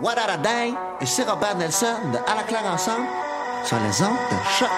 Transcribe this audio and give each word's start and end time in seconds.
What 0.00 0.16
a 0.16 0.36
day? 0.36 0.74
Et 1.00 1.06
c'est 1.06 1.28
Robert 1.28 1.56
Nelson 1.56 1.86
de 2.12 2.18
À 2.30 2.36
la 2.36 2.42
claire 2.44 2.64
ensemble 2.72 3.06
sur 3.64 3.76
les 3.80 4.02
ondes 4.02 4.16
de 4.30 4.36
choc. 4.58 4.68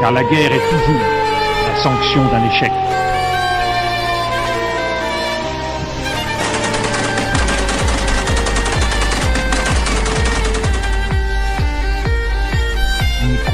car 0.00 0.12
la 0.12 0.22
guerre 0.22 0.52
est 0.52 0.70
toujours 0.70 1.02
la 1.66 1.82
sanction 1.82 2.24
d'un 2.26 2.44
échec. 2.46 2.70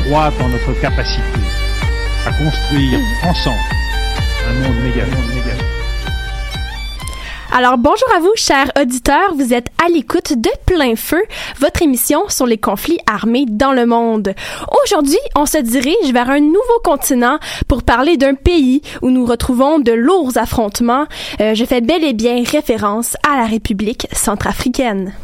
Croit 0.04 0.32
en 0.42 0.48
notre 0.48 0.78
capacité 0.80 1.22
à 2.26 2.30
construire 2.32 2.98
ensemble 3.22 3.56
un 4.46 4.52
monde 4.52 4.82
méga, 4.82 5.04
monde 5.06 5.34
méga. 5.34 5.56
Alors 7.52 7.78
bonjour 7.78 8.08
à 8.14 8.20
vous, 8.20 8.32
chers 8.36 8.70
auditeurs. 8.78 9.34
Vous 9.34 9.54
êtes 9.54 9.68
à 9.82 9.88
l'écoute 9.88 10.34
de 10.36 10.50
Plein 10.66 10.96
Feu, 10.96 11.22
votre 11.58 11.82
émission 11.82 12.28
sur 12.28 12.46
les 12.46 12.58
conflits 12.58 12.98
armés 13.06 13.46
dans 13.48 13.72
le 13.72 13.86
monde. 13.86 14.34
Aujourd'hui, 14.84 15.18
on 15.36 15.46
se 15.46 15.58
dirige 15.58 16.12
vers 16.12 16.28
un 16.28 16.40
nouveau 16.40 16.80
continent 16.82 17.38
pour 17.68 17.82
parler 17.82 18.16
d'un 18.16 18.34
pays 18.34 18.82
où 19.02 19.10
nous 19.10 19.24
retrouvons 19.24 19.78
de 19.78 19.92
lourds 19.92 20.36
affrontements. 20.36 21.06
Euh, 21.40 21.54
je 21.54 21.64
fais 21.64 21.80
bel 21.80 22.04
et 22.04 22.12
bien 22.12 22.42
référence 22.44 23.16
à 23.26 23.36
la 23.36 23.46
République 23.46 24.08
centrafricaine. 24.12 25.14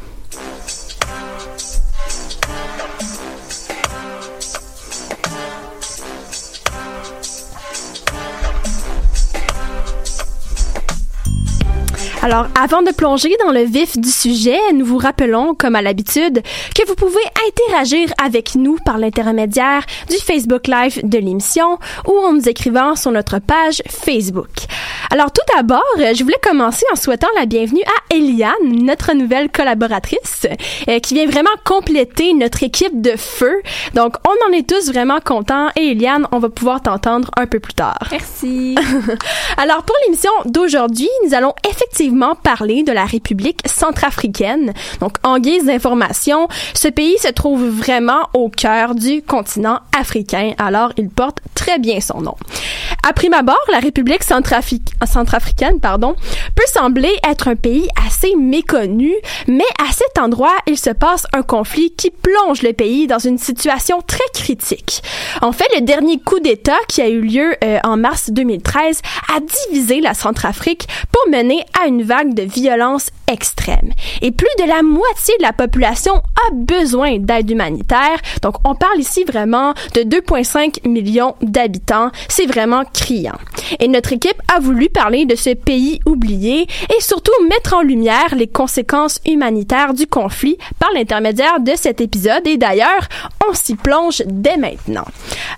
Alors, 12.22 12.48
avant 12.54 12.82
de 12.82 12.90
plonger 12.90 13.34
dans 13.42 13.50
le 13.50 13.62
vif 13.62 13.96
du 13.96 14.10
sujet, 14.10 14.58
nous 14.74 14.84
vous 14.84 14.98
rappelons, 14.98 15.54
comme 15.54 15.74
à 15.74 15.80
l'habitude, 15.80 16.42
que 16.76 16.86
vous 16.86 16.94
pouvez 16.94 17.22
interagir 17.48 18.12
avec 18.22 18.56
nous 18.56 18.76
par 18.84 18.98
l'intermédiaire 18.98 19.86
du 20.10 20.16
Facebook 20.16 20.66
Live 20.66 21.00
de 21.02 21.16
l'émission 21.16 21.78
ou 22.06 22.12
en 22.12 22.34
nous 22.34 22.46
écrivant 22.46 22.94
sur 22.94 23.10
notre 23.10 23.38
page 23.38 23.82
Facebook. 23.88 24.50
Alors, 25.10 25.32
tout 25.32 25.40
d'abord, 25.56 25.82
je 25.96 26.22
voulais 26.22 26.36
commencer 26.42 26.84
en 26.92 26.96
souhaitant 26.96 27.26
la 27.38 27.46
bienvenue 27.46 27.82
à 27.86 28.14
Eliane, 28.14 28.84
notre 28.84 29.14
nouvelle 29.14 29.50
collaboratrice, 29.50 30.46
euh, 30.88 30.98
qui 30.98 31.14
vient 31.14 31.26
vraiment 31.26 31.48
compléter 31.64 32.34
notre 32.34 32.62
équipe 32.62 33.00
de 33.00 33.16
feu. 33.16 33.62
Donc, 33.94 34.16
on 34.26 34.50
en 34.50 34.52
est 34.52 34.68
tous 34.68 34.92
vraiment 34.92 35.20
contents 35.20 35.68
et 35.74 35.92
Eliane, 35.92 36.28
on 36.32 36.38
va 36.38 36.50
pouvoir 36.50 36.82
t'entendre 36.82 37.30
un 37.38 37.46
peu 37.46 37.60
plus 37.60 37.74
tard. 37.74 38.08
Merci. 38.10 38.76
Alors, 39.56 39.84
pour 39.84 39.96
l'émission 40.04 40.30
d'aujourd'hui, 40.44 41.08
nous 41.24 41.32
allons 41.32 41.54
effectivement 41.66 42.09
parler 42.42 42.82
de 42.82 42.92
la 42.92 43.04
République 43.04 43.60
centrafricaine. 43.66 44.72
Donc, 45.00 45.16
en 45.22 45.38
guise 45.38 45.64
d'information, 45.64 46.48
ce 46.74 46.88
pays 46.88 47.18
se 47.18 47.28
trouve 47.28 47.64
vraiment 47.68 48.28
au 48.34 48.48
cœur 48.48 48.94
du 48.94 49.22
continent 49.22 49.80
africain, 49.98 50.52
alors 50.58 50.92
il 50.96 51.08
porte 51.08 51.38
très 51.54 51.78
bien 51.78 52.00
son 52.00 52.20
nom. 52.20 52.34
À 53.06 53.12
prime 53.12 53.34
abord, 53.34 53.56
la 53.72 53.78
République 53.78 54.22
centrafri 54.22 54.82
centrafricaine 55.06 55.80
pardon, 55.80 56.14
peut 56.54 56.66
sembler 56.66 57.12
être 57.28 57.48
un 57.48 57.56
pays 57.56 57.88
assez 58.06 58.34
méconnu, 58.36 59.12
mais 59.46 59.64
à 59.80 59.90
cet 59.92 60.18
endroit, 60.18 60.54
il 60.66 60.78
se 60.78 60.90
passe 60.90 61.26
un 61.32 61.42
conflit 61.42 61.92
qui 61.92 62.10
plonge 62.10 62.62
le 62.62 62.72
pays 62.72 63.06
dans 63.06 63.18
une 63.18 63.38
situation 63.38 64.02
très 64.06 64.18
critique. 64.34 65.02
En 65.40 65.52
fait, 65.52 65.66
le 65.74 65.80
dernier 65.82 66.18
coup 66.18 66.40
d'État 66.40 66.76
qui 66.88 67.00
a 67.00 67.08
eu 67.08 67.20
lieu 67.20 67.54
euh, 67.64 67.78
en 67.84 67.96
mars 67.96 68.30
2013 68.30 69.00
a 69.34 69.40
divisé 69.40 70.00
la 70.00 70.14
Centrafrique 70.14 70.86
pour 71.12 71.30
mener 71.30 71.64
à 71.82 71.86
une 71.86 71.99
vague 72.02 72.34
de 72.34 72.42
violence 72.42 73.10
extrême. 73.30 73.92
Et 74.22 74.32
plus 74.32 74.48
de 74.58 74.64
la 74.64 74.82
moitié 74.82 75.34
de 75.38 75.42
la 75.42 75.52
population 75.52 76.14
a 76.14 76.52
besoin 76.52 77.18
d'aide 77.18 77.50
humanitaire. 77.50 78.20
Donc, 78.42 78.56
on 78.64 78.74
parle 78.74 78.98
ici 78.98 79.24
vraiment 79.24 79.74
de 79.94 80.02
2,5 80.02 80.88
millions 80.88 81.34
d'habitants. 81.42 82.10
C'est 82.28 82.46
vraiment 82.46 82.82
criant. 82.92 83.38
Et 83.78 83.88
notre 83.88 84.12
équipe 84.12 84.40
a 84.54 84.60
voulu 84.60 84.88
parler 84.88 85.26
de 85.26 85.36
ce 85.36 85.50
pays 85.50 86.00
oublié 86.06 86.62
et 86.62 87.00
surtout 87.00 87.32
mettre 87.48 87.74
en 87.74 87.82
lumière 87.82 88.34
les 88.34 88.48
conséquences 88.48 89.20
humanitaires 89.26 89.94
du 89.94 90.06
conflit 90.06 90.58
par 90.78 90.90
l'intermédiaire 90.92 91.60
de 91.60 91.72
cet 91.76 92.00
épisode. 92.00 92.46
Et 92.46 92.56
d'ailleurs, 92.56 93.08
on 93.48 93.54
s'y 93.54 93.76
plonge 93.76 94.22
dès 94.26 94.56
maintenant. 94.56 95.04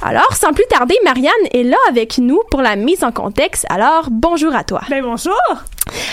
Alors, 0.02 0.34
sans 0.34 0.52
plus 0.52 0.66
tarder, 0.68 0.96
Marianne 1.04 1.32
est 1.52 1.64
là 1.64 1.78
avec 1.88 2.18
nous 2.18 2.40
pour 2.50 2.62
la 2.62 2.76
mise 2.76 3.04
en 3.04 3.12
contexte. 3.12 3.66
Alors, 3.70 4.08
bonjour 4.10 4.54
à 4.54 4.64
toi. 4.64 4.82
Ben 4.88 5.02
bonjour. 5.02 5.32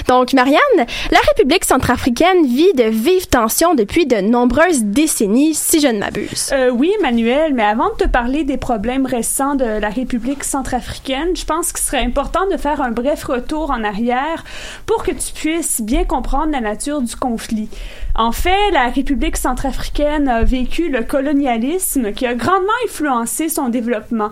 Donc, 0.07 0.33
Marianne, 0.33 0.59
la 0.77 1.19
République 1.29 1.65
centrafricaine 1.65 2.45
vit 2.45 2.73
de 2.73 2.83
vives 2.83 3.27
tensions 3.27 3.75
depuis 3.75 4.05
de 4.05 4.17
nombreuses 4.17 4.83
décennies, 4.83 5.53
si 5.53 5.79
je 5.79 5.87
ne 5.87 5.99
m'abuse. 5.99 6.49
Euh, 6.51 6.69
oui, 6.69 6.91
Manuel, 7.01 7.53
mais 7.53 7.63
avant 7.63 7.89
de 7.89 8.03
te 8.03 8.07
parler 8.07 8.43
des 8.43 8.57
problèmes 8.57 9.05
récents 9.05 9.55
de 9.55 9.65
la 9.65 9.89
République 9.89 10.43
centrafricaine, 10.43 11.35
je 11.35 11.45
pense 11.45 11.71
qu'il 11.71 11.83
serait 11.83 12.03
important 12.03 12.47
de 12.51 12.57
faire 12.57 12.81
un 12.81 12.91
bref 12.91 13.23
retour 13.23 13.71
en 13.71 13.83
arrière 13.83 14.43
pour 14.85 15.03
que 15.03 15.11
tu 15.11 15.31
puisses 15.33 15.81
bien 15.81 16.05
comprendre 16.05 16.51
la 16.51 16.61
nature 16.61 17.01
du 17.01 17.15
conflit. 17.15 17.69
En 18.15 18.31
fait, 18.31 18.71
la 18.71 18.89
République 18.89 19.37
centrafricaine 19.37 20.27
a 20.27 20.43
vécu 20.43 20.89
le 20.89 21.03
colonialisme 21.03 22.11
qui 22.13 22.25
a 22.25 22.33
grandement 22.33 22.67
influencé 22.85 23.49
son 23.49 23.69
développement. 23.69 24.31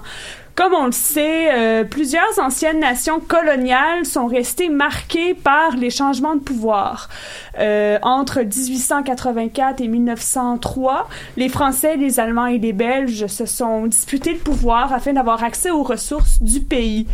Comme 0.57 0.73
on 0.73 0.87
le 0.87 0.91
sait, 0.91 1.53
euh, 1.53 1.83
plusieurs 1.83 2.39
anciennes 2.39 2.79
nations 2.79 3.19
coloniales 3.19 4.07
sont 4.07 4.25
restées 4.25 4.69
marquées 4.69 5.35
par 5.35 5.75
les 5.75 5.91
changements 5.91 6.35
de 6.35 6.39
pouvoir. 6.41 7.09
Euh, 7.59 7.99
entre 8.01 8.39
1884 8.39 9.81
et 9.81 9.87
1903, 9.87 11.09
les 11.37 11.49
Français, 11.49 11.95
les 11.95 12.19
Allemands 12.19 12.47
et 12.47 12.57
les 12.57 12.73
Belges 12.73 13.27
se 13.27 13.45
sont 13.45 13.85
disputés 13.85 14.33
le 14.33 14.39
pouvoir 14.39 14.93
afin 14.93 15.13
d'avoir 15.13 15.43
accès 15.43 15.69
aux 15.69 15.83
ressources 15.83 16.41
du 16.41 16.59
pays. 16.61 17.05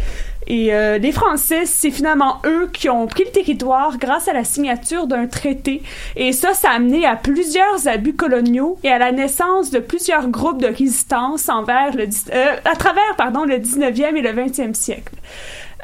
Et 0.47 0.73
euh, 0.73 0.97
les 0.97 1.11
Français, 1.11 1.65
c'est 1.65 1.91
finalement 1.91 2.41
eux 2.45 2.69
qui 2.71 2.89
ont 2.89 3.07
pris 3.07 3.23
le 3.23 3.31
territoire 3.31 3.97
grâce 3.97 4.27
à 4.27 4.33
la 4.33 4.43
signature 4.43 5.07
d'un 5.07 5.27
traité. 5.27 5.81
Et 6.15 6.31
ça, 6.31 6.53
ça 6.53 6.71
a 6.71 6.73
amené 6.73 7.05
à 7.05 7.15
plusieurs 7.15 7.87
abus 7.87 8.13
coloniaux 8.13 8.77
et 8.83 8.89
à 8.89 8.97
la 8.97 9.11
naissance 9.11 9.71
de 9.71 9.79
plusieurs 9.79 10.27
groupes 10.27 10.61
de 10.61 10.67
résistance 10.67 11.49
envers 11.49 11.95
le, 11.95 12.03
euh, 12.03 12.55
à 12.65 12.75
travers 12.75 13.15
pardon, 13.17 13.45
le 13.45 13.55
19e 13.55 14.15
et 14.15 14.21
le 14.21 14.29
20e 14.29 14.73
siècle. 14.73 15.13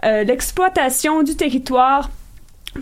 Euh, 0.05 0.23
l'exploitation 0.23 1.23
du 1.23 1.35
territoire 1.35 2.09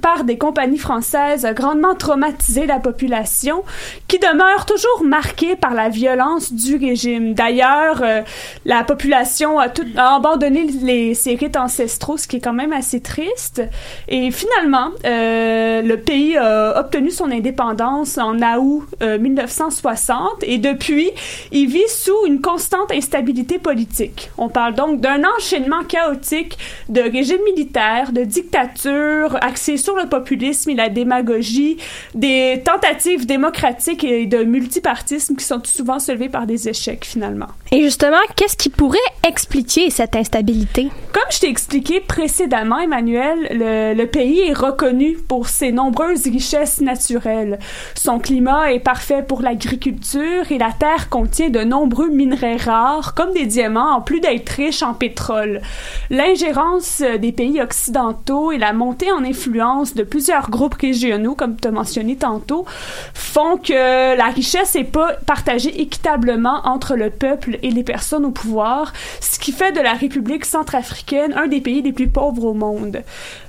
par 0.02 0.24
des 0.24 0.38
compagnies 0.38 0.78
françaises 0.78 1.46
a 1.46 1.54
grandement 1.54 1.96
traumatisé 1.96 2.66
la 2.66 2.80
population, 2.80 3.64
qui 4.08 4.20
demeure 4.20 4.66
toujours 4.66 5.04
marquée 5.04 5.56
par 5.56 5.74
la 5.74 5.90
violence 5.90 6.52
du 6.54 6.76
régime. 6.76 7.34
D'ailleurs, 7.34 8.02
euh, 8.04 8.22
la 8.66 8.84
population 8.84 9.60
a, 9.60 9.68
abandonné 9.98 10.66
les, 10.82 11.14
ses 11.14 11.36
rites 11.36 11.58
ancestraux, 11.58 12.18
ce 12.18 12.28
qui 12.28 12.38
est 12.38 12.42
quand 12.42 12.54
même 12.54 12.74
assez 12.74 13.02
triste. 13.02 13.62
Et 14.08 14.32
finalement, 14.32 14.92
euh, 15.06 15.82
le 15.82 15.98
pays 15.98 16.38
a 16.38 16.80
obtenu 16.80 17.12
son 17.12 17.32
indépendance 17.32 18.18
en 18.18 18.38
août 18.58 18.88
1960 19.02 20.18
euh, 20.20 20.28
et 20.44 20.58
depuis, 20.58 21.12
il 21.52 21.68
vit 21.68 21.88
sous 21.88 22.26
une 22.28 22.42
constante 22.42 22.92
instabilité 22.92 23.58
politique. 23.58 24.32
On 24.38 24.50
parle 24.50 24.76
donc 24.76 25.00
d'un 25.00 25.24
enchaînement 25.38 25.84
chaotique 25.84 26.58
de 26.90 27.02
régimes 27.02 27.44
militaires, 27.46 28.12
de 28.12 28.24
dictatures 28.24 29.38
axées 29.78 29.84
sur 29.84 29.96
le 29.96 30.08
populisme 30.08 30.70
et 30.72 30.76
la 30.76 30.90
démagogie, 30.90 31.78
des 32.14 32.62
tentatives 32.66 33.26
démocratiques 33.26 34.04
et 34.04 34.26
de 34.26 34.44
multipartisme 34.44 35.36
qui 35.36 35.46
sont 35.46 35.62
souvent 35.64 36.00
soulevées 36.00 36.30
par 36.30 36.46
des 36.46 36.68
échecs 36.68 37.06
finalement. 37.06 37.48
Et 37.72 37.82
justement, 37.84 38.18
qu'est-ce 38.36 38.58
qui 38.58 38.70
pourrait 38.70 38.98
expliquer 39.28 39.90
cette 39.90 40.16
instabilité? 40.16 40.90
Comme 41.14 41.24
je 41.32 41.40
t'ai 41.40 41.50
expliqué 41.50 42.00
précédemment, 42.00 42.80
Emmanuel, 42.80 43.48
le, 43.52 43.94
le, 43.94 44.08
pays 44.08 44.40
est 44.40 44.54
reconnu 44.54 45.18
pour 45.28 45.48
ses 45.48 45.72
nombreuses 45.72 46.24
richesses 46.24 46.80
naturelles. 46.82 47.60
Son 47.96 48.20
climat 48.20 48.72
est 48.72 48.80
parfait 48.80 49.24
pour 49.28 49.42
l'agriculture 49.42 50.50
et 50.50 50.58
la 50.58 50.72
terre 50.72 51.10
contient 51.10 51.50
de 51.50 51.60
nombreux 51.60 52.10
minerais 52.10 52.56
rares, 52.56 53.14
comme 53.14 53.34
des 53.34 53.46
diamants, 53.46 53.96
en 53.96 54.02
plus 54.02 54.20
d'être 54.20 54.50
riche 54.50 54.82
en 54.82 54.94
pétrole. 54.94 55.62
L'ingérence 56.10 57.02
des 57.20 57.32
pays 57.32 57.62
occidentaux 57.62 58.52
et 58.52 58.58
la 58.58 58.74
montée 58.74 59.12
en 59.12 59.24
influence 59.24 59.67
de 59.96 60.04
plusieurs 60.04 60.50
groupes 60.50 60.76
régionaux, 60.76 61.36
comme 61.36 61.58
tu 61.58 61.68
as 61.68 61.72
mentionné 61.72 62.16
tantôt, 62.16 62.66
font 63.14 63.58
que 63.58 64.16
la 64.18 64.28
richesse 64.28 64.76
n'est 64.76 64.84
pas 64.84 65.14
partagée 65.26 65.82
équitablement 65.82 66.62
entre 66.66 66.96
le 66.96 67.10
peuple 67.10 67.60
et 67.62 67.72
les 67.72 67.84
personnes 67.84 68.26
au 68.26 68.32
pouvoir, 68.32 68.94
ce 69.20 69.40
qui 69.40 69.52
fait 69.52 69.72
de 69.72 69.82
la 69.82 69.94
République 69.94 70.46
centrafricaine 70.46 71.34
un 71.34 71.48
des 71.48 71.62
pays 71.62 71.82
les 71.82 71.92
plus 71.92 72.08
pauvres 72.08 72.46
au 72.46 72.54
monde. 72.54 73.04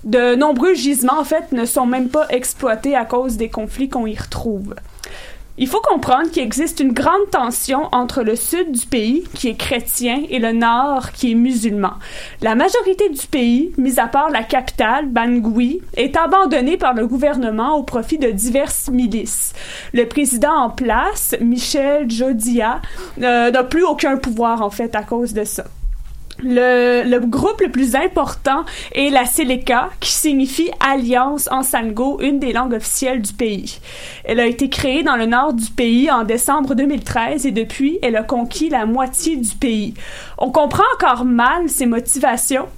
De 0.05 0.35
nombreux 0.35 0.75
gisements, 0.75 1.19
en 1.19 1.25
fait, 1.25 1.53
ne 1.53 1.65
sont 1.65 1.87
même 1.87 2.09
pas 2.09 2.27
exploités 2.31 2.97
à 2.97 3.05
cause 3.05 3.37
des 3.37 3.49
conflits 3.49 3.89
qu'on 3.89 4.07
y 4.07 4.17
retrouve. 4.17 4.75
Il 5.61 5.67
faut 5.67 5.81
comprendre 5.81 6.31
qu'il 6.31 6.45
existe 6.45 6.79
une 6.79 6.93
grande 6.93 7.31
tension 7.33 7.89
entre 7.91 8.23
le 8.23 8.37
sud 8.37 8.71
du 8.71 8.87
pays, 8.87 9.25
qui 9.35 9.49
est 9.49 9.57
chrétien, 9.57 10.23
et 10.31 10.39
le 10.39 10.53
nord, 10.53 11.11
qui 11.11 11.33
est 11.33 11.35
musulman. 11.35 11.95
La 12.43 12.55
majorité 12.55 13.09
du 13.09 13.27
pays, 13.27 13.73
mis 13.77 13.99
à 13.99 14.07
part 14.07 14.31
la 14.31 14.45
capitale, 14.45 15.09
Bangui, 15.09 15.81
est 15.97 16.17
abandonnée 16.17 16.77
par 16.77 16.95
le 16.95 17.09
gouvernement 17.09 17.77
au 17.77 17.83
profit 17.83 18.19
de 18.19 18.31
diverses 18.31 18.89
milices. 18.89 19.53
Le 19.93 20.07
président 20.07 20.55
en 20.55 20.71
place, 20.71 21.35
Michel 21.41 22.09
Jodia, 22.09 22.81
euh, 23.21 23.51
n'a 23.51 23.65
plus 23.65 23.85
aucun 23.85 24.17
pouvoir, 24.17 24.63
en 24.63 24.71
fait, 24.71 24.95
à 24.95 25.03
cause 25.03 25.35
de 25.35 25.43
ça. 25.43 25.65
Le, 26.41 27.03
le, 27.05 27.19
groupe 27.19 27.61
le 27.61 27.71
plus 27.71 27.97
important 27.97 28.65
est 28.93 29.11
la 29.11 29.27
Seleka, 29.27 29.91
qui 29.99 30.13
signifie 30.13 30.71
Alliance 30.79 31.49
en 31.51 31.65
Sango, 31.65 32.21
une 32.21 32.39
des 32.39 32.53
langues 32.53 32.75
officielles 32.75 33.23
du 33.23 33.33
pays. 33.33 33.81
Elle 34.25 34.39
a 34.39 34.47
été 34.47 34.69
créée 34.69 35.03
dans 35.03 35.17
le 35.17 35.27
nord 35.27 35.53
du 35.53 35.69
pays 35.71 36.09
en 36.11 36.23
décembre 36.23 36.75
2013 36.75 37.45
et 37.45 37.51
depuis, 37.51 37.99
elle 38.03 38.15
a 38.15 38.23
conquis 38.23 38.69
la 38.69 38.87
moitié 38.87 39.37
du 39.37 39.55
pays. 39.57 39.95
On 40.39 40.53
comprend 40.53 40.85
encore 40.95 41.25
mal 41.25 41.69
ses 41.69 41.87
motivations, 41.87 42.69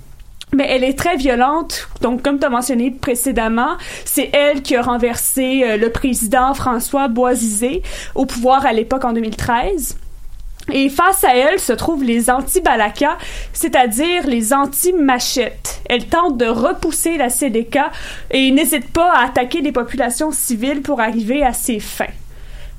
mais 0.55 0.67
elle 0.69 0.83
est 0.83 0.99
très 0.99 1.17
violente. 1.17 1.89
Donc, 2.01 2.23
comme 2.23 2.39
tu 2.39 2.47
as 2.47 2.51
mentionné 2.51 2.91
précédemment, 2.91 3.77
c'est 4.07 4.31
elle 4.33 4.63
qui 4.63 4.75
a 4.75 4.83
renversé 4.83 5.63
euh, 5.65 5.77
le 5.77 5.91
président 5.91 6.55
François 6.55 7.09
Boisizé 7.09 7.83
au 8.15 8.25
pouvoir 8.25 8.65
à 8.65 8.73
l'époque 8.73 9.05
en 9.05 9.13
2013. 9.13 9.99
Et 10.73 10.89
face 10.89 11.25
à 11.25 11.35
elle 11.35 11.59
se 11.59 11.73
trouvent 11.73 12.05
les 12.05 12.31
anti-Balaka, 12.31 13.19
c'est-à-dire 13.53 14.27
les 14.27 14.53
anti-machettes. 14.53 15.81
Elle 15.89 16.07
tente 16.07 16.37
de 16.37 16.47
repousser 16.47 17.17
la 17.17 17.29
CDK 17.29 17.79
et 18.31 18.51
n'hésite 18.51 18.91
pas 18.93 19.13
à 19.13 19.27
attaquer 19.27 19.61
les 19.61 19.73
populations 19.73 20.31
civiles 20.31 20.83
pour 20.83 21.01
arriver 21.01 21.43
à 21.43 21.53
ses 21.53 21.81
fins. 21.81 22.07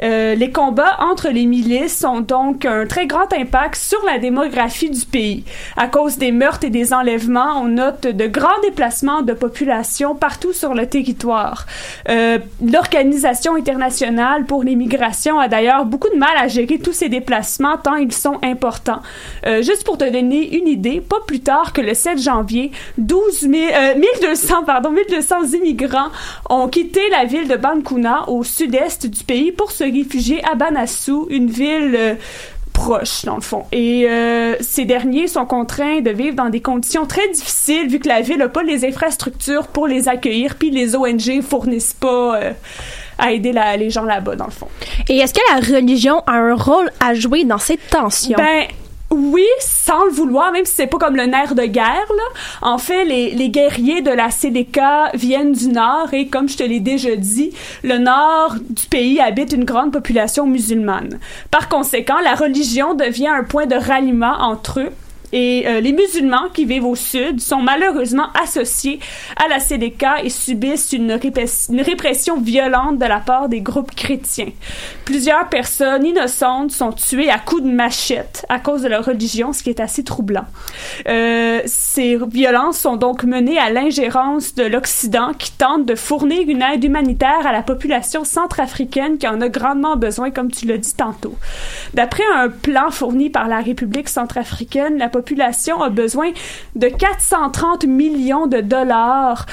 Euh, 0.03 0.35
les 0.35 0.51
combats 0.51 0.97
entre 0.99 1.29
les 1.29 1.45
milices 1.45 2.03
ont 2.03 2.21
donc 2.21 2.65
un 2.65 2.85
très 2.85 3.05
grand 3.05 3.31
impact 3.33 3.75
sur 3.75 4.03
la 4.05 4.17
démographie 4.17 4.89
du 4.89 5.05
pays. 5.05 5.43
À 5.77 5.87
cause 5.87 6.17
des 6.17 6.31
meurtres 6.31 6.65
et 6.65 6.69
des 6.69 6.93
enlèvements, 6.93 7.61
on 7.61 7.65
note 7.65 8.07
de 8.07 8.27
grands 8.27 8.59
déplacements 8.63 9.21
de 9.21 9.33
population 9.33 10.15
partout 10.15 10.53
sur 10.53 10.73
le 10.73 10.87
territoire. 10.87 11.65
Euh, 12.09 12.39
L'Organisation 12.61 13.55
internationale 13.55 14.45
pour 14.45 14.63
les 14.63 14.75
migrations 14.75 15.39
a 15.39 15.47
d'ailleurs 15.47 15.85
beaucoup 15.85 16.09
de 16.09 16.17
mal 16.17 16.35
à 16.37 16.47
gérer 16.47 16.79
tous 16.79 16.93
ces 16.93 17.09
déplacements 17.09 17.77
tant 17.77 17.95
ils 17.95 18.13
sont 18.13 18.39
importants. 18.43 19.01
Euh, 19.45 19.61
juste 19.61 19.83
pour 19.83 19.97
te 19.97 20.09
donner 20.09 20.57
une 20.57 20.67
idée, 20.67 21.01
pas 21.01 21.19
plus 21.27 21.41
tard 21.41 21.73
que 21.73 21.81
le 21.81 21.93
7 21.93 22.19
janvier, 22.19 22.71
12 22.97 23.41
000, 23.41 23.51
1200, 23.97 24.63
pardon, 24.65 24.91
1200 24.91 25.53
immigrants 25.53 26.09
ont 26.49 26.67
quitté 26.67 27.01
la 27.11 27.25
ville 27.25 27.47
de 27.47 27.55
Bankuna 27.55 28.27
au 28.29 28.43
sud-est 28.43 29.05
du 29.07 29.23
pays 29.23 29.51
pour 29.51 29.71
se 29.71 29.90
réfugiés 29.91 30.43
à 30.43 30.55
Banassou, 30.55 31.27
une 31.29 31.49
ville 31.49 31.95
euh, 31.95 32.15
proche 32.71 33.25
dans 33.25 33.35
le 33.35 33.41
fond. 33.41 33.65
Et 33.71 34.07
euh, 34.09 34.55
ces 34.59 34.85
derniers 34.85 35.27
sont 35.27 35.45
contraints 35.45 36.01
de 36.01 36.11
vivre 36.11 36.35
dans 36.35 36.49
des 36.49 36.61
conditions 36.61 37.05
très 37.05 37.27
difficiles 37.29 37.87
vu 37.87 37.99
que 37.99 38.07
la 38.07 38.21
ville 38.21 38.37
n'a 38.37 38.49
pas 38.49 38.63
les 38.63 38.85
infrastructures 38.85 39.67
pour 39.67 39.87
les 39.87 40.07
accueillir, 40.07 40.55
puis 40.55 40.71
les 40.71 40.95
ONG 40.95 41.41
fournissent 41.41 41.93
pas 41.93 42.37
euh, 42.37 42.51
à 43.17 43.31
aider 43.31 43.51
la, 43.51 43.77
les 43.77 43.89
gens 43.89 44.03
là-bas 44.03 44.35
dans 44.35 44.45
le 44.45 44.51
fond. 44.51 44.67
Et 45.09 45.17
est-ce 45.17 45.33
que 45.33 45.39
la 45.53 45.77
religion 45.77 46.23
a 46.27 46.33
un 46.33 46.55
rôle 46.55 46.91
à 46.99 47.13
jouer 47.13 47.43
dans 47.43 47.59
cette 47.59 47.87
tension? 47.89 48.37
Ben, 48.37 48.65
oui, 49.11 49.45
sans 49.59 50.05
le 50.05 50.11
vouloir, 50.11 50.51
même 50.51 50.65
si 50.65 50.73
c'est 50.73 50.87
pas 50.87 50.97
comme 50.97 51.15
le 51.15 51.25
nerf 51.25 51.53
de 51.53 51.65
guerre, 51.65 51.85
là. 51.85 52.23
En 52.61 52.77
fait, 52.77 53.03
les, 53.03 53.31
les 53.31 53.49
guerriers 53.49 54.01
de 54.01 54.11
la 54.11 54.31
CDK 54.31 54.79
viennent 55.13 55.51
du 55.51 55.67
nord 55.67 56.13
et, 56.13 56.27
comme 56.27 56.47
je 56.47 56.57
te 56.57 56.63
l'ai 56.63 56.79
déjà 56.79 57.15
dit, 57.15 57.51
le 57.83 57.97
nord 57.97 58.55
du 58.69 58.87
pays 58.87 59.19
habite 59.19 59.51
une 59.51 59.65
grande 59.65 59.91
population 59.91 60.47
musulmane. 60.47 61.19
Par 61.51 61.67
conséquent, 61.67 62.19
la 62.23 62.35
religion 62.35 62.93
devient 62.93 63.27
un 63.27 63.43
point 63.43 63.65
de 63.65 63.75
ralliement 63.75 64.35
entre 64.39 64.79
eux 64.79 64.91
et 65.31 65.63
euh, 65.67 65.79
les 65.79 65.93
musulmans 65.93 66.49
qui 66.53 66.65
vivent 66.65 66.85
au 66.85 66.95
sud 66.95 67.39
sont 67.39 67.61
malheureusement 67.61 68.27
associés 68.41 68.99
à 69.37 69.47
la 69.47 69.59
CDK 69.59 70.05
et 70.23 70.29
subissent 70.29 70.93
une, 70.93 71.11
répression 71.11 72.39
violente 72.39 72.97
de 72.97 73.05
la 73.05 73.19
part 73.19 73.49
des 73.49 73.61
groupes 73.61 73.95
chrétiens. 73.95 74.51
Plusieurs 75.05 75.47
personnes 75.49 76.05
innocentes 76.05 76.71
sont 76.71 76.91
tuées 76.91 77.29
à 77.29 77.39
coups 77.39 77.63
de 77.63 77.71
machette 77.71 78.45
à 78.49 78.59
cause 78.59 78.81
de 78.81 78.87
leur 78.87 79.05
religion, 79.05 79.53
ce 79.53 79.63
qui 79.63 79.69
est 79.69 79.79
assez 79.79 80.03
troublant. 80.03 80.45
Euh, 81.07 81.61
ces 81.65 82.17
violences 82.27 82.77
sont 82.77 82.97
donc 82.97 83.23
menées 83.23 83.57
à 83.57 83.69
l'ingérence 83.69 84.55
de 84.55 84.63
l'Occident 84.63 85.33
qui 85.37 85.51
tente 85.51 85.85
de 85.85 85.95
fournir 85.95 86.47
une 86.47 86.61
aide 86.61 86.83
humanitaire 86.83 87.45
à 87.45 87.51
la 87.51 87.61
population 87.61 88.23
centrafricaine 88.23 89.17
qui 89.17 89.27
en 89.27 89.41
a 89.41 89.49
grandement 89.49 89.95
besoin, 89.95 90.31
comme 90.31 90.51
tu 90.51 90.65
l'as 90.65 90.77
dit 90.77 90.93
tantôt. 90.93 91.35
D'après 91.93 92.23
un 92.35 92.49
plan 92.49 92.91
fourni 92.91 93.29
par 93.29 93.47
la 93.47 93.59
République 93.59 94.09
centrafricaine, 94.09 94.97
la 94.97 95.09
a 95.81 95.89
besoin 95.89 96.31
de 96.75 96.87
430 96.87 97.85
millions 97.85 98.47
de 98.47 98.61
dollars 98.61 99.45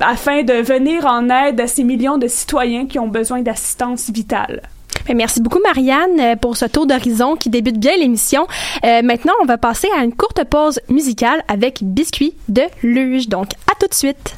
afin 0.00 0.42
de 0.42 0.54
venir 0.54 1.06
en 1.06 1.28
aide 1.30 1.60
à 1.60 1.66
ces 1.66 1.84
millions 1.84 2.18
de 2.18 2.26
citoyens 2.26 2.86
qui 2.86 2.98
ont 2.98 3.08
besoin 3.08 3.42
d'assistance 3.42 4.10
vitale. 4.10 4.62
Ben, 5.06 5.16
merci 5.16 5.40
beaucoup, 5.40 5.60
Marianne, 5.60 6.18
euh, 6.20 6.36
pour 6.36 6.56
ce 6.56 6.64
tour 6.64 6.86
d'horizon 6.86 7.36
qui 7.36 7.48
débute 7.48 7.78
bien 7.78 7.96
l'émission. 7.96 8.46
Euh, 8.84 9.02
maintenant, 9.02 9.34
on 9.42 9.46
va 9.46 9.56
passer 9.56 9.88
à 9.96 10.02
une 10.02 10.14
courte 10.14 10.42
pause 10.44 10.80
musicale 10.88 11.42
avec 11.48 11.78
Biscuit 11.82 12.34
de 12.48 12.62
Luge. 12.82 13.28
Donc, 13.28 13.52
à 13.70 13.74
tout 13.78 13.86
de 13.86 13.94
suite. 13.94 14.34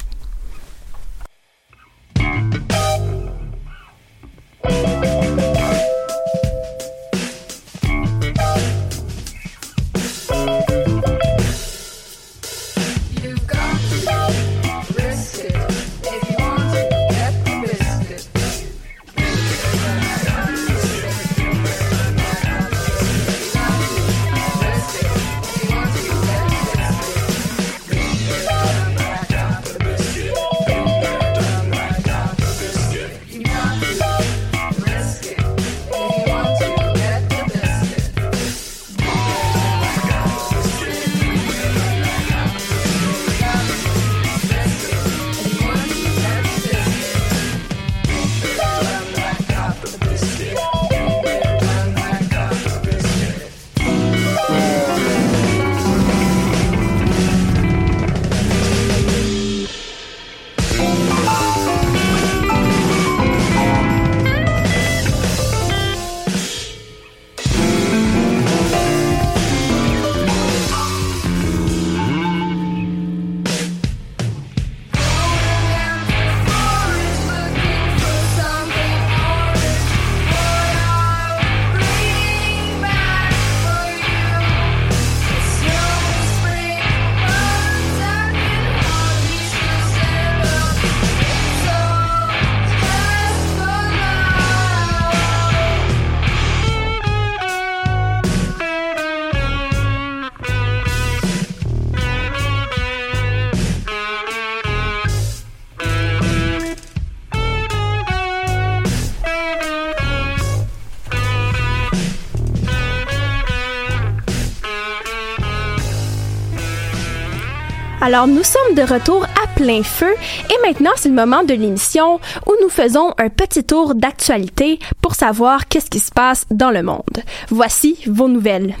Alors, 118.11 118.25
nous 118.25 118.41
sommes 118.43 118.73
de 118.73 118.81
retour 118.81 119.23
à 119.23 119.45
plein 119.55 119.83
feu 119.83 120.11
et 120.49 120.67
maintenant, 120.67 120.89
c'est 120.95 121.09
le 121.09 121.13
moment 121.13 121.43
de 121.43 121.53
l'émission 121.53 122.19
nous 122.61 122.69
faisons 122.69 123.13
un 123.17 123.29
petit 123.29 123.63
tour 123.63 123.95
d'actualité 123.95 124.79
pour 125.01 125.15
savoir 125.15 125.67
qu'est-ce 125.67 125.89
qui 125.89 125.99
se 125.99 126.11
passe 126.11 126.45
dans 126.51 126.71
le 126.71 126.83
monde. 126.83 127.23
Voici 127.49 127.97
vos 128.07 128.27
nouvelles. 128.27 128.75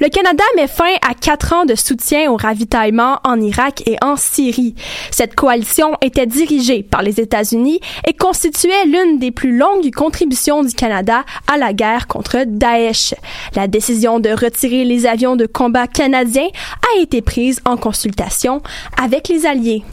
Le 0.00 0.08
Canada 0.08 0.44
met 0.56 0.66
fin 0.66 0.92
à 1.08 1.14
quatre 1.14 1.52
ans 1.52 1.64
de 1.64 1.74
soutien 1.74 2.30
au 2.30 2.36
ravitaillement 2.36 3.20
en 3.24 3.40
Irak 3.40 3.82
et 3.86 3.96
en 4.02 4.16
Syrie. 4.16 4.74
Cette 5.10 5.34
coalition 5.34 5.96
était 6.00 6.26
dirigée 6.26 6.82
par 6.82 7.02
les 7.02 7.20
États-Unis 7.20 7.80
et 8.06 8.12
constituait 8.12 8.86
l'une 8.86 9.18
des 9.18 9.30
plus 9.30 9.56
longues 9.56 9.90
contributions 9.90 10.62
du 10.62 10.74
Canada 10.74 11.24
à 11.52 11.56
la 11.56 11.72
guerre 11.72 12.06
contre 12.06 12.44
Daesh. 12.46 13.14
La 13.54 13.68
décision 13.68 14.20
de 14.20 14.30
retirer 14.30 14.84
les 14.84 15.06
avions 15.06 15.36
de 15.36 15.46
combat 15.46 15.86
canadiens 15.86 16.48
a 16.94 17.00
été 17.00 17.22
prise 17.22 17.60
en 17.64 17.76
consultation 17.76 18.62
avec 19.00 19.28
les 19.28 19.46
Alliés. 19.46 19.84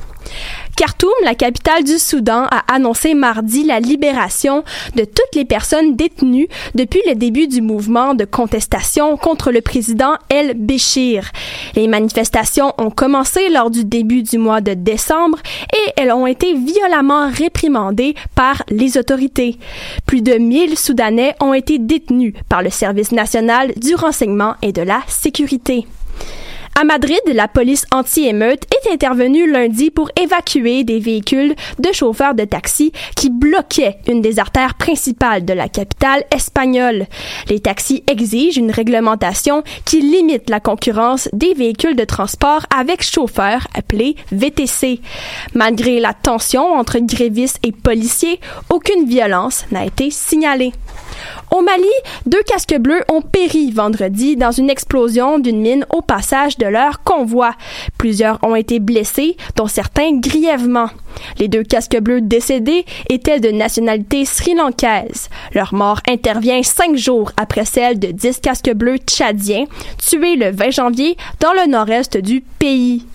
Khartoum, 0.76 1.12
la 1.24 1.36
capitale 1.36 1.84
du 1.84 1.98
Soudan, 2.00 2.46
a 2.50 2.64
annoncé 2.74 3.14
mardi 3.14 3.64
la 3.64 3.80
libération 3.80 4.64
de 4.96 5.04
toutes 5.04 5.36
les 5.36 5.46
personnes 5.46 5.96
détenues 5.96 6.48
depuis 6.76 7.02
le 7.08 7.16
début 7.16 7.48
du 7.48 7.62
mouvement 7.62 8.14
de 8.14 8.26
contestation 8.26 9.18
contre 9.18 9.52
le 9.52 9.62
président 9.62 10.14
El 10.30 10.54
Béchir. 10.56 11.32
Les 11.76 11.88
manifestations 11.88 12.74
ont 12.78 12.90
commencé 12.90 13.50
lors 13.50 13.70
du 13.70 13.86
début 13.86 14.24
du 14.24 14.38
mois 14.38 14.62
de 14.62 14.74
décembre 14.74 15.40
et 15.74 15.92
elles 15.98 16.12
ont 16.12 16.28
été 16.28 16.54
violemment 16.54 17.30
réprimandées 17.30 18.16
par 18.36 18.64
les 18.70 18.98
autorités. 18.98 19.58
Plus 20.06 20.22
de 20.22 20.34
1000 20.34 20.78
Soudanais 20.78 21.36
ont 21.40 21.54
été 21.54 21.80
détenus 21.80 22.34
par 22.50 22.64
le 22.64 22.70
Service 22.70 23.12
national 23.12 23.74
du 23.78 23.96
renseignement 23.96 24.56
et 24.62 24.72
de 24.72 24.82
la 24.82 25.02
sécurité. 25.08 25.86
À 26.80 26.86
Madrid, 26.86 27.20
la 27.28 27.50
police 27.50 27.86
anti-émeute 27.92 28.64
est 28.74 28.94
intervenue 28.94 29.50
lundi 29.52 29.92
pour 29.92 30.10
évacuer 30.20 30.84
des 30.86 31.00
véhicules 31.00 31.54
de 31.80 31.92
chauffeurs 31.92 32.34
de 32.34 32.46
taxi 32.46 32.94
qui 33.16 33.30
bloquaient 33.30 33.98
une 34.08 34.22
des 34.22 34.40
artères 34.40 34.76
principales 34.76 35.44
de 35.44 35.54
la 35.54 35.68
capitale 35.68 36.24
espagnole. 36.34 37.08
Les 37.50 37.60
taxis 37.60 38.04
exigent 38.08 38.58
une 38.58 38.72
réglementation 38.72 39.64
qui 39.84 40.02
limite 40.02 40.50
la 40.50 40.62
concurrence 40.62 41.28
des 41.34 41.54
véhicules 41.54 41.98
de 41.98 42.06
transport 42.06 42.66
avec 42.76 43.04
chauffeurs 43.04 43.68
appelés 43.78 44.16
VTC. 44.32 45.02
Malgré 45.54 46.00
la 46.00 46.14
tension 46.14 46.64
entre 46.74 47.00
grévistes 47.00 47.60
et 47.64 47.74
policiers, 47.74 48.40
aucune 48.70 49.06
violence 49.06 49.66
n'a 49.72 49.86
été 49.86 50.10
signalée. 50.10 50.72
Au 51.52 51.62
Mali, 51.62 51.84
deux 52.26 52.42
casques 52.44 52.78
bleus 52.78 53.04
ont 53.10 53.22
péri 53.22 53.72
vendredi 53.72 54.38
dans 54.38 54.52
une 54.52 54.70
explosion 54.70 55.38
d'une 55.38 55.60
mine 55.60 55.86
au 55.90 56.02
passage 56.02 56.58
de 56.62 56.68
leur 56.68 57.04
convoi. 57.04 57.54
Plusieurs 57.98 58.40
ont 58.44 58.56
été 58.56 58.80
blessés, 58.80 59.36
dont 59.56 59.68
certains 59.68 60.20
grièvement. 60.20 60.90
Les 61.40 61.48
deux 61.48 61.64
casques 61.64 62.00
bleus 62.00 62.22
décédés 62.22 62.86
étaient 63.10 63.40
de 63.40 63.50
nationalité 63.50 64.26
sri-lankaise. 64.26 65.30
Leur 65.54 65.74
mort 65.74 66.00
intervient 66.08 66.62
cinq 66.64 66.96
jours 66.96 67.32
après 67.36 67.66
celle 67.66 68.00
de 68.00 68.12
dix 68.12 68.40
casques 68.40 68.74
bleus 68.74 68.98
tchadiens, 68.98 69.66
tués 69.98 70.36
le 70.36 70.52
20 70.52 70.72
janvier 70.72 71.18
dans 71.40 71.54
le 71.54 71.70
nord-est 71.70 72.18
du 72.18 72.42
pays. 72.42 73.06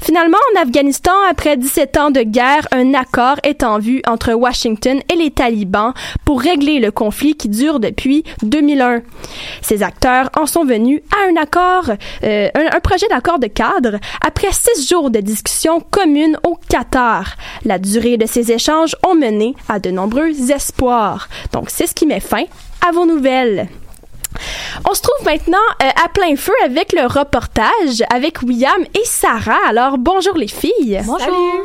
Finalement, 0.00 0.38
en 0.54 0.62
Afghanistan, 0.62 1.12
après 1.30 1.56
17 1.56 1.96
ans 1.98 2.10
de 2.10 2.22
guerre, 2.22 2.66
un 2.72 2.94
accord 2.94 3.36
est 3.42 3.62
en 3.62 3.78
vue 3.78 4.02
entre 4.06 4.32
Washington 4.32 5.00
et 5.12 5.16
les 5.16 5.30
talibans 5.30 5.92
pour 6.24 6.40
régler 6.40 6.78
le 6.78 6.90
conflit 6.90 7.34
qui 7.36 7.48
dure 7.48 7.80
depuis 7.80 8.24
2001. 8.42 9.02
Ces 9.62 9.82
acteurs 9.82 10.30
en 10.36 10.46
sont 10.46 10.64
venus 10.64 11.00
à 11.12 11.28
un 11.30 11.36
accord, 11.40 11.90
euh, 12.24 12.48
un, 12.54 12.80
projet 12.80 13.06
d'accord 13.08 13.38
de 13.38 13.48
cadre 13.48 13.98
après 14.24 14.52
six 14.52 14.88
jours 14.88 15.10
de 15.10 15.20
discussions 15.20 15.80
communes 15.80 16.38
au 16.44 16.58
Qatar. 16.68 17.36
La 17.64 17.78
durée 17.78 18.16
de 18.16 18.26
ces 18.26 18.52
échanges 18.52 18.96
ont 19.06 19.14
mené 19.14 19.54
à 19.68 19.78
de 19.78 19.90
nombreux 19.90 20.50
espoirs. 20.50 21.28
Donc, 21.52 21.70
c'est 21.70 21.86
ce 21.86 21.94
qui 21.94 22.06
met 22.06 22.20
fin 22.20 22.44
à 22.86 22.92
vos 22.92 23.06
nouvelles. 23.06 23.68
On 24.88 24.94
se 24.94 25.02
trouve 25.02 25.24
maintenant 25.24 25.58
euh, 25.82 25.88
à 26.04 26.08
plein 26.08 26.36
feu 26.36 26.52
avec 26.64 26.92
le 26.92 27.06
reportage 27.06 28.02
avec 28.12 28.42
William 28.42 28.82
et 28.94 29.04
Sarah. 29.04 29.58
Alors 29.68 29.98
bonjour 29.98 30.36
les 30.36 30.48
filles. 30.48 31.00
Bonjour. 31.04 31.64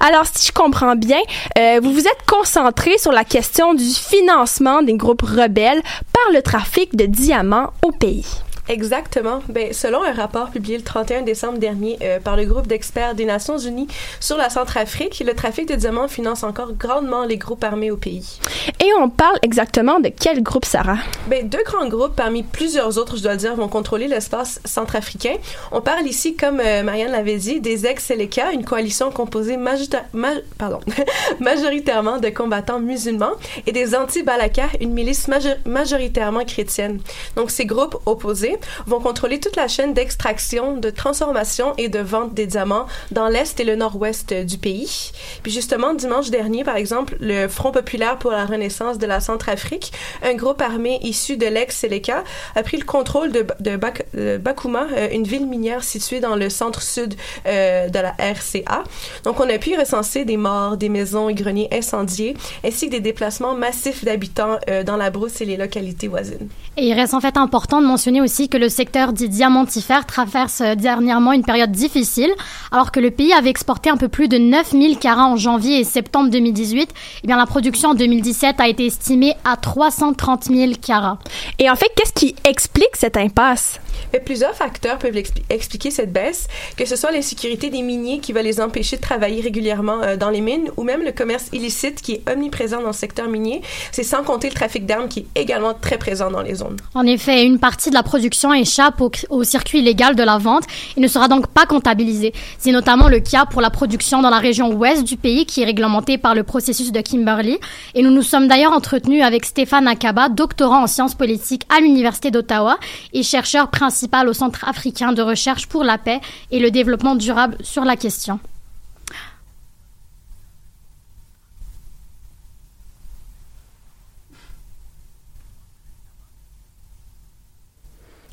Alors 0.00 0.26
si 0.26 0.48
je 0.48 0.52
comprends 0.52 0.96
bien, 0.96 1.20
euh, 1.58 1.80
vous 1.82 1.92
vous 1.92 2.06
êtes 2.06 2.26
concentrés 2.26 2.98
sur 2.98 3.12
la 3.12 3.24
question 3.24 3.74
du 3.74 3.88
financement 3.88 4.82
des 4.82 4.94
groupes 4.94 5.22
rebelles 5.22 5.82
par 6.12 6.32
le 6.32 6.42
trafic 6.42 6.96
de 6.96 7.06
diamants 7.06 7.72
au 7.82 7.92
pays. 7.92 8.26
Exactement. 8.68 9.40
Ben, 9.48 9.72
selon 9.72 10.02
un 10.02 10.12
rapport 10.12 10.50
publié 10.50 10.76
le 10.76 10.84
31 10.84 11.22
décembre 11.22 11.58
dernier 11.58 11.98
euh, 12.02 12.20
par 12.20 12.36
le 12.36 12.44
groupe 12.44 12.66
d'experts 12.66 13.14
des 13.14 13.24
Nations 13.24 13.56
Unies 13.58 13.88
sur 14.20 14.36
la 14.36 14.50
Centrafrique, 14.50 15.22
le 15.26 15.34
trafic 15.34 15.66
de 15.68 15.74
diamants 15.74 16.06
finance 16.08 16.42
encore 16.42 16.72
grandement 16.74 17.24
les 17.24 17.38
groupes 17.38 17.64
armés 17.64 17.90
au 17.90 17.96
pays. 17.96 18.38
Et 18.80 18.90
on 19.00 19.08
parle 19.08 19.38
exactement 19.42 20.00
de 20.00 20.08
quel 20.10 20.42
groupe, 20.42 20.66
Sarah? 20.66 20.98
Ben, 21.28 21.48
deux 21.48 21.62
grands 21.64 21.88
groupes 21.88 22.14
parmi 22.14 22.42
plusieurs 22.42 22.98
autres, 22.98 23.16
je 23.16 23.22
dois 23.22 23.32
le 23.32 23.38
dire, 23.38 23.54
vont 23.56 23.68
contrôler 23.68 24.06
l'espace 24.06 24.60
centrafricain. 24.64 25.36
On 25.72 25.80
parle 25.80 26.06
ici, 26.06 26.36
comme 26.36 26.60
euh, 26.60 26.82
Marianne 26.82 27.12
l'avait 27.12 27.36
dit, 27.38 27.60
des 27.60 27.86
ex-Seleka, 27.86 28.52
une 28.52 28.64
coalition 28.64 29.10
composée 29.10 29.56
majorita- 29.56 30.04
ma- 30.12 30.28
pardon, 30.58 30.80
majoritairement 31.40 32.18
de 32.18 32.28
combattants 32.28 32.80
musulmans, 32.80 33.32
et 33.66 33.72
des 33.72 33.94
anti-Balaka, 33.94 34.68
une 34.80 34.92
milice 34.92 35.26
majo- 35.28 35.56
majoritairement 35.64 36.44
chrétienne. 36.44 37.00
Donc, 37.36 37.50
ces 37.50 37.64
groupes 37.64 37.96
opposés 38.06 38.57
vont 38.86 39.00
contrôler 39.00 39.40
toute 39.40 39.56
la 39.56 39.68
chaîne 39.68 39.94
d'extraction, 39.94 40.76
de 40.76 40.90
transformation 40.90 41.74
et 41.78 41.88
de 41.88 41.98
vente 42.00 42.34
des 42.34 42.46
diamants 42.46 42.86
dans 43.10 43.28
l'est 43.28 43.58
et 43.60 43.64
le 43.64 43.76
nord-ouest 43.76 44.32
euh, 44.32 44.44
du 44.44 44.58
pays. 44.58 45.12
Puis 45.42 45.52
justement, 45.52 45.94
dimanche 45.94 46.30
dernier, 46.30 46.64
par 46.64 46.76
exemple, 46.76 47.16
le 47.20 47.48
Front 47.48 47.70
populaire 47.72 48.18
pour 48.18 48.30
la 48.30 48.44
renaissance 48.44 48.98
de 48.98 49.06
la 49.06 49.20
Centrafrique, 49.20 49.92
un 50.22 50.34
groupe 50.34 50.60
armé 50.62 50.98
issu 51.02 51.36
de 51.36 51.46
l'ex-Seleka, 51.46 52.24
a 52.54 52.62
pris 52.62 52.76
le 52.76 52.84
contrôle 52.84 53.32
de, 53.32 53.46
de, 53.60 53.76
Bak- 53.76 54.06
de 54.14 54.36
Bakuma, 54.38 54.86
euh, 54.96 55.08
une 55.12 55.24
ville 55.24 55.46
minière 55.46 55.82
située 55.84 56.20
dans 56.20 56.36
le 56.36 56.50
centre-sud 56.50 57.14
euh, 57.46 57.88
de 57.88 57.98
la 57.98 58.12
RCA. 58.18 58.84
Donc, 59.24 59.40
on 59.40 59.48
a 59.48 59.58
pu 59.58 59.78
recenser 59.78 60.24
des 60.24 60.36
morts, 60.36 60.76
des 60.76 60.88
maisons 60.88 61.28
et 61.28 61.34
greniers 61.34 61.68
incendiés, 61.72 62.36
ainsi 62.64 62.86
que 62.86 62.92
des 62.92 63.00
déplacements 63.00 63.54
massifs 63.54 64.04
d'habitants 64.04 64.58
euh, 64.68 64.82
dans 64.82 64.96
la 64.96 65.10
brousse 65.10 65.40
et 65.40 65.44
les 65.44 65.56
localités 65.56 66.08
voisines. 66.08 66.48
Et 66.76 66.86
il 66.86 66.94
reste 66.94 67.14
en 67.14 67.20
fait 67.20 67.36
important 67.36 67.80
de 67.80 67.86
mentionner 67.86 68.20
aussi 68.20 68.47
que 68.48 68.56
le 68.56 68.68
secteur 68.68 69.12
dit 69.12 69.28
diamantifère 69.28 70.06
traverse 70.06 70.60
euh, 70.60 70.74
dernièrement 70.74 71.32
une 71.32 71.44
période 71.44 71.70
difficile, 71.72 72.30
alors 72.72 72.92
que 72.92 73.00
le 73.00 73.10
pays 73.10 73.32
avait 73.32 73.50
exporté 73.50 73.90
un 73.90 73.96
peu 73.96 74.08
plus 74.08 74.28
de 74.28 74.38
9000 74.38 74.98
carats 74.98 75.26
en 75.26 75.36
janvier 75.36 75.80
et 75.80 75.84
septembre 75.84 76.30
2018. 76.30 76.90
Eh 77.22 77.26
bien, 77.26 77.36
la 77.36 77.46
production 77.46 77.90
en 77.90 77.94
2017 77.94 78.60
a 78.60 78.68
été 78.68 78.86
estimée 78.86 79.34
à 79.44 79.56
330 79.56 80.44
000 80.44 80.72
carats. 80.84 81.18
Et 81.58 81.68
en 81.70 81.76
fait, 81.76 81.90
qu'est-ce 81.96 82.12
qui 82.12 82.34
explique 82.44 82.94
cette 82.94 83.16
impasse? 83.16 83.80
Mais 84.12 84.20
plusieurs 84.20 84.54
facteurs 84.54 84.98
peuvent 84.98 85.14
expli- 85.16 85.42
expliquer 85.50 85.90
cette 85.90 86.12
baisse, 86.12 86.46
que 86.76 86.86
ce 86.86 86.94
soit 86.96 87.10
l'insécurité 87.10 87.68
des 87.68 87.82
miniers 87.82 88.20
qui 88.20 88.32
va 88.32 88.42
les 88.42 88.60
empêcher 88.60 88.96
de 88.96 89.02
travailler 89.02 89.40
régulièrement 89.42 90.00
euh, 90.02 90.16
dans 90.16 90.30
les 90.30 90.40
mines, 90.40 90.70
ou 90.76 90.84
même 90.84 91.02
le 91.02 91.12
commerce 91.12 91.46
illicite 91.52 92.00
qui 92.00 92.12
est 92.14 92.30
omniprésent 92.30 92.80
dans 92.80 92.86
le 92.88 92.92
secteur 92.92 93.28
minier. 93.28 93.60
C'est 93.92 94.04
sans 94.04 94.22
compter 94.22 94.48
le 94.48 94.54
trafic 94.54 94.86
d'armes 94.86 95.08
qui 95.08 95.20
est 95.20 95.40
également 95.40 95.74
très 95.74 95.98
présent 95.98 96.30
dans 96.30 96.42
les 96.42 96.54
zones. 96.54 96.76
En 96.94 97.04
effet, 97.06 97.44
une 97.44 97.58
partie 97.58 97.90
de 97.90 97.94
la 97.94 98.02
production 98.02 98.37
échappe 98.54 99.02
au, 99.30 99.44
circuit 99.44 99.78
illégal 99.78 100.14
de 100.16 100.22
la 100.22 100.38
vente 100.38 100.64
et 100.96 101.00
ne 101.00 101.08
sera 101.08 101.28
donc 101.28 101.46
pas 101.48 101.66
comptabilisée. 101.66 102.32
C'est 102.58 102.72
notamment 102.72 103.08
le 103.08 103.20
cas 103.20 103.46
pour 103.46 103.60
la 103.60 103.70
production 103.70 104.22
dans 104.22 104.30
la 104.30 104.38
région 104.38 104.72
ouest 104.72 105.04
du 105.04 105.16
pays 105.16 105.46
qui 105.46 105.62
est 105.62 105.64
réglementée 105.64 106.18
par 106.18 106.34
le 106.34 106.42
processus 106.42 106.92
de 106.92 107.00
Kimberley. 107.00 107.58
Et 107.94 108.02
nous 108.02 108.10
nous 108.10 108.22
sommes 108.22 108.48
d'ailleurs 108.48 108.72
entretenus 108.72 109.22
avec 109.22 109.44
Stéphane 109.44 109.88
Akaba, 109.88 110.28
doctorant 110.28 110.82
en 110.82 110.86
sciences 110.86 111.14
politiques 111.14 111.62
à 111.74 111.80
l'Université 111.80 112.30
d'Ottawa 112.30 112.78
et 113.12 113.22
chercheur 113.22 113.68
principal 113.68 114.28
au 114.28 114.32
Centre 114.32 114.68
africain 114.68 115.12
de 115.12 115.22
recherche 115.22 115.66
pour 115.66 115.84
la 115.84 115.98
paix 115.98 116.20
et 116.50 116.58
le 116.58 116.70
développement 116.70 117.14
durable 117.14 117.56
sur 117.62 117.84
la 117.84 117.96
question. 117.96 118.40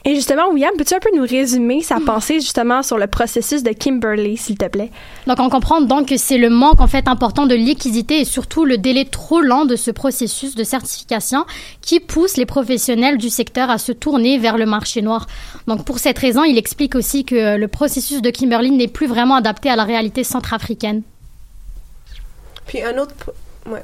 Et 0.08 0.14
justement, 0.14 0.52
William, 0.52 0.72
peux-tu 0.78 0.94
un 0.94 1.00
peu 1.00 1.10
nous 1.16 1.26
résumer 1.26 1.82
sa 1.82 2.00
pensée 2.00 2.36
justement 2.36 2.84
sur 2.84 3.00
le 3.00 3.08
processus 3.08 3.64
de 3.64 3.72
Kimberley, 3.72 4.36
s'il 4.36 4.56
te 4.56 4.68
plaît? 4.68 4.92
Donc 5.26 5.40
on 5.40 5.50
comprend 5.50 5.82
donc 5.82 6.10
que 6.10 6.18
c'est 6.18 6.38
le 6.38 6.52
manque 6.52 6.80
en 6.80 6.86
fait 6.86 7.08
important 7.08 7.48
de 7.48 7.56
liquidité 7.56 8.20
et 8.20 8.26
surtout 8.26 8.66
le 8.66 8.78
délai 8.78 9.06
trop 9.06 9.42
lent 9.42 9.66
de 9.66 9.76
ce 9.76 9.90
processus 9.90 10.54
de 10.54 10.64
certification 10.64 11.46
qui 11.82 12.00
pousse 12.00 12.38
les 12.38 12.46
professionnels 12.46 13.18
du 13.18 13.32
secteur 13.32 13.72
à 13.72 13.80
se 13.80 13.92
tourner 13.92 14.38
vers 14.38 14.60
le 14.60 14.68
marché 14.68 15.02
noir. 15.02 15.26
Donc 15.66 15.86
pour 15.86 15.98
cette 15.98 16.20
raison, 16.20 16.44
il 16.44 16.60
explique 16.60 16.94
aussi 16.94 17.26
que 17.26 17.58
le 17.58 17.68
processus 17.68 18.22
de 18.22 18.30
Kimberley 18.30 18.70
n'est 18.70 18.88
plus 18.88 19.08
vraiment 19.08 19.36
adapté 19.36 19.72
à 19.72 19.76
la 19.76 19.86
réalité 19.86 20.24
centrafricaine. 20.24 21.02
Puis 22.68 22.84
un 22.84 22.96
autre... 23.00 23.34
Ouais. 23.66 23.82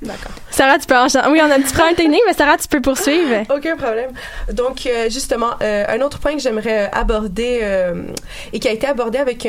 D'accord. 0.00 0.30
Sarah, 0.50 0.78
tu 0.78 0.86
peux 0.86 0.96
enchaîner. 0.96 1.26
Oui, 1.28 1.40
on 1.42 1.50
a 1.50 1.56
un 1.56 1.60
petit 1.60 1.72
problème 1.74 1.96
technique, 1.96 2.20
mais 2.26 2.32
Sarah, 2.32 2.56
tu 2.56 2.68
peux 2.68 2.80
poursuivre. 2.80 3.42
Aucun 3.54 3.76
problème. 3.76 4.10
Donc, 4.52 4.86
euh, 4.86 5.10
justement, 5.10 5.50
euh, 5.60 5.84
un 5.88 6.00
autre 6.02 6.20
point 6.20 6.34
que 6.34 6.38
j'aimerais 6.40 6.86
euh, 6.86 6.88
aborder 6.92 7.60
euh, 7.62 8.04
et 8.52 8.60
qui 8.60 8.68
a 8.68 8.72
été 8.72 8.86
abordé 8.86 9.18
avec 9.18 9.48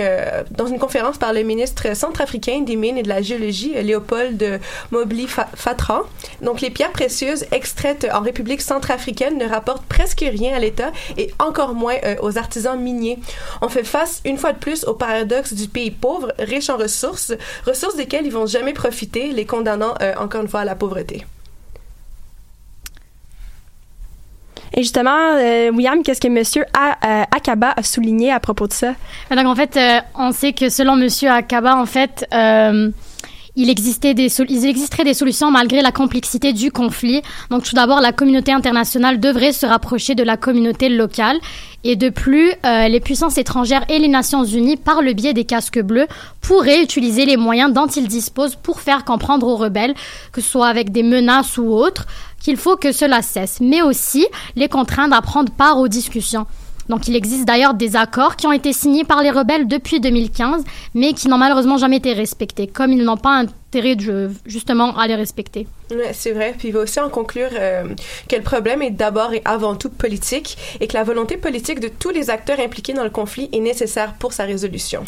dans 0.51 0.65
une 0.65 0.79
conférence 0.79 1.17
par 1.17 1.33
le 1.33 1.43
ministre 1.43 1.95
centrafricain 1.95 2.62
des 2.62 2.75
Mines 2.75 2.97
et 2.97 3.03
de 3.03 3.09
la 3.09 3.21
Géologie, 3.21 3.73
Léopold 3.81 4.59
Mobli 4.91 5.27
Fa- 5.27 5.49
Fatra. 5.55 6.01
Donc, 6.41 6.62
les 6.62 6.69
pierres 6.71 6.91
précieuses 6.91 7.45
extraites 7.51 8.07
en 8.12 8.21
République 8.21 8.62
centrafricaine 8.62 9.38
ne 9.38 9.47
rapportent 9.47 9.85
presque 9.85 10.21
rien 10.21 10.55
à 10.55 10.59
l'État 10.59 10.91
et 11.17 11.31
encore 11.39 11.73
moins 11.75 11.95
aux 12.21 12.38
artisans 12.39 12.79
miniers. 12.79 13.19
On 13.62 13.69
fait 13.69 13.83
face 13.83 14.21
une 14.25 14.38
fois 14.38 14.53
de 14.53 14.57
plus 14.57 14.83
au 14.85 14.93
paradoxe 14.93 15.53
du 15.53 15.67
pays 15.67 15.91
pauvre, 15.91 16.33
riche 16.39 16.69
en 16.69 16.77
ressources, 16.77 17.33
ressources 17.67 17.95
desquelles 17.95 18.25
ils 18.25 18.31
vont 18.33 18.45
jamais 18.47 18.73
profiter, 18.73 19.27
les 19.27 19.45
condamnant 19.45 19.93
euh, 20.01 20.13
encore 20.39 20.45
une 20.45 20.49
fois 20.49 20.62
à 20.62 20.65
la 20.65 20.75
pauvreté. 20.75 21.25
Et 24.73 24.84
justement, 24.84 25.36
euh, 25.36 25.71
William, 25.71 26.04
qu'est-ce 26.04 26.21
que 26.21 26.28
Monsieur 26.28 26.63
A- 26.73 26.97
euh, 27.04 27.23
Akaba 27.36 27.73
a 27.75 27.84
souligné 27.84 28.32
à 28.32 28.39
propos 28.39 28.67
de 28.67 28.73
ça? 28.73 28.93
Donc 29.32 29.45
en 29.45 29.56
fait, 29.56 29.75
euh, 29.75 29.99
on 30.15 30.32
sait 30.32 30.54
que 30.54 30.69
selon 30.69 30.95
Monsieur 30.95 31.30
Akaba, 31.32 31.75
en 31.75 31.86
fait, 31.88 32.25
euh, 32.34 32.91
il 33.60 33.69
existait 33.69 34.13
des 34.13 34.30
il 34.48 34.65
existerait 34.65 35.04
des 35.04 35.13
solutions 35.13 35.52
malgré 35.52 35.82
la 35.82 35.91
complexité 35.91 36.54
du 36.54 36.72
conflit. 36.72 37.22
Donc 37.50 37.63
tout 37.63 37.76
d'abord, 37.76 38.00
la 38.00 38.13
communauté 38.13 38.54
internationale 38.54 39.19
devrait 39.19 39.52
se 39.52 39.65
rapprocher 39.65 40.15
de 40.15 40.24
la 40.24 40.38
communauté 40.38 40.88
locale. 40.88 41.38
Et 41.84 41.98
de 41.98 42.08
plus, 42.10 42.54
euh, 42.65 42.88
les 42.88 43.02
puissances 43.02 43.38
étrangères 43.38 43.84
et 43.89 44.00
les 44.00 44.08
Nations 44.08 44.45
Unies, 44.45 44.78
par 44.78 45.02
le 45.02 45.12
biais 45.12 45.34
des 45.34 45.43
casques 45.43 45.82
bleus, 45.82 46.08
pourraient 46.39 46.82
utiliser 46.82 47.26
les 47.26 47.36
moyens 47.36 47.74
dont 47.74 47.88
ils 47.88 48.08
disposent 48.08 48.56
pour 48.56 48.80
faire 48.80 49.04
comprendre 49.04 49.45
aux 49.45 49.58
rebelles, 49.58 49.93
que 50.32 50.39
ce 50.39 50.50
soit 50.50 50.67
avec 50.67 50.93
des 50.93 51.04
menaces 51.04 51.58
ou 51.58 51.74
autres, 51.74 52.08
qu'il 52.41 52.56
faut 52.56 52.78
que 52.78 52.93
cela 52.93 53.22
cesse, 53.22 53.60
mais 53.60 53.82
aussi 53.82 54.26
les 54.56 54.69
contraindre 54.69 55.15
à 55.15 55.22
prendre 55.22 55.52
part 55.52 55.80
aux 55.80 55.89
discussions. 55.89 56.45
Donc 56.89 57.08
il 57.08 57.15
existe 57.15 57.45
d'ailleurs 57.45 57.75
des 57.75 57.95
accords 57.95 58.36
qui 58.36 58.47
ont 58.47 58.52
été 58.52 58.73
signés 58.73 59.04
par 59.04 59.21
les 59.21 59.30
rebelles 59.32 59.67
depuis 59.67 59.99
2015, 59.99 60.63
mais 60.95 61.13
qui 61.13 61.28
n'ont 61.28 61.38
malheureusement 61.38 61.78
jamais 61.78 61.97
été 61.97 62.13
respectés, 62.13 62.67
comme 62.67 62.91
ils 62.91 63.04
n'ont 63.04 63.17
pas 63.17 63.43
intérêt 63.69 63.95
de, 63.95 64.32
justement 64.45 64.97
à 64.97 65.08
les 65.08 65.15
respecter. 65.15 65.67
Ouais, 65.91 66.12
c'est 66.13 66.32
vrai. 66.32 66.55
Puis 66.58 66.69
il 66.69 66.73
va 66.73 66.82
aussi 66.82 66.99
en 66.99 67.10
conclure 67.10 67.49
euh, 67.53 67.84
que 68.27 68.36
le 68.36 68.41
problème 68.41 68.82
est 68.82 68.91
d'abord 68.91 69.34
et 69.34 69.41
avant 69.45 69.75
tout 69.75 69.89
politique 69.89 70.58
et 70.79 70.88
que 70.88 70.93
la 70.93 71.03
volonté 71.03 71.38
politique 71.38 71.79
de 71.79 71.88
tous 71.88 72.10
les 72.10 72.29
acteurs 72.29 72.60
impliqués 72.60 72.93
dans 72.93 73.03
le 73.03 73.10
conflit 73.10 73.49
est 73.53 73.60
nécessaire 73.60 74.13
pour 74.13 74.34
sa 74.34 74.45
résolution. 74.45 75.03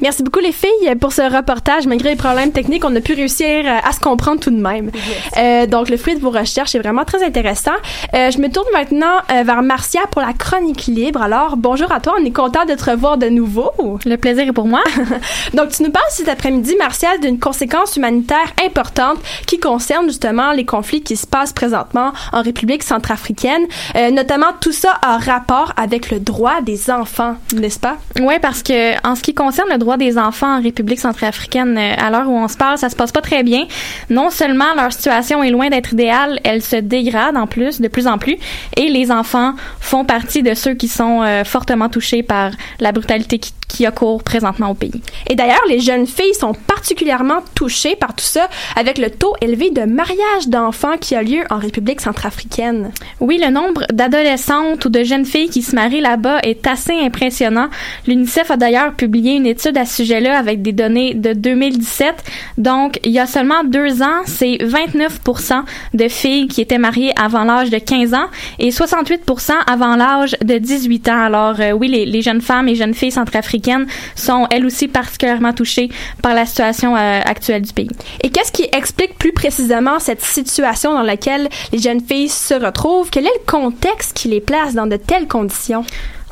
Merci 0.00 0.22
beaucoup 0.22 0.40
les 0.40 0.52
filles 0.52 0.94
pour 1.00 1.12
ce 1.12 1.22
reportage. 1.22 1.86
Malgré 1.86 2.10
les 2.10 2.16
problèmes 2.16 2.52
techniques, 2.52 2.84
on 2.84 2.94
a 2.96 3.00
pu 3.00 3.14
réussir 3.14 3.64
euh, 3.64 3.78
à 3.82 3.92
se 3.92 4.00
comprendre 4.00 4.40
tout 4.40 4.50
de 4.50 4.60
même. 4.60 4.90
Euh, 5.36 5.66
donc 5.66 5.88
le 5.90 5.96
fruit 5.96 6.14
de 6.14 6.20
vos 6.20 6.30
recherches 6.30 6.74
est 6.74 6.78
vraiment 6.78 7.04
très 7.04 7.22
intéressant. 7.22 7.76
Euh, 8.14 8.30
je 8.30 8.38
me 8.38 8.48
tourne 8.50 8.68
maintenant 8.72 9.18
euh, 9.30 9.42
vers 9.42 9.62
Marcia 9.62 10.02
pour 10.10 10.22
la 10.22 10.32
chronique 10.32 10.86
libre. 10.86 11.20
Alors 11.20 11.56
bonjour 11.56 11.92
à 11.92 12.00
toi, 12.00 12.14
on 12.18 12.24
est 12.24 12.30
content 12.30 12.64
de 12.64 12.74
te 12.74 12.90
revoir 12.90 13.18
de 13.18 13.28
nouveau. 13.28 13.70
Le 14.04 14.16
plaisir 14.16 14.46
est 14.48 14.52
pour 14.52 14.66
moi. 14.66 14.82
donc 15.54 15.70
tu 15.70 15.82
nous 15.82 15.90
parles 15.90 16.04
cet 16.10 16.28
après-midi, 16.28 16.76
Marcia, 16.78 17.18
d'une 17.18 17.38
conséquence 17.38 17.96
humanitaire 18.06 18.52
importante 18.64 19.18
qui 19.46 19.58
concerne 19.58 20.06
justement 20.06 20.52
les 20.52 20.64
conflits 20.64 21.02
qui 21.02 21.16
se 21.16 21.26
passent 21.26 21.52
présentement 21.52 22.12
en 22.32 22.42
République 22.42 22.82
centrafricaine. 22.82 23.66
Euh, 23.96 24.10
notamment 24.10 24.52
tout 24.60 24.72
ça 24.72 24.98
en 25.06 25.18
rapport 25.18 25.72
avec 25.76 26.10
le 26.10 26.20
droit 26.20 26.60
des 26.62 26.90
enfants, 26.90 27.36
n'est-ce 27.54 27.80
pas? 27.80 27.96
Oui, 28.20 28.34
parce 28.40 28.62
que 28.62 28.94
en 29.06 29.14
ce 29.14 29.22
qui 29.22 29.34
concerne 29.34 29.68
le 29.70 29.78
droit 29.78 29.96
des 29.96 30.18
enfants 30.18 30.58
en 30.58 30.62
République 30.62 31.00
centrafricaine, 31.00 31.76
euh, 31.76 31.94
à 31.98 32.10
l'heure 32.10 32.28
où 32.28 32.36
on 32.36 32.48
se 32.48 32.56
parle, 32.56 32.78
ça 32.78 32.88
se 32.88 32.96
passe 32.96 33.12
pas 33.12 33.20
très 33.20 33.42
bien. 33.42 33.66
Non 34.10 34.30
seulement 34.30 34.74
leur 34.76 34.92
situation 34.92 35.42
est 35.42 35.50
loin 35.50 35.68
d'être 35.68 35.92
idéale, 35.92 36.40
elle 36.44 36.62
se 36.62 36.76
dégrade 36.76 37.36
en 37.36 37.46
plus, 37.46 37.80
de 37.80 37.88
plus 37.88 38.06
en 38.06 38.18
plus, 38.18 38.36
et 38.76 38.88
les 38.88 39.10
enfants 39.10 39.54
font 39.80 40.04
partie 40.04 40.42
de 40.42 40.54
ceux 40.54 40.74
qui 40.74 40.88
sont 40.88 41.22
euh, 41.22 41.44
fortement 41.44 41.88
touchés 41.88 42.22
par 42.22 42.52
la 42.80 42.92
brutalité 42.92 43.38
qui, 43.38 43.52
qui 43.68 43.86
a 43.86 43.90
cours 43.90 44.22
présentement 44.22 44.70
au 44.70 44.74
pays. 44.74 45.02
Et 45.28 45.34
d'ailleurs, 45.34 45.62
les 45.68 45.80
jeunes 45.80 46.06
filles 46.06 46.34
sont 46.34 46.54
particulièrement 46.54 47.40
touchées 47.54 47.95
par 47.96 48.14
tout 48.14 48.24
ça 48.24 48.48
avec 48.76 48.98
le 48.98 49.10
taux 49.10 49.34
élevé 49.40 49.70
de 49.70 49.82
mariage 49.82 50.48
d'enfants 50.48 50.96
qui 51.00 51.14
a 51.14 51.22
lieu 51.22 51.42
en 51.50 51.58
République 51.58 52.00
centrafricaine. 52.00 52.92
Oui, 53.20 53.40
le 53.42 53.50
nombre 53.50 53.82
d'adolescentes 53.92 54.84
ou 54.84 54.88
de 54.88 55.02
jeunes 55.02 55.24
filles 55.24 55.48
qui 55.48 55.62
se 55.62 55.74
marient 55.74 56.00
là-bas 56.00 56.40
est 56.42 56.66
assez 56.66 56.92
impressionnant. 56.92 57.68
L'UNICEF 58.06 58.50
a 58.50 58.56
d'ailleurs 58.56 58.94
publié 58.94 59.34
une 59.34 59.46
étude 59.46 59.76
à 59.76 59.84
ce 59.84 59.96
sujet-là 59.96 60.38
avec 60.38 60.62
des 60.62 60.72
données 60.72 61.14
de 61.14 61.32
2017. 61.32 62.14
Donc, 62.58 62.98
il 63.04 63.12
y 63.12 63.18
a 63.18 63.26
seulement 63.26 63.64
deux 63.64 64.02
ans, 64.02 64.22
c'est 64.26 64.56
29% 64.56 65.62
de 65.94 66.08
filles 66.08 66.48
qui 66.48 66.60
étaient 66.60 66.78
mariées 66.78 67.12
avant 67.20 67.44
l'âge 67.44 67.70
de 67.70 67.78
15 67.78 68.14
ans 68.14 68.26
et 68.58 68.70
68% 68.70 69.52
avant 69.66 69.96
l'âge 69.96 70.36
de 70.44 70.58
18 70.58 71.08
ans. 71.08 71.22
Alors, 71.24 71.56
euh, 71.60 71.72
oui, 71.72 71.88
les, 71.88 72.22
jeunes 72.22 72.40
femmes 72.40 72.68
et 72.68 72.74
jeunes 72.74 72.94
filles 72.94 73.12
centrafricaines 73.12 73.86
sont 74.14 74.46
elles 74.50 74.66
aussi 74.66 74.88
particulièrement 74.88 75.52
touchées 75.52 75.90
par 76.22 76.34
la 76.34 76.46
situation 76.46 76.96
euh, 76.96 77.20
actuelle 77.24 77.62
du 77.62 77.72
pays. 77.72 77.85
Et 78.22 78.30
qu'est-ce 78.30 78.52
qui 78.52 78.68
explique 78.72 79.16
plus 79.18 79.32
précisément 79.32 79.98
cette 79.98 80.22
situation 80.22 80.92
dans 80.94 81.02
laquelle 81.02 81.48
les 81.72 81.78
jeunes 81.78 82.00
filles 82.00 82.28
se 82.28 82.54
retrouvent? 82.54 83.10
Quel 83.10 83.26
est 83.26 83.38
le 83.38 83.50
contexte 83.50 84.16
qui 84.16 84.28
les 84.28 84.40
place 84.40 84.74
dans 84.74 84.86
de 84.86 84.96
telles 84.96 85.28
conditions? 85.28 85.84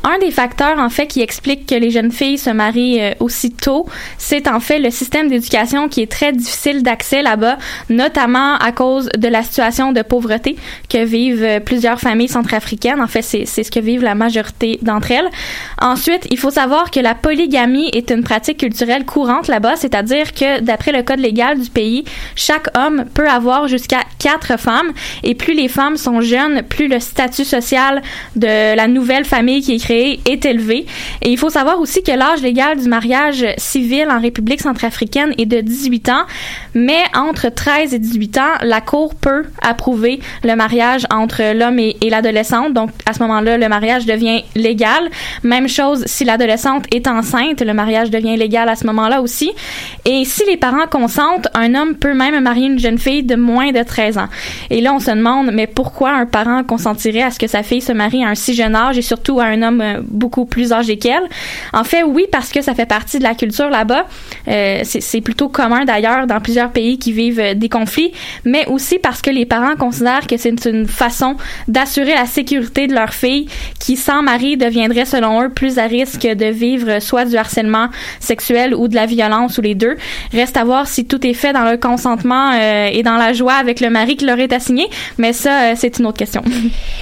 Un 0.07 0.19
des 0.19 0.31
facteurs, 0.31 0.79
en 0.79 0.91
fait, 0.91 1.07
qui 1.07 1.23
explique 1.23 1.65
que 1.67 1.75
les 1.75 1.91
jeunes 1.91 2.13
filles 2.13 2.37
se 2.37 2.51
marient 2.51 3.01
euh, 3.01 3.13
aussi 3.21 3.51
tôt, 3.51 3.87
c'est 4.19 4.47
en 4.49 4.61
fait 4.61 4.79
le 4.79 4.91
système 4.91 5.29
d'éducation 5.29 5.89
qui 5.89 6.03
est 6.03 6.11
très 6.11 6.31
difficile 6.33 6.83
d'accès 6.83 7.23
là-bas, 7.23 7.57
notamment 7.89 8.57
à 8.57 8.71
cause 8.71 9.09
de 9.17 9.29
la 9.29 9.43
situation 9.43 9.93
de 9.93 10.03
pauvreté 10.03 10.57
que 10.91 11.03
vivent 11.03 11.43
euh, 11.43 11.59
plusieurs 11.59 12.01
familles 12.01 12.29
centrafricaines. 12.29 13.01
En 13.01 13.07
fait, 13.07 13.23
c'est 13.23 13.47
ce 13.47 13.71
que 13.71 13.81
vivent 13.81 14.03
la 14.03 14.15
majorité 14.15 14.79
d'entre 14.83 15.11
elles. 15.11 15.31
Ensuite, 15.81 16.27
il 16.31 16.37
faut 16.37 16.51
savoir 16.51 16.91
que 16.91 17.01
la 17.01 17.15
polygamie 17.15 17.89
est 17.95 18.11
une 18.11 18.25
pratique 18.25 18.59
culturelle 18.59 19.07
courante 19.07 19.49
là-bas, 19.49 19.77
c'est-à-dire 19.77 20.35
que 20.35 20.61
d'après 20.61 20.93
le 20.93 21.03
code 21.03 21.21
légal 21.21 21.59
du 21.59 21.71
pays, 21.71 22.05
chaque 22.37 22.69
homme 22.77 23.07
peut 23.15 23.29
avoir 23.29 23.69
jusqu'à 23.69 24.01
quatre 24.19 24.59
femmes, 24.59 24.93
et 25.23 25.35
plus 25.35 25.55
les 25.55 25.69
femmes 25.69 25.97
sont 25.97 26.21
jeunes, 26.21 26.63
plus 26.63 26.89
le 26.89 27.01
statut 27.01 27.47
social 27.47 28.03
de 28.37 28.77
la 28.77 28.87
nouvelle 28.87 29.25
famille 29.25 29.63
qui 29.63 29.77
est 29.77 29.79
créée 29.79 29.94
est 29.95 30.45
élevé. 30.45 30.87
Et 31.23 31.31
il 31.31 31.39
faut 31.39 31.51
savoir 31.51 31.81
aussi 31.81 32.03
que 32.03 32.13
l'âge 32.13 32.43
légal 32.43 32.79
du 32.79 32.89
mariage 32.89 33.47
civil 33.57 34.07
en 34.11 34.21
République 34.21 34.61
centrafricaine 34.61 35.35
est 35.39 35.47
de 35.47 35.61
18 35.61 36.09
ans, 36.09 36.25
mais 36.75 37.03
entre 37.15 37.49
13 37.49 37.95
et 37.95 37.99
18 37.99 38.39
ans, 38.39 38.43
la 38.63 38.81
Cour 38.81 39.15
peut 39.15 39.45
approuver 39.63 40.21
le 40.43 40.55
mariage 40.57 41.07
entre 41.11 41.55
l'homme 41.55 41.79
et, 41.79 41.97
l'adolescente. 42.11 42.73
Donc, 42.75 42.91
à 43.07 43.13
ce 43.13 43.21
moment-là, 43.21 43.57
le 43.57 43.69
mariage 43.69 44.07
devient 44.07 44.45
légal. 44.55 45.11
Même 45.43 45.69
chose 45.69 46.05
si 46.07 46.25
l'adolescente 46.25 46.85
est 46.93 47.09
enceinte, 47.09 47.63
le 47.63 47.75
mariage 47.75 48.11
devient 48.11 48.37
légal 48.37 48.69
à 48.69 48.77
ce 48.77 48.87
moment-là 48.87 49.23
aussi. 49.23 49.51
Et 50.05 50.25
si 50.25 50.45
les 50.47 50.57
parents 50.57 50.87
consentent, 50.91 51.49
un 51.55 51.75
homme 51.75 51.95
peut 51.95 52.15
même 52.15 52.39
marier 52.43 52.67
une 52.67 52.79
jeune 52.79 52.99
fille 52.99 53.23
de 53.23 53.37
moins 53.37 53.73
de 53.73 53.83
13 53.83 54.19
ans. 54.19 54.29
Et 54.71 54.81
là, 54.81 54.93
on 54.93 55.01
se 55.01 55.11
demande, 55.11 55.51
mais 55.53 55.67
pourquoi 55.67 56.13
un 56.13 56.27
parent 56.27 56.63
consentirait 56.65 57.23
à 57.23 57.31
ce 57.31 57.39
que 57.39 57.47
sa 57.47 57.63
fille 57.63 57.81
se 57.81 57.93
marie 57.93 58.25
à 58.25 58.29
un 58.29 58.35
si 58.35 58.55
jeune 58.55 58.75
âge 58.75 58.99
et 58.99 59.03
surtout 59.03 59.41
à 59.41 59.45
un 59.45 59.63
homme 59.63 59.81
euh, 59.85 60.01
beaucoup 60.03 60.45
plus 60.45 60.73
âgé 60.73 60.97
qu'elle. 60.97 61.23
En 61.73 61.85
fait, 61.85 62.03
oui, 62.03 62.27
parce 62.31 62.51
que 62.51 62.63
ça 62.63 62.75
fait 62.75 62.87
partie 62.87 63.19
de 63.19 63.23
la 63.23 63.35
culture 63.35 63.69
là-bas. 63.69 64.07
Euh, 64.49 64.81
c'est 64.85 65.21
plutôt 65.21 65.49
commun 65.49 65.85
d'ailleurs 65.85 66.27
dans 66.27 66.41
plusieurs 66.41 66.71
pays 66.71 66.99
qui 66.99 67.13
vivent 67.13 67.41
euh, 67.41 67.55
des 67.55 67.69
conflits, 67.69 68.13
mais 68.45 68.67
aussi 68.67 68.99
parce 68.99 69.23
que 69.23 69.31
les 69.31 69.47
parents 69.47 69.77
considèrent 69.77 70.27
que 70.27 70.37
c'est 70.37 70.65
une 70.67 70.87
façon 70.87 71.37
d'assurer 71.69 72.15
la 72.15 72.27
sécurité 72.27 72.87
de 72.87 72.95
leur 72.95 73.15
fille 73.15 73.47
qui, 73.79 73.97
sans 73.97 74.23
mari, 74.23 74.57
deviendrait 74.57 75.05
selon 75.05 75.43
eux 75.43 75.49
plus 75.49 75.79
à 75.79 75.85
risque 75.85 76.27
de 76.27 76.47
vivre 76.47 77.01
soit 77.01 77.25
du 77.25 77.37
harcèlement 77.37 77.89
sexuel 78.21 78.75
ou 78.75 78.89
de 78.89 78.95
la 78.95 79.07
violence 79.07 79.59
ou 79.59 79.61
les 79.61 79.75
deux. 79.75 79.97
Reste 80.33 80.57
à 80.57 80.65
voir 80.65 80.89
si 80.89 81.05
tout 81.05 81.25
est 81.27 81.35
fait 81.35 81.53
dans 81.53 81.71
le 81.71 81.77
consentement 81.77 82.53
et 82.53 83.03
dans 83.03 83.17
la 83.17 83.33
joie 83.33 83.55
avec 83.55 83.81
le 83.81 83.91
mari 83.91 84.17
qui 84.17 84.25
leur 84.25 84.39
est 84.39 84.53
assigné, 84.53 84.89
mais 85.19 85.33
ça, 85.33 85.77
c'est 85.77 85.99
une 85.99 86.07
autre 86.07 86.19
question. 86.19 86.43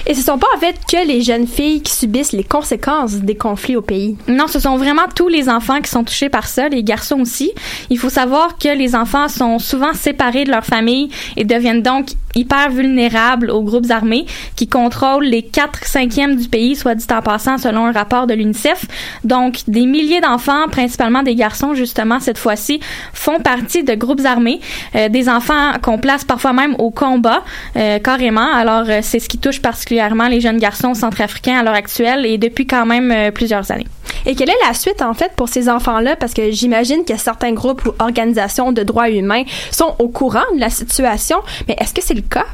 Et 0.05 0.13
ce 0.13 0.21
sont 0.21 0.37
pas 0.37 0.47
en 0.55 0.59
fait 0.59 0.75
que 0.89 1.07
les 1.07 1.21
jeunes 1.21 1.47
filles 1.47 1.81
qui 1.81 1.93
subissent 1.93 2.33
les 2.33 2.43
conséquences 2.43 2.72
des 2.77 3.35
conflits 3.35 3.75
au 3.75 3.81
pays? 3.81 4.17
Non, 4.27 4.47
ce 4.47 4.59
sont 4.59 4.77
vraiment 4.77 5.03
tous 5.15 5.27
les 5.27 5.49
enfants 5.49 5.81
qui 5.81 5.89
sont 5.89 6.03
touchés 6.03 6.29
par 6.29 6.47
ça, 6.47 6.69
les 6.69 6.83
garçons 6.83 7.21
aussi. 7.21 7.51
Il 7.89 7.97
faut 7.97 8.09
savoir 8.09 8.57
que 8.57 8.75
les 8.75 8.95
enfants 8.95 9.27
sont 9.27 9.59
souvent 9.59 9.93
séparés 9.93 10.43
de 10.43 10.51
leur 10.51 10.65
famille 10.65 11.09
et 11.37 11.43
deviennent 11.43 11.81
donc 11.81 12.07
hyper 12.35 12.69
vulnérables 12.69 13.51
aux 13.51 13.61
groupes 13.61 13.89
armés 13.89 14.25
qui 14.55 14.67
contrôlent 14.67 15.25
les 15.25 15.43
4 15.43 15.85
cinquièmes 15.85 16.35
du 16.35 16.47
pays, 16.47 16.75
soit 16.75 16.95
dit 16.95 17.05
en 17.11 17.21
passant 17.21 17.57
selon 17.57 17.85
un 17.85 17.91
rapport 17.91 18.27
de 18.27 18.33
l'UNICEF. 18.33 18.85
Donc, 19.23 19.61
des 19.67 19.85
milliers 19.85 20.21
d'enfants, 20.21 20.67
principalement 20.69 21.23
des 21.23 21.35
garçons 21.35 21.73
justement 21.73 22.19
cette 22.19 22.37
fois-ci, 22.37 22.79
font 23.13 23.39
partie 23.39 23.83
de 23.83 23.93
groupes 23.95 24.25
armés, 24.25 24.59
euh, 24.95 25.09
des 25.09 25.29
enfants 25.29 25.73
qu'on 25.81 25.97
place 25.97 26.23
parfois 26.23 26.53
même 26.53 26.75
au 26.79 26.91
combat 26.91 27.43
euh, 27.75 27.99
carrément. 27.99 28.53
Alors, 28.53 28.85
euh, 28.89 28.99
c'est 29.01 29.19
ce 29.19 29.29
qui 29.29 29.37
touche 29.37 29.61
particulièrement 29.61 30.27
les 30.27 30.41
jeunes 30.41 30.57
garçons 30.57 30.93
centrafricains 30.93 31.57
à 31.59 31.63
l'heure 31.63 31.73
actuelle 31.73 32.25
et 32.25 32.37
depuis 32.37 32.67
quand 32.67 32.85
même 32.85 33.11
euh, 33.11 33.31
plusieurs 33.31 33.71
années. 33.71 33.87
Et 34.25 34.35
quelle 34.35 34.49
est 34.49 34.65
la 34.65 34.73
suite, 34.73 35.01
en 35.01 35.13
fait, 35.13 35.33
pour 35.35 35.49
ces 35.49 35.69
enfants-là? 35.69 36.15
Parce 36.15 36.33
que 36.33 36.51
j'imagine 36.51 37.03
que 37.03 37.17
certains 37.17 37.51
groupes 37.51 37.85
ou 37.85 37.91
organisations 37.99 38.71
de 38.71 38.83
droits 38.83 39.09
humains 39.09 39.43
sont 39.71 39.95
au 39.99 40.07
courant 40.07 40.43
de 40.55 40.59
la 40.59 40.69
situation, 40.69 41.37
mais 41.67 41.75
est-ce 41.79 41.93
que 41.93 42.01
c'est 42.01 42.13
le 42.13 42.21
Milka 42.23 42.45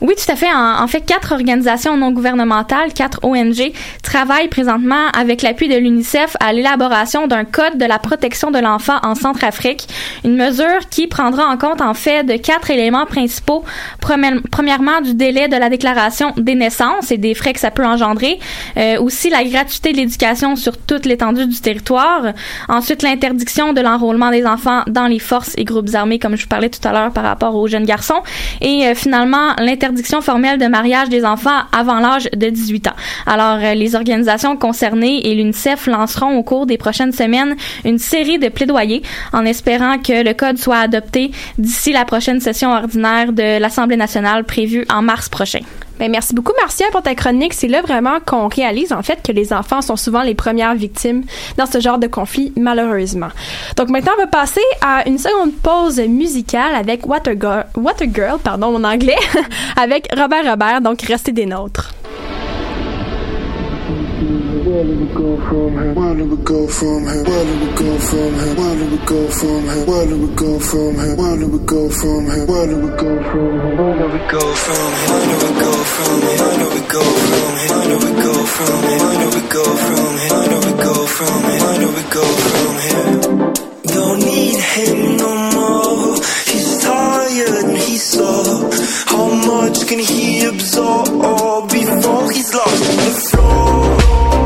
Oui, 0.00 0.14
tout 0.14 0.30
à 0.30 0.36
fait. 0.36 0.52
En, 0.52 0.86
fait, 0.86 1.00
quatre 1.00 1.32
organisations 1.32 1.96
non 1.96 2.12
gouvernementales, 2.12 2.92
quatre 2.92 3.20
ONG, 3.24 3.72
travaillent 4.02 4.48
présentement 4.48 5.08
avec 5.18 5.42
l'appui 5.42 5.68
de 5.68 5.76
l'UNICEF 5.76 6.36
à 6.40 6.52
l'élaboration 6.52 7.26
d'un 7.26 7.44
code 7.44 7.78
de 7.78 7.84
la 7.84 7.98
protection 7.98 8.50
de 8.50 8.58
l'enfant 8.58 8.98
en 9.02 9.14
Centrafrique, 9.14 9.88
une 10.24 10.36
mesure 10.36 10.88
qui 10.90 11.08
prendra 11.08 11.46
en 11.46 11.56
compte 11.56 11.80
en 11.80 11.94
fait 11.94 12.24
de 12.24 12.36
quatre 12.36 12.70
éléments 12.70 13.06
principaux. 13.06 13.64
Premièrement, 14.00 15.00
du 15.00 15.14
délai 15.14 15.48
de 15.48 15.56
la 15.56 15.68
déclaration 15.68 16.32
des 16.36 16.54
naissances 16.54 17.10
et 17.10 17.18
des 17.18 17.34
frais 17.34 17.52
que 17.52 17.60
ça 17.60 17.70
peut 17.70 17.84
engendrer. 17.84 18.38
Euh, 18.76 19.00
aussi, 19.00 19.30
la 19.30 19.44
gratuité 19.44 19.92
de 19.92 19.96
l'éducation 19.96 20.56
sur 20.56 20.76
toute 20.78 21.06
l'étendue 21.06 21.46
du 21.46 21.60
territoire. 21.60 22.32
Ensuite, 22.68 23.02
l'interdiction 23.02 23.72
de 23.72 23.80
l'enrôlement 23.80 24.30
des 24.30 24.46
enfants 24.46 24.82
dans 24.86 25.06
les 25.06 25.18
forces 25.18 25.54
et 25.56 25.64
groupes 25.64 25.94
armés, 25.94 26.18
comme 26.18 26.36
je 26.36 26.42
vous 26.42 26.48
parlais 26.48 26.70
tout 26.70 26.86
à 26.86 26.92
l'heure 26.92 27.12
par 27.12 27.24
rapport 27.24 27.54
aux 27.56 27.66
jeunes 27.66 27.84
garçons. 27.84 28.22
Et 28.60 28.86
euh, 28.86 28.94
finalement, 28.94 29.47
l'interdiction 29.58 30.20
formelle 30.20 30.58
de 30.58 30.66
mariage 30.66 31.08
des 31.08 31.24
enfants 31.24 31.60
avant 31.72 32.00
l'âge 32.00 32.28
de 32.36 32.48
18 32.48 32.88
ans. 32.88 32.96
Alors, 33.26 33.58
euh, 33.62 33.74
les 33.74 33.94
organisations 33.94 34.56
concernées 34.56 35.26
et 35.28 35.34
l'UNICEF 35.34 35.86
lanceront 35.86 36.36
au 36.36 36.42
cours 36.42 36.66
des 36.66 36.78
prochaines 36.78 37.12
semaines 37.12 37.56
une 37.84 37.98
série 37.98 38.38
de 38.38 38.48
plaidoyers 38.48 39.02
en 39.32 39.44
espérant 39.44 39.98
que 39.98 40.24
le 40.24 40.34
code 40.34 40.58
soit 40.58 40.78
adopté 40.78 41.30
d'ici 41.58 41.92
la 41.92 42.04
prochaine 42.04 42.40
session 42.40 42.72
ordinaire 42.72 43.32
de 43.32 43.58
l'Assemblée 43.58 43.96
nationale 43.96 44.44
prévue 44.44 44.84
en 44.90 45.02
mars 45.02 45.28
prochain. 45.28 45.60
Ben, 45.98 46.10
merci 46.10 46.34
beaucoup, 46.34 46.52
Marcia, 46.60 46.86
pour 46.92 47.02
ta 47.02 47.14
chronique. 47.14 47.54
C'est 47.54 47.68
là 47.68 47.82
vraiment 47.82 48.18
qu'on 48.24 48.48
réalise, 48.48 48.92
en 48.92 49.02
fait, 49.02 49.20
que 49.22 49.32
les 49.32 49.52
enfants 49.52 49.82
sont 49.82 49.96
souvent 49.96 50.22
les 50.22 50.34
premières 50.34 50.74
victimes 50.74 51.24
dans 51.56 51.66
ce 51.66 51.80
genre 51.80 51.98
de 51.98 52.06
conflit, 52.06 52.52
malheureusement. 52.56 53.28
Donc, 53.76 53.88
maintenant, 53.88 54.12
on 54.16 54.20
va 54.22 54.26
passer 54.26 54.62
à 54.80 55.08
une 55.08 55.18
seconde 55.18 55.54
pause 55.54 56.00
musicale 56.00 56.74
avec 56.74 57.06
Water 57.06 57.34
Girl, 57.38 57.66
Girl 58.14 58.38
pardon, 58.42 58.72
mon 58.72 58.84
anglais, 58.84 59.18
avec 59.76 60.08
Robert 60.16 60.44
Robert. 60.44 60.80
Donc, 60.80 61.02
restez 61.02 61.32
des 61.32 61.46
nôtres. 61.46 61.92
Where 64.68 64.84
do 64.84 64.98
we 65.00 65.06
go 65.14 65.34
from 65.48 65.72
here? 65.80 65.94
Where 65.94 66.14
do 66.14 66.24
we 66.28 66.36
go 66.44 66.68
from 66.68 67.04
here? 67.08 67.24
Where 67.24 67.44
do 67.46 67.54
we 67.56 67.68
go 67.72 67.98
from 67.98 68.34
here? 68.36 68.54
Where 68.58 68.76
do 68.76 68.86
we 70.20 70.28
go 70.36 70.58
from 70.60 70.94
here? 70.94 71.16
Where 71.16 71.36
do 71.38 71.46
we 71.48 71.58
go 71.64 71.88
from 71.88 72.26
here? 72.28 72.44
Where 72.44 72.66
do 72.68 72.76
we 72.76 72.88
go 72.98 73.16
from 73.24 73.56
here? 73.56 73.76
Where 73.78 73.96
do 73.96 74.06
we 74.08 74.20
go 74.20 74.28
from 74.28 74.58
here? 74.68 76.48
Where 77.68 77.88
do 77.88 77.96
we 77.96 78.20
go 78.20 78.34
from 78.44 78.82
here? 78.84 79.00
Where 81.64 81.78
do 81.78 81.88
we 81.88 82.04
go 82.12 82.24
from 82.36 82.74
here? 82.84 83.14
Don't 83.88 84.20
need 84.20 84.60
him 84.60 85.16
no 85.16 85.30
more. 85.56 86.14
He's 86.44 86.82
tired 86.84 87.64
and 87.64 87.78
he's 87.78 88.04
sore. 88.04 88.68
How 89.06 89.32
much 89.32 89.86
can 89.88 89.98
he 89.98 90.44
absorb 90.44 91.70
before 91.70 92.30
he's 92.32 92.52
lost 92.52 92.84
on 92.84 92.96
the 92.96 93.12
floor? 93.30 94.37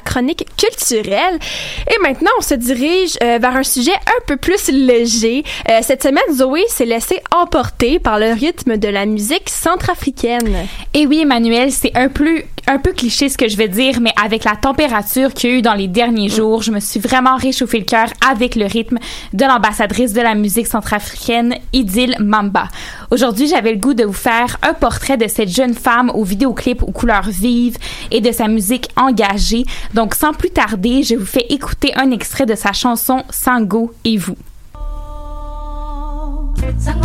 Chronique 0.00 0.46
culturelle. 0.56 1.38
Et 1.88 2.02
maintenant, 2.02 2.30
on 2.38 2.42
se 2.42 2.54
dirige 2.54 3.16
euh, 3.22 3.38
vers 3.40 3.56
un 3.56 3.62
sujet 3.62 3.94
un 3.94 4.20
peu 4.26 4.36
plus 4.36 4.68
léger. 4.68 5.44
Euh, 5.68 5.78
cette 5.82 6.02
semaine, 6.02 6.22
Zoé 6.32 6.62
s'est 6.68 6.84
laissée 6.84 7.20
emporter 7.34 7.98
par 7.98 8.18
le 8.18 8.32
rythme 8.32 8.76
de 8.76 8.88
la 8.88 9.06
musique 9.06 9.48
centrafricaine. 9.48 10.66
Et 10.94 11.06
oui, 11.06 11.20
Emmanuel, 11.20 11.72
c'est 11.72 11.96
un 11.96 12.08
peu 12.08 12.42
un 12.68 12.78
peu 12.78 12.92
cliché 12.92 13.30
ce 13.30 13.38
que 13.38 13.48
je 13.48 13.56
vais 13.56 13.68
dire, 13.68 14.00
mais 14.00 14.12
avec 14.22 14.44
la 14.44 14.54
température 14.54 15.32
qu'il 15.32 15.50
y 15.50 15.52
a 15.54 15.56
eu 15.56 15.62
dans 15.62 15.74
les 15.74 15.88
derniers 15.88 16.28
jours, 16.28 16.62
je 16.62 16.70
me 16.70 16.80
suis 16.80 17.00
vraiment 17.00 17.36
réchauffé 17.36 17.78
le 17.78 17.84
cœur 17.84 18.08
avec 18.30 18.56
le 18.56 18.66
rythme 18.66 18.98
de 19.32 19.44
l'ambassadrice 19.44 20.12
de 20.12 20.20
la 20.20 20.34
musique 20.34 20.66
centrafricaine, 20.66 21.54
Idil 21.72 22.14
Mamba. 22.20 22.68
Aujourd'hui, 23.10 23.48
j'avais 23.48 23.72
le 23.72 23.78
goût 23.78 23.94
de 23.94 24.04
vous 24.04 24.12
faire 24.12 24.58
un 24.62 24.74
portrait 24.74 25.16
de 25.16 25.26
cette 25.28 25.48
jeune 25.48 25.74
femme 25.74 26.10
au 26.10 26.24
vidéoclip 26.24 26.82
aux 26.82 26.92
couleurs 26.92 27.30
vives 27.30 27.78
et 28.10 28.20
de 28.20 28.32
sa 28.32 28.48
musique 28.48 28.88
engagée. 28.96 29.64
Donc, 29.94 30.14
sans 30.14 30.34
plus 30.34 30.50
tarder, 30.50 31.02
je 31.02 31.14
vous 31.14 31.26
fais 31.26 31.46
écouter 31.48 31.92
un 31.96 32.10
extrait 32.10 32.46
de 32.46 32.54
sa 32.54 32.72
chanson 32.72 33.24
Sango 33.30 33.94
et 34.04 34.18
vous. 34.18 34.36
상 36.78 36.98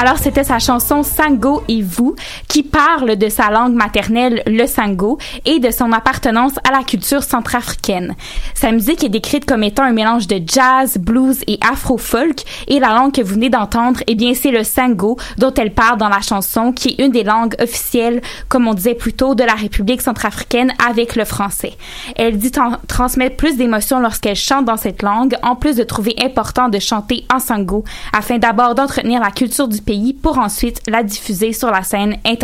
Alors, 0.00 0.16
c'était 0.16 0.44
sa 0.44 0.58
chanson 0.58 1.02
Sango 1.02 1.62
et 1.68 1.82
vous, 1.82 2.16
qui 2.50 2.64
parle 2.64 3.14
de 3.14 3.28
sa 3.28 3.48
langue 3.48 3.74
maternelle, 3.74 4.42
le 4.44 4.66
Sango, 4.66 5.18
et 5.46 5.60
de 5.60 5.70
son 5.70 5.92
appartenance 5.92 6.54
à 6.68 6.72
la 6.72 6.82
culture 6.82 7.22
centrafricaine. 7.22 8.16
Sa 8.54 8.72
musique 8.72 9.04
est 9.04 9.08
décrite 9.08 9.44
comme 9.44 9.62
étant 9.62 9.84
un 9.84 9.92
mélange 9.92 10.26
de 10.26 10.42
jazz, 10.44 10.98
blues 10.98 11.42
et 11.46 11.60
afro-folk, 11.62 12.42
et 12.66 12.80
la 12.80 12.88
langue 12.88 13.12
que 13.12 13.22
vous 13.22 13.34
venez 13.34 13.50
d'entendre, 13.50 14.00
eh 14.08 14.16
bien, 14.16 14.34
c'est 14.34 14.50
le 14.50 14.64
Sango 14.64 15.16
dont 15.38 15.54
elle 15.54 15.72
parle 15.72 15.98
dans 15.98 16.08
la 16.08 16.20
chanson, 16.22 16.72
qui 16.72 16.88
est 16.88 17.04
une 17.04 17.12
des 17.12 17.22
langues 17.22 17.54
officielles, 17.62 18.20
comme 18.48 18.66
on 18.66 18.74
disait 18.74 18.96
plus 18.96 19.12
tôt, 19.12 19.36
de 19.36 19.44
la 19.44 19.54
République 19.54 20.02
centrafricaine 20.02 20.72
avec 20.84 21.14
le 21.14 21.24
français. 21.24 21.74
Elle 22.16 22.36
dit 22.36 22.50
tran- 22.50 22.78
transmettre 22.88 23.36
plus 23.36 23.56
d'émotions 23.58 24.00
lorsqu'elle 24.00 24.34
chante 24.34 24.64
dans 24.64 24.76
cette 24.76 25.02
langue, 25.02 25.36
en 25.44 25.54
plus 25.54 25.76
de 25.76 25.84
trouver 25.84 26.16
important 26.20 26.68
de 26.68 26.80
chanter 26.80 27.24
en 27.32 27.38
Sango, 27.38 27.84
afin 28.12 28.38
d'abord 28.38 28.74
d'entretenir 28.74 29.20
la 29.20 29.30
culture 29.30 29.68
du 29.68 29.80
pays 29.80 30.14
pour 30.14 30.40
ensuite 30.40 30.82
la 30.88 31.04
diffuser 31.04 31.52
sur 31.52 31.70
la 31.70 31.84
scène 31.84 32.16
internationale. 32.26 32.39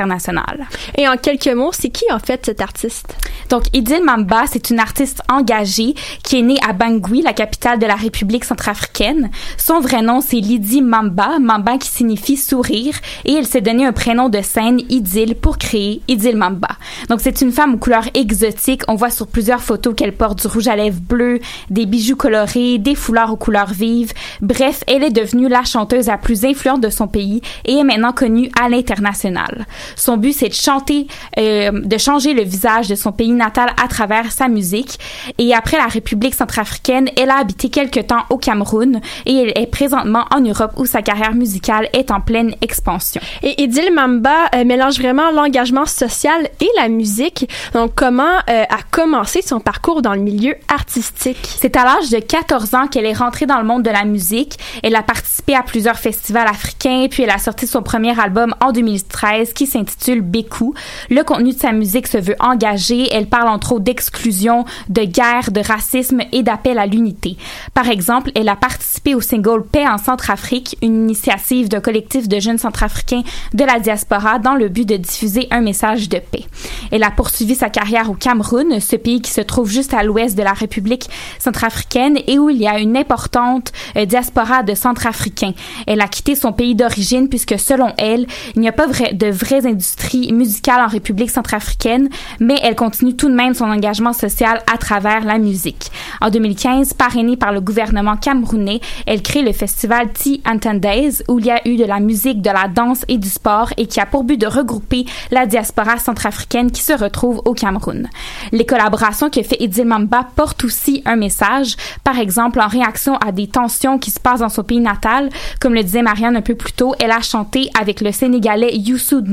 Et 0.97 1.09
en 1.09 1.17
quelques 1.17 1.49
mots, 1.49 1.73
c'est 1.73 1.91
qui 1.91 2.05
en 2.13 2.19
fait 2.19 2.47
cet 2.47 2.61
artiste? 2.61 3.15
Donc, 3.49 3.65
Idil 3.73 4.03
Mamba, 4.03 4.45
c'est 4.51 4.71
une 4.71 4.81
artiste 4.81 5.23
engagée 5.31 5.95
qui 6.25 6.39
est 6.39 6.43
née 6.43 6.59
à 6.67 6.73
Bangui, 6.73 7.23
la 7.23 7.33
capitale 7.33 7.79
de 7.79 7.87
la 7.87 7.95
République 7.95 8.45
centrafricaine. 8.45 9.31
Son 9.57 9.81
vrai 9.81 10.03
nom, 10.03 10.21
c'est 10.21 10.41
Lydie 10.41 10.83
Mamba, 10.83 11.39
Mamba 11.39 11.79
qui 11.79 11.89
signifie 11.89 12.37
sourire, 12.37 12.95
et 13.25 13.35
elle 13.35 13.47
s'est 13.47 13.61
donné 13.61 13.87
un 13.87 13.93
prénom 13.93 14.29
de 14.29 14.41
scène, 14.43 14.81
Idil, 14.89 15.35
pour 15.37 15.59
créer 15.59 16.03
Idil 16.09 16.37
Mamba. 16.37 16.69
Donc, 17.09 17.21
c'est 17.21 17.41
une 17.41 17.53
femme 17.53 17.75
aux 17.75 17.79
couleurs 17.79 18.09
exotiques. 18.15 18.83
On 18.89 18.95
voit 18.95 19.11
sur 19.11 19.27
plusieurs 19.27 19.63
photos 19.63 19.95
qu'elle 19.97 20.15
porte 20.15 20.41
du 20.41 20.47
rouge 20.49 20.69
à 20.69 20.77
lèvres 20.77 21.01
bleu, 21.01 21.41
des 21.71 21.87
bijoux 21.87 22.17
colorés, 22.17 22.79
des 22.79 22.95
foulards 22.95 23.33
aux 23.33 23.37
couleurs 23.37 23.73
vives. 23.73 24.13
Bref, 24.41 24.83
elle 24.87 25.05
est 25.05 25.11
devenue 25.11 25.49
la 25.49 25.65
chanteuse 25.65 26.07
la 26.07 26.19
plus 26.19 26.45
influente 26.45 26.81
de 26.81 26.91
son 26.91 27.07
pays 27.07 27.41
et 27.65 27.77
est 27.77 27.85
maintenant 27.85 28.13
connue 28.13 28.51
à 28.61 28.69
l'international. 28.69 29.67
Son 29.95 30.17
but, 30.17 30.33
c'est 30.33 30.49
de 30.49 30.55
chanter, 30.55 31.07
euh, 31.39 31.71
de 31.73 31.99
changer 31.99 32.35
le 32.35 32.43
visage 32.43 32.89
de 32.89 32.95
son 32.95 33.13
pays 33.13 33.31
natal 33.31 33.71
à 33.83 33.89
travers 33.89 34.33
sa 34.33 34.49
musique. 34.49 34.99
Et 35.39 35.55
après 35.55 35.77
la 35.77 35.87
République 35.87 36.35
centrafricaine, 36.35 37.09
elle 37.17 37.31
a 37.31 37.39
habité 37.39 37.69
quelque 37.71 38.01
temps 38.01 38.23
au 38.31 38.39
Cameroun 38.39 39.01
et 39.27 39.35
elle 39.35 39.53
est 39.57 39.71
présentement 39.71 40.25
en 40.35 40.41
Europe 40.41 40.73
où 40.77 40.87
sa 40.87 41.03
carrière 41.03 41.35
musicale 41.35 41.89
est 41.93 42.11
en 42.11 42.21
pleine 42.21 42.55
expansion. 42.61 43.21
Et 43.43 43.63
Idil 43.63 43.93
Mamba 43.93 44.47
euh, 44.55 44.65
mélange 44.65 44.99
vraiment 44.99 45.31
l'engagement 45.31 45.87
social 45.87 46.49
et 46.61 46.69
la 46.77 46.89
musique. 46.89 47.49
Donc, 47.73 47.93
comment 47.95 48.37
euh, 48.49 48.65
a 48.69 48.79
commencé 48.91 49.43
son 49.43 49.61
parcours 49.61 50.03
dans 50.03 50.15
le 50.15 50.21
milieu 50.21 50.55
artistique? 50.69 51.39
C'est 51.61 51.77
à 51.77 51.85
l'âge 51.85 52.11
de 52.11 52.19
14 52.19 52.75
ans 52.75 52.87
qu'elle 52.89 53.07
est 53.07 53.13
rentrée 53.13 53.47
dans 53.47 53.59
le 53.59 53.65
monde 53.65 53.83
de 53.83 53.91
la 53.91 54.05
musique. 54.05 54.59
Elle 54.83 54.97
a 54.97 55.03
participé 55.03 55.55
à 55.55 55.63
plusieurs 55.63 55.99
festivals 55.99 56.49
africains, 56.49 57.07
puis 57.11 57.23
elle 57.23 57.31
a 57.31 57.39
sorti 57.39 57.67
son 57.67 57.83
premier 57.83 58.19
album 58.19 58.55
en 58.61 58.73
2013 58.73 59.53
qui 59.53 59.67
s'intitule 59.77 60.23
Bécou. 60.23 60.75
Le 61.11 61.23
contenu 61.23 61.53
de 61.53 61.59
sa 61.59 61.73
musique 61.73 62.07
se 62.07 62.19
veut 62.19 62.37
engagé. 62.41 63.13
Elle 63.13 63.27
parle 63.27 63.49
entre 63.49 63.73
autres 63.73 63.85
d'exclusion, 63.85 64.65
de 64.89 65.03
guerre, 65.03 65.51
de 65.51 65.61
racisme 65.61 66.21
et 66.33 66.43
d'appel 66.43 66.79
à 66.79 66.87
l'unité. 66.87 67.37
Par 67.75 67.89
exemple, 67.89 68.31
elle 68.35 68.49
a 68.49 68.57
participé 68.57 69.15
au 69.15 69.21
single 69.21 69.65
Paix 69.65 69.87
en 69.87 69.99
Centrafrique, 69.99 70.77
une 70.83 71.05
initiative 71.05 71.69
d'un 71.69 71.81
collectif 71.81 72.29
de 72.29 72.41
jeunes 72.41 72.59
centrafricains 72.59 73.23
de 73.53 73.65
la 73.65 73.79
diaspora 73.79 74.39
dans 74.39 74.55
le 74.55 74.69
but 74.69 74.89
de 74.89 74.97
diffuser 74.97 75.47
un 75.51 75.61
message 75.61 76.09
de 76.09 76.19
paix. 76.19 76.45
Elle 76.91 77.03
a 77.03 77.11
poursuivi 77.11 77.55
sa 77.55 77.69
carrière 77.69 78.11
au 78.11 78.15
Cameroun, 78.15 78.81
ce 78.81 78.97
pays 78.97 79.21
qui 79.21 79.31
se 79.31 79.41
trouve 79.41 79.69
juste 79.69 79.93
à 79.93 80.03
l'ouest 80.03 80.37
de 80.37 80.43
la 80.43 80.53
République 80.53 81.09
centrafricaine 81.39 82.19
et 82.27 82.39
où 82.39 82.49
il 82.49 82.57
y 82.57 82.67
a 82.67 82.79
une 82.79 82.97
importante 82.97 83.73
euh, 83.97 84.07
diaspora 84.07 84.63
de 84.63 84.75
centrafricains. 84.75 85.53
Elle 85.87 86.01
a 86.01 86.09
quitté 86.09 86.35
son 86.35 86.53
pays 86.53 86.75
d'origine 86.75 87.29
puisque 87.29 87.59
selon 87.59 87.93
elle, 87.99 88.27
il 88.55 88.61
n'y 88.61 88.69
a 88.69 88.73
pas 88.73 88.87
de 88.87 89.31
vraies 89.31 89.66
industries 89.67 90.33
musicales 90.33 90.81
en 90.81 90.89
République 90.89 91.31
centrafricaine, 91.31 92.09
mais 92.41 92.59
elle 92.63 92.77
continue 92.77 93.17
tout 93.17 93.29
de 93.29 93.35
même 93.35 93.55
son 93.55 93.65
engagement 93.67 94.13
social 94.13 94.63
à 94.73 94.79
travers 94.79 95.25
la 95.25 95.39
musique. 95.39 95.91
En 96.21 96.31
2015, 96.31 96.95
parrainée 96.95 97.37
par 97.37 97.53
le 97.53 97.61
gouvernement 97.61 98.17
camerounais, 98.17 98.81
elle 99.07 99.23
crée 99.23 99.43
le 99.43 99.53
festival 99.53 100.13
Ti 100.13 100.43
Antendays 100.47 101.23
où 101.29 101.39
il 101.39 101.47
y 101.47 101.51
a 101.51 101.67
eu 101.67 101.77
de 101.77 101.85
la 101.85 102.01
musique, 102.01 102.43
de 102.43 102.51
la 102.51 102.69
danse 102.69 103.05
et 103.09 103.19
du 103.19 103.29
sport 103.29 103.73
et 103.77 103.87
qui 103.87 104.01
a 104.01 104.07
pour 104.07 104.25
but 104.25 104.41
de 104.41 104.47
regrouper 104.47 105.05
la 105.31 105.47
diaspora 105.47 105.99
centrafricaine 105.99 106.71
qui 106.71 106.83
se 106.83 106.93
retrouve 106.93 107.43
au 107.45 107.55
Cameroun. 107.55 108.09
Les 108.53 108.67
collaborations 108.67 109.31
que 109.31 109.43
fait 109.43 109.61
Idil 109.61 109.87
Mamba 109.87 110.27
portent 110.37 110.65
aussi 110.65 111.03
un 111.05 111.17
message, 111.17 111.77
par 112.05 112.19
exemple 112.19 112.61
en 112.61 112.69
réaction 112.69 113.17
à 113.17 113.33
des 113.33 113.47
tensions 113.47 113.99
qui 113.99 114.11
se 114.11 114.21
passent 114.21 114.41
dans 114.41 114.49
son 114.49 114.63
pays 114.63 114.81
natal, 114.81 115.31
comme 115.61 115.75
le 115.75 115.83
disait 115.83 116.03
Marianne 116.03 116.37
un 116.37 116.43
peu 116.43 116.55
plus 116.55 116.73
tôt, 116.73 116.95
elle 117.01 117.11
a 117.11 117.21
chanté 117.21 117.71
avec 117.79 118.01
le 118.01 118.13
Sénégalais 118.13 118.77
Youssoud 118.77 119.29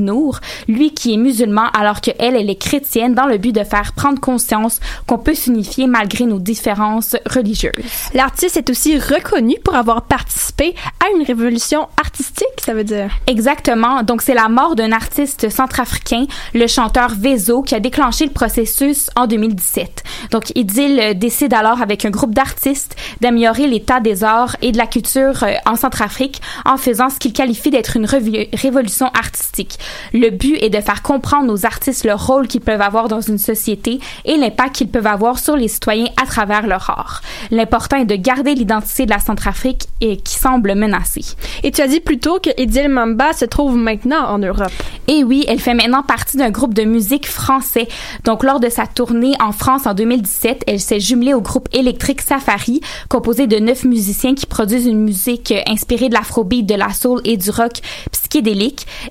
Lui 0.68 0.92
qui 0.92 1.14
est 1.14 1.16
musulman 1.16 1.68
alors 1.76 2.00
que 2.00 2.10
elle, 2.18 2.36
elle 2.36 2.50
est 2.50 2.60
chrétienne 2.60 3.14
dans 3.14 3.26
le 3.26 3.38
but 3.38 3.52
de 3.52 3.64
faire 3.64 3.92
prendre 3.92 4.20
conscience 4.20 4.80
qu'on 5.06 5.18
peut 5.18 5.34
s'unifier 5.34 5.86
malgré 5.86 6.24
nos 6.24 6.38
différences 6.38 7.16
religieuses. 7.26 7.72
L'artiste 8.14 8.56
est 8.56 8.70
aussi 8.70 8.98
reconnu 8.98 9.56
pour 9.64 9.74
avoir 9.74 10.02
participé 10.02 10.74
à 11.04 11.16
une 11.16 11.24
révolution 11.24 11.88
artistique, 12.00 12.46
ça 12.64 12.74
veut 12.74 12.84
dire. 12.84 13.10
Exactement. 13.26 14.02
Donc, 14.02 14.22
c'est 14.22 14.34
la 14.34 14.48
mort 14.48 14.74
d'un 14.74 14.92
artiste 14.92 15.48
centrafricain, 15.48 16.26
le 16.54 16.66
chanteur 16.66 17.10
Vezo, 17.16 17.62
qui 17.62 17.74
a 17.74 17.80
déclenché 17.80 18.26
le 18.26 18.32
processus 18.32 19.10
en 19.16 19.26
2017. 19.26 20.02
Donc, 20.30 20.52
Idil 20.56 21.00
euh, 21.00 21.14
décide 21.14 21.54
alors, 21.54 21.82
avec 21.82 22.04
un 22.04 22.10
groupe 22.10 22.34
d'artistes, 22.34 22.96
d'améliorer 23.20 23.66
l'état 23.66 24.00
des 24.00 24.24
arts 24.24 24.56
et 24.62 24.72
de 24.72 24.78
la 24.78 24.86
culture 24.86 25.42
euh, 25.42 25.54
en 25.66 25.76
Centrafrique 25.76 26.40
en 26.64 26.76
faisant 26.76 27.10
ce 27.10 27.18
qu'il 27.18 27.32
qualifie 27.32 27.70
d'être 27.70 27.96
une 27.96 28.06
révolution 28.06 29.06
artistique. 29.06 29.78
Le 30.14 30.30
but 30.30 30.56
est 30.62 30.70
de 30.70 30.80
faire 30.80 31.02
comprendre 31.02 31.52
aux 31.52 31.66
artistes 31.66 32.04
le 32.04 32.14
rôle 32.14 32.46
qu'ils 32.46 32.60
peuvent 32.60 32.80
avoir 32.80 33.08
dans 33.08 33.20
une 33.20 33.36
société 33.36 33.98
et 34.24 34.36
l'impact 34.36 34.76
qu'ils 34.76 34.88
peuvent 34.88 35.08
avoir 35.08 35.40
sur 35.40 35.56
les 35.56 35.66
citoyens 35.66 36.06
à 36.22 36.24
travers 36.24 36.68
leur 36.68 36.88
art. 36.88 37.20
L'important 37.50 37.96
est 37.96 38.04
de 38.04 38.14
garder 38.14 38.54
l'identité 38.54 39.06
de 39.06 39.10
la 39.10 39.18
Centrafrique 39.18 39.88
et 40.00 40.16
qui 40.16 40.34
semble 40.34 40.76
menacée. 40.76 41.24
Et 41.64 41.72
tu 41.72 41.82
as 41.82 41.88
dit 41.88 41.98
plus 41.98 42.20
tôt 42.20 42.38
que 42.38 42.50
Idil 42.56 42.88
Mamba 42.90 43.32
se 43.32 43.44
trouve 43.44 43.76
maintenant 43.76 44.28
en 44.28 44.38
Europe. 44.38 44.72
Et 45.08 45.24
oui, 45.24 45.44
elle 45.48 45.58
fait 45.58 45.74
maintenant 45.74 46.04
partie 46.04 46.36
d'un 46.36 46.50
groupe 46.50 46.74
de 46.74 46.84
musique 46.84 47.26
français. 47.26 47.88
Donc, 48.22 48.44
lors 48.44 48.60
de 48.60 48.68
sa 48.68 48.86
tournée 48.86 49.34
en 49.40 49.50
France 49.50 49.86
en 49.86 49.94
2017, 49.94 50.62
elle 50.68 50.80
s'est 50.80 51.00
jumelée 51.00 51.34
au 51.34 51.40
groupe 51.40 51.68
électrique 51.72 52.22
Safari, 52.22 52.80
composé 53.08 53.48
de 53.48 53.58
neuf 53.58 53.84
musiciens 53.84 54.34
qui 54.34 54.46
produisent 54.46 54.86
une 54.86 55.02
musique 55.02 55.52
inspirée 55.66 56.08
de 56.08 56.14
l'afrobeat, 56.14 56.64
de 56.64 56.76
la 56.76 56.92
soul 56.92 57.20
et 57.24 57.36
du 57.36 57.50
rock 57.50 57.80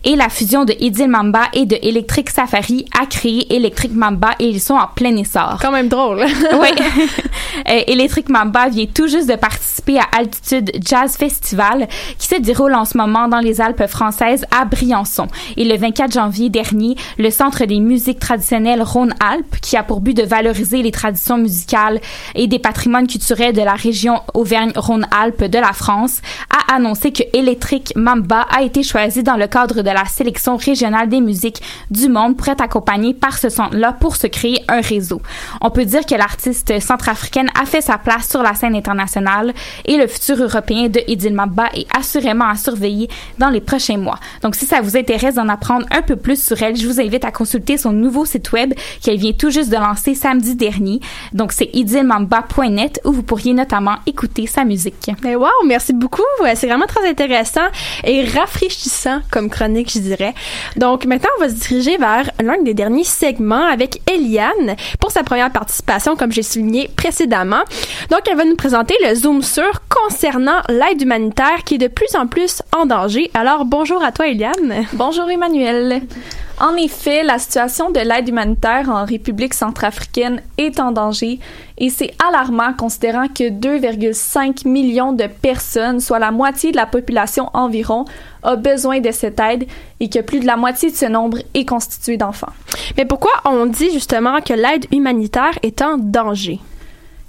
Et 0.04 0.16
la 0.16 0.28
fusion 0.28 0.66
de 0.66 0.74
Idil 0.80 1.08
Mamba 1.08 1.44
et 1.54 1.66
de 1.66 1.78
Electric 1.82 2.30
Safari 2.30 2.86
a 3.00 3.06
créé 3.06 3.56
Electric 3.56 3.94
Mamba 3.94 4.32
et 4.40 4.50
ils 4.50 4.60
sont 4.60 4.74
en 4.74 4.88
plein 4.88 5.16
essor. 5.16 5.60
Quand 5.62 5.72
même 5.72 5.88
drôle. 5.88 6.26
oui. 6.54 6.70
Euh, 7.70 7.82
Electric 7.88 8.30
Mamba 8.30 8.68
vient 8.68 8.88
tout 8.88 9.08
juste 9.08 9.30
de 9.30 9.36
participer 9.36 10.00
à 10.00 10.06
Altitude 10.18 10.72
Jazz 10.82 11.16
Festival 11.16 11.88
qui 12.18 12.28
se 12.28 12.36
déroule 12.42 12.74
en 12.74 12.84
ce 12.84 12.98
moment 12.98 13.28
dans 13.28 13.40
les 13.40 13.62
Alpes 13.62 13.86
françaises 13.86 14.44
à 14.52 14.66
Briançon. 14.66 15.28
Et 15.56 15.64
le 15.64 15.78
24 15.78 16.12
janvier 16.12 16.50
dernier, 16.50 16.96
le 17.20 17.30
Centre 17.30 17.64
des 17.66 17.80
musiques 17.80 18.20
traditionnelles 18.20 18.82
Rhône-Alpes, 18.82 19.58
qui 19.62 19.78
a 19.78 19.84
pour 19.84 20.02
but 20.02 20.18
de 20.18 20.24
valoriser 20.24 20.82
les 20.82 20.92
traditions 20.92 21.38
musicales 21.38 22.02
et 22.34 22.48
des 22.48 22.60
patrimoines 22.60 23.08
culturels 23.08 23.54
de 23.54 23.62
la 23.62 23.76
région 23.76 24.22
Auvergne-Rhône-Alpes 24.34 25.46
de 25.46 25.60
la 25.60 25.74
France, 25.74 26.22
a 26.50 26.76
annoncé 26.76 27.14
que 27.14 27.24
Electric 27.34 27.94
Mamba 27.96 28.48
a 28.50 28.64
été 28.64 28.82
choisi 28.84 29.13
dans 29.22 29.36
le 29.36 29.48
cadre 29.48 29.82
de 29.84 29.90
la 29.90 30.06
sélection 30.06 30.58
régionale 30.58 31.10
des 31.10 31.22
musiques 31.22 31.62
du 31.92 32.10
monde 32.10 32.38
pour 32.38 32.48
être 32.48 32.62
accompagné 32.62 33.14
par 33.14 33.38
ce 33.38 33.50
centre-là 33.50 33.94
pour 33.94 34.16
se 34.16 34.28
créer 34.28 34.64
un 34.68 34.82
réseau. 34.82 35.22
On 35.62 35.70
peut 35.70 35.86
dire 35.86 36.06
que 36.06 36.16
l'artiste 36.16 36.80
centrafricaine 36.80 37.50
a 37.60 37.66
fait 37.66 37.82
sa 37.82 37.98
place 37.98 38.30
sur 38.30 38.42
la 38.42 38.56
scène 38.56 38.76
internationale 38.76 39.54
et 39.86 39.98
le 39.98 40.08
futur 40.08 40.42
européen 40.42 40.88
de 40.88 41.02
Idil 41.08 41.34
Mabba 41.34 41.66
est 41.76 41.86
assurément 41.96 42.48
à 42.48 42.56
surveiller 42.56 43.10
dans 43.38 43.50
les 43.50 43.62
prochains 43.62 43.98
mois. 43.98 44.20
Donc 44.42 44.56
si 44.56 44.66
ça 44.66 44.82
vous 44.82 44.98
intéresse 44.98 45.36
d'en 45.36 45.50
apprendre 45.50 45.86
un 45.92 46.02
peu 46.02 46.16
plus 46.16 46.42
sur 46.42 46.62
elle, 46.62 46.76
je 46.76 46.88
vous 46.88 47.02
invite 47.02 47.26
à 47.26 47.32
consulter 47.32 47.78
son 47.78 47.92
nouveau 47.92 48.26
site 48.26 48.52
web 48.54 48.74
qu'elle 49.02 49.18
vient 49.18 49.34
tout 49.34 49.50
juste 49.50 49.70
de 49.70 49.76
lancer 49.76 50.16
samedi 50.16 50.56
dernier. 50.56 51.02
Donc 51.34 51.52
c'est 51.52 51.70
idilmamba.net 51.74 53.02
où 53.04 53.12
vous 53.12 53.24
pourriez 53.24 53.54
notamment 53.54 53.96
écouter 54.06 54.48
sa 54.48 54.64
musique. 54.64 55.12
Mais 55.24 55.36
wow, 55.36 55.50
merci 55.66 55.92
beaucoup. 55.92 56.22
C'est 56.56 56.68
vraiment 56.68 56.88
très 56.88 57.08
intéressant 57.08 57.68
et 58.04 58.24
rafraîchissant 58.26 58.93
comme 59.32 59.50
chronique, 59.50 59.92
je 59.94 60.00
dirais. 60.00 60.34
Donc 60.76 61.06
maintenant, 61.06 61.30
on 61.38 61.42
va 61.42 61.50
se 61.50 61.56
diriger 61.56 61.98
vers 61.98 62.30
l'un 62.42 62.62
des 62.62 62.74
derniers 62.74 63.04
segments 63.04 63.66
avec 63.66 64.02
Eliane 64.10 64.76
pour 65.00 65.12
sa 65.12 65.24
première 65.24 65.52
participation, 65.52 66.16
comme 66.16 66.32
j'ai 66.32 66.44
souligné 66.44 66.90
précédemment. 66.96 67.64
Donc, 68.10 68.22
elle 68.30 68.38
va 68.38 68.46
nous 68.46 68.56
présenter 68.56 68.96
le 69.06 69.16
Zoom 69.16 69.42
sur 69.42 69.64
concernant 69.90 70.62
l'aide 70.70 71.02
humanitaire 71.02 71.64
qui 71.66 71.76
est 71.76 71.80
de 71.80 71.88
plus 71.88 72.16
en 72.16 72.28
plus 72.28 72.62
en 72.76 72.86
danger. 72.86 73.30
Alors, 73.34 73.66
bonjour 73.66 74.04
à 74.04 74.12
toi, 74.12 74.28
Eliane. 74.28 74.86
Bonjour, 74.94 75.30
Emmanuel. 75.30 76.02
En 76.60 76.76
effet, 76.76 77.24
la 77.24 77.40
situation 77.40 77.90
de 77.90 78.00
l'aide 78.00 78.30
humanitaire 78.30 78.88
en 78.90 79.06
République 79.06 79.56
centrafricaine 79.56 80.42
est 80.58 80.80
en 80.80 80.92
danger 80.92 81.40
et 81.80 81.90
c'est 81.90 82.12
alarmant 82.26 82.74
considérant 82.74 83.28
que 83.28 83.50
2,5 83.50 84.68
millions 84.68 85.14
de 85.14 85.26
personnes, 85.26 86.00
soit 86.00 86.20
la 86.20 86.32
moitié 86.32 86.72
de 86.72 86.78
la 86.78 86.86
population 86.86 87.50
environ, 87.54 88.06
a 88.44 88.56
besoin 88.56 89.00
de 89.00 89.12
cette 89.12 89.40
aide 89.40 89.68
et 90.00 90.10
que 90.10 90.20
plus 90.20 90.42
de 90.42 90.46
la 90.46 90.56
moitié 90.56 90.92
de 90.92 90.96
ce 90.96 91.06
nombre 91.06 91.40
est 91.56 91.66
constitué 91.66 92.18
d'enfants. 92.18 92.54
Mais 92.98 93.06
pourquoi 93.06 93.32
on 93.46 93.66
dit 93.66 93.92
justement 93.92 94.40
que 94.40 94.54
l'aide 94.54 94.86
humanitaire 94.92 95.58
est 95.64 95.82
en 95.82 95.98
danger? 95.98 96.60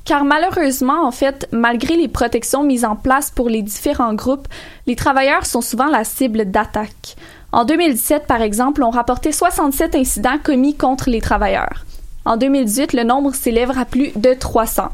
Car 0.05 0.25
malheureusement, 0.25 1.07
en 1.07 1.11
fait, 1.11 1.49
malgré 1.51 1.97
les 1.97 2.09
protections 2.09 2.63
mises 2.63 2.85
en 2.85 2.95
place 2.95 3.31
pour 3.31 3.49
les 3.49 3.63
différents 3.63 4.13
groupes, 4.13 4.49
les 4.87 4.97
travailleurs 4.97 5.47
sont 5.47 5.63
souvent 5.63 5.87
la 5.87 6.05
cible 6.05 6.51
d'attaques. 6.51 7.17
En 7.55 7.65
2017, 7.65 8.27
par 8.27 8.43
exemple, 8.43 8.83
on 8.83 8.91
rapportait 8.91 9.31
67 9.31 9.95
incidents 9.95 10.39
commis 10.43 10.75
contre 10.75 11.09
les 11.09 11.21
travailleurs. 11.21 11.87
En 12.25 12.37
2018, 12.37 12.95
le 12.95 13.05
nombre 13.05 13.33
s'élève 13.33 13.71
à 13.79 13.85
plus 13.85 14.11
de 14.17 14.35
300. 14.35 14.89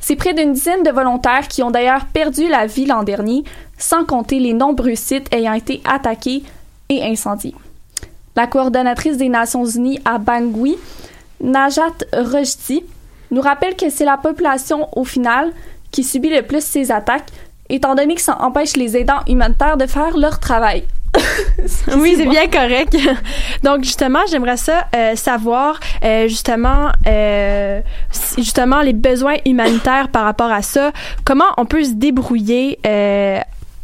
C'est 0.00 0.16
près 0.16 0.34
d'une 0.34 0.52
dizaine 0.52 0.82
de 0.82 0.90
volontaires 0.90 1.46
qui 1.46 1.62
ont 1.62 1.70
d'ailleurs 1.70 2.06
perdu 2.06 2.48
la 2.48 2.66
vie 2.66 2.86
l'an 2.86 3.04
dernier, 3.04 3.44
sans 3.78 4.04
compter 4.04 4.40
les 4.40 4.52
nombreux 4.52 4.96
sites 4.96 5.32
ayant 5.32 5.52
été 5.52 5.80
attaqués 5.84 6.42
et 6.88 7.04
incendiés. 7.04 7.54
La 8.34 8.48
coordonnatrice 8.48 9.16
des 9.16 9.28
Nations 9.28 9.64
Unies 9.64 10.00
à 10.04 10.18
Bangui, 10.18 10.76
Najat 11.40 12.02
Rojti, 12.12 12.82
nous 13.30 13.42
rappelle 13.42 13.76
que 13.76 13.90
c'est 13.90 14.04
la 14.04 14.16
population, 14.16 14.88
au 14.98 15.04
final, 15.04 15.52
qui 15.92 16.02
subit 16.02 16.30
le 16.30 16.42
plus 16.42 16.64
ces 16.64 16.90
attaques, 16.90 17.30
étant 17.68 17.94
donné 17.94 18.16
que 18.16 18.22
ça 18.22 18.42
empêche 18.42 18.76
les 18.76 18.96
aidants 18.96 19.22
humanitaires 19.28 19.76
de 19.76 19.86
faire 19.86 20.16
leur 20.16 20.40
travail. 20.40 20.82
Oui, 21.98 22.14
c'est 22.16 22.26
bien 22.26 22.48
correct. 22.48 22.96
Donc 23.62 23.84
justement, 23.84 24.20
j'aimerais 24.30 24.56
ça 24.56 24.86
euh, 24.96 25.14
savoir 25.14 25.78
euh, 26.04 26.26
justement 26.26 26.90
euh, 27.06 27.80
si- 28.10 28.42
justement 28.42 28.80
les 28.80 28.92
besoins 28.94 29.36
humanitaires 29.46 30.08
par 30.08 30.24
rapport 30.24 30.50
à 30.50 30.62
ça. 30.62 30.90
Comment 31.24 31.44
on 31.58 31.66
peut 31.66 31.84
se 31.84 31.92
débrouiller 31.92 32.78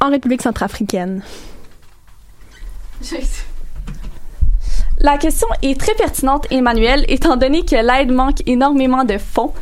en 0.01 0.11
République 0.11 0.43
centrafricaine? 0.43 1.23
La 5.01 5.17
question 5.19 5.47
est 5.63 5.79
très 5.79 5.95
pertinente, 5.95 6.47
Emmanuel, 6.51 7.05
étant 7.09 7.37
donné 7.37 7.65
que 7.65 7.77
l'aide 7.77 8.11
manque 8.11 8.43
énormément 8.47 9.05
de 9.05 9.17
fonds. 9.19 9.53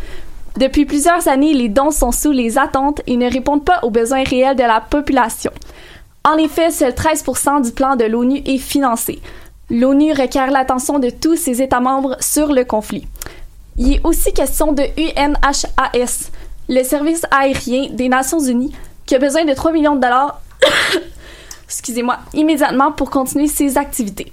Depuis 0.56 0.86
plusieurs 0.86 1.28
années, 1.28 1.52
les 1.52 1.68
dons 1.68 1.90
sont 1.90 2.12
sous 2.12 2.32
les 2.32 2.56
attentes 2.56 3.02
et 3.06 3.18
ne 3.18 3.30
répondent 3.30 3.64
pas 3.64 3.80
aux 3.82 3.90
besoins 3.90 4.24
réels 4.24 4.56
de 4.56 4.62
la 4.62 4.80
population. 4.80 5.50
En 6.26 6.38
effet, 6.38 6.72
seul 6.72 6.90
13% 6.90 7.62
du 7.62 7.70
plan 7.70 7.94
de 7.94 8.04
l'ONU 8.04 8.42
est 8.44 8.58
financé. 8.58 9.20
L'ONU 9.70 10.12
requiert 10.12 10.50
l'attention 10.50 10.98
de 10.98 11.08
tous 11.08 11.36
ses 11.36 11.62
États 11.62 11.78
membres 11.78 12.16
sur 12.18 12.52
le 12.52 12.64
conflit. 12.64 13.06
Il 13.76 13.92
est 13.92 14.00
aussi 14.02 14.32
question 14.32 14.72
de 14.72 14.82
UNHAS, 14.98 16.30
le 16.68 16.82
service 16.82 17.22
aérien 17.30 17.90
des 17.92 18.08
Nations 18.08 18.40
Unies, 18.40 18.74
qui 19.06 19.14
a 19.14 19.20
besoin 19.20 19.44
de 19.44 19.54
3 19.54 19.70
millions 19.70 19.94
de 19.94 20.00
dollars 20.00 20.40
excusez-moi, 21.66 22.18
immédiatement 22.32 22.92
pour 22.92 23.10
continuer 23.10 23.48
ses 23.48 23.76
activités. 23.76 24.32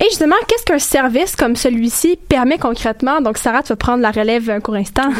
Et 0.00 0.04
justement, 0.04 0.34
qu'est-ce 0.48 0.64
qu'un 0.64 0.78
service 0.78 1.36
comme 1.36 1.56
celui-ci 1.56 2.18
permet 2.28 2.58
concrètement? 2.58 3.20
Donc 3.20 3.38
Sarah, 3.38 3.62
tu 3.62 3.68
vas 3.68 3.76
prendre 3.76 4.02
la 4.02 4.10
relève 4.10 4.50
un 4.50 4.60
court 4.60 4.74
instant. 4.74 5.08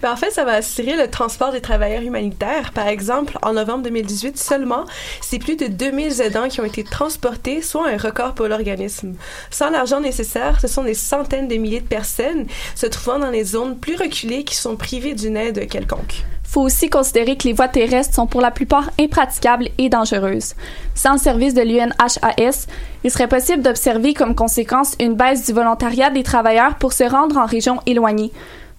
Ben, 0.00 0.10
en 0.10 0.16
fait, 0.16 0.30
ça 0.30 0.44
va 0.44 0.54
assurer 0.54 0.96
le 0.96 1.08
transport 1.08 1.52
des 1.52 1.60
travailleurs 1.60 2.02
humanitaires. 2.02 2.72
Par 2.72 2.88
exemple, 2.88 3.38
en 3.42 3.52
novembre 3.52 3.84
2018 3.84 4.36
seulement, 4.36 4.84
c'est 5.20 5.38
plus 5.38 5.56
de 5.56 5.66
2000 5.66 6.20
aidants 6.20 6.48
qui 6.48 6.60
ont 6.60 6.64
été 6.64 6.82
transportés, 6.82 7.62
soit 7.62 7.88
un 7.88 7.96
record 7.96 8.34
pour 8.34 8.48
l'organisme. 8.48 9.14
Sans 9.50 9.70
l'argent 9.70 10.00
nécessaire, 10.00 10.60
ce 10.60 10.66
sont 10.66 10.82
des 10.82 10.94
centaines 10.94 11.46
de 11.46 11.56
milliers 11.56 11.80
de 11.80 11.86
personnes 11.86 12.46
se 12.74 12.86
trouvant 12.86 13.18
dans 13.18 13.30
les 13.30 13.44
zones 13.44 13.78
plus 13.78 13.96
reculées 13.96 14.44
qui 14.44 14.56
sont 14.56 14.76
privées 14.76 15.14
d'une 15.14 15.36
aide 15.36 15.68
quelconque. 15.68 16.24
Faut 16.52 16.60
aussi 16.60 16.90
considérer 16.90 17.38
que 17.38 17.48
les 17.48 17.54
voies 17.54 17.68
terrestres 17.68 18.14
sont 18.14 18.26
pour 18.26 18.42
la 18.42 18.50
plupart 18.50 18.90
impraticables 19.00 19.70
et 19.78 19.88
dangereuses. 19.88 20.54
Sans 20.94 21.12
le 21.12 21.18
service 21.18 21.54
de 21.54 21.62
l'UNHAS, 21.62 22.66
il 23.04 23.10
serait 23.10 23.26
possible 23.26 23.62
d'observer 23.62 24.12
comme 24.12 24.34
conséquence 24.34 24.94
une 25.00 25.14
baisse 25.14 25.46
du 25.46 25.54
volontariat 25.54 26.10
des 26.10 26.22
travailleurs 26.22 26.74
pour 26.74 26.92
se 26.92 27.04
rendre 27.04 27.38
en 27.38 27.46
régions 27.46 27.80
éloignées. 27.86 28.32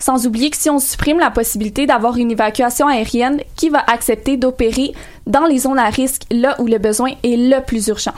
Sans 0.04 0.28
oublier 0.28 0.50
que 0.50 0.58
si 0.58 0.70
on 0.70 0.80
supprime 0.80 1.18
la 1.18 1.32
possibilité 1.32 1.86
d'avoir 1.86 2.18
une 2.18 2.30
évacuation 2.30 2.88
aérienne, 2.90 3.40
qui 3.56 3.70
va 3.70 3.80
accepter 3.88 4.36
d'opérer 4.36 4.92
dans 5.28 5.46
les 5.46 5.60
zones 5.60 5.80
à 5.80 5.88
risque 5.88 6.24
là 6.30 6.60
où 6.60 6.66
le 6.66 6.78
besoin 6.78 7.12
est 7.24 7.38
le 7.38 7.64
plus 7.64 7.88
urgent? 7.88 8.12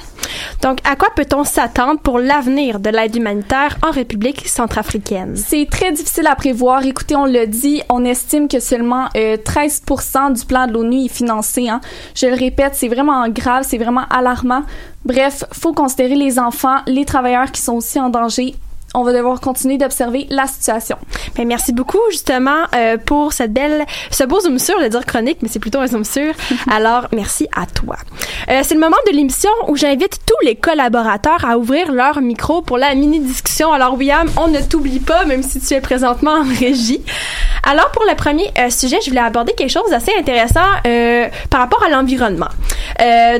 Donc, 0.63 0.79
à 0.83 0.95
quoi 0.95 1.09
peut-on 1.15 1.43
s'attendre 1.43 1.99
pour 1.99 2.17
l'avenir 2.17 2.79
de 2.79 2.89
l'aide 2.89 3.15
humanitaire 3.15 3.77
en 3.85 3.91
République 3.91 4.47
centrafricaine? 4.47 5.35
C'est 5.35 5.67
très 5.69 5.91
difficile 5.91 6.25
à 6.25 6.35
prévoir. 6.35 6.83
Écoutez, 6.83 7.15
on 7.15 7.27
le 7.27 7.45
dit, 7.45 7.83
on 7.89 8.03
estime 8.03 8.47
que 8.47 8.59
seulement 8.59 9.05
euh, 9.15 9.37
13 9.37 9.83
du 10.33 10.45
plan 10.47 10.65
de 10.65 10.73
l'ONU 10.73 11.05
est 11.05 11.07
financé. 11.13 11.69
Hein. 11.69 11.81
Je 12.15 12.25
le 12.25 12.33
répète, 12.33 12.73
c'est 12.73 12.87
vraiment 12.87 13.29
grave, 13.29 13.63
c'est 13.63 13.77
vraiment 13.77 14.07
alarmant. 14.09 14.63
Bref, 15.05 15.43
faut 15.51 15.73
considérer 15.73 16.15
les 16.15 16.39
enfants, 16.39 16.77
les 16.87 17.05
travailleurs 17.05 17.51
qui 17.51 17.61
sont 17.61 17.73
aussi 17.73 17.99
en 17.99 18.09
danger. 18.09 18.55
On 18.97 19.03
va 19.03 19.11
devoir 19.11 19.41
continuer 19.41 19.77
d'observer 19.77 20.25
la 20.29 20.47
situation. 20.47 20.95
Ben, 21.35 21.45
merci 21.45 21.73
beaucoup 21.73 21.99
justement 22.11 22.63
euh, 22.73 22.95
pour 22.97 23.33
cette 23.33 23.51
belle, 23.51 23.85
ce 24.09 24.23
beau 24.23 24.39
zoom 24.39 24.57
sur, 24.57 24.77
je 24.77 24.83
vais 24.83 24.89
dire 24.89 25.05
chronique, 25.05 25.39
mais 25.41 25.49
c'est 25.49 25.59
plutôt 25.59 25.79
un 25.79 25.87
zoom 25.87 26.05
sur. 26.05 26.33
Alors 26.71 27.07
merci 27.11 27.45
à 27.53 27.65
toi. 27.65 27.97
Euh, 28.49 28.61
c'est 28.63 28.73
le 28.73 28.79
moment 28.79 28.95
de 29.05 29.11
l'émission 29.11 29.49
où 29.67 29.75
j'invite 29.75 30.19
tous 30.25 30.45
les 30.45 30.55
collaborateurs 30.55 31.43
à 31.43 31.57
ouvrir 31.57 31.91
leur 31.91 32.21
micro 32.21 32.61
pour 32.61 32.77
la 32.77 32.95
mini 32.95 33.19
discussion. 33.19 33.73
Alors 33.73 33.95
William, 33.95 34.29
on 34.37 34.47
ne 34.47 34.61
t'oublie 34.61 35.01
pas, 35.01 35.25
même 35.25 35.43
si 35.43 35.59
tu 35.59 35.73
es 35.73 35.81
présentement 35.81 36.31
en 36.31 36.43
régie. 36.57 37.01
Alors 37.63 37.91
pour 37.91 38.05
le 38.09 38.15
premier 38.15 38.49
euh, 38.57 38.69
sujet, 38.69 38.99
je 39.03 39.09
voulais 39.09 39.21
aborder 39.21 39.51
quelque 39.51 39.71
chose 39.71 39.89
d'assez 39.89 40.13
intéressant 40.17 40.61
par 41.49 41.59
rapport 41.59 41.83
à 41.83 41.89
l'environnement. 41.89 42.47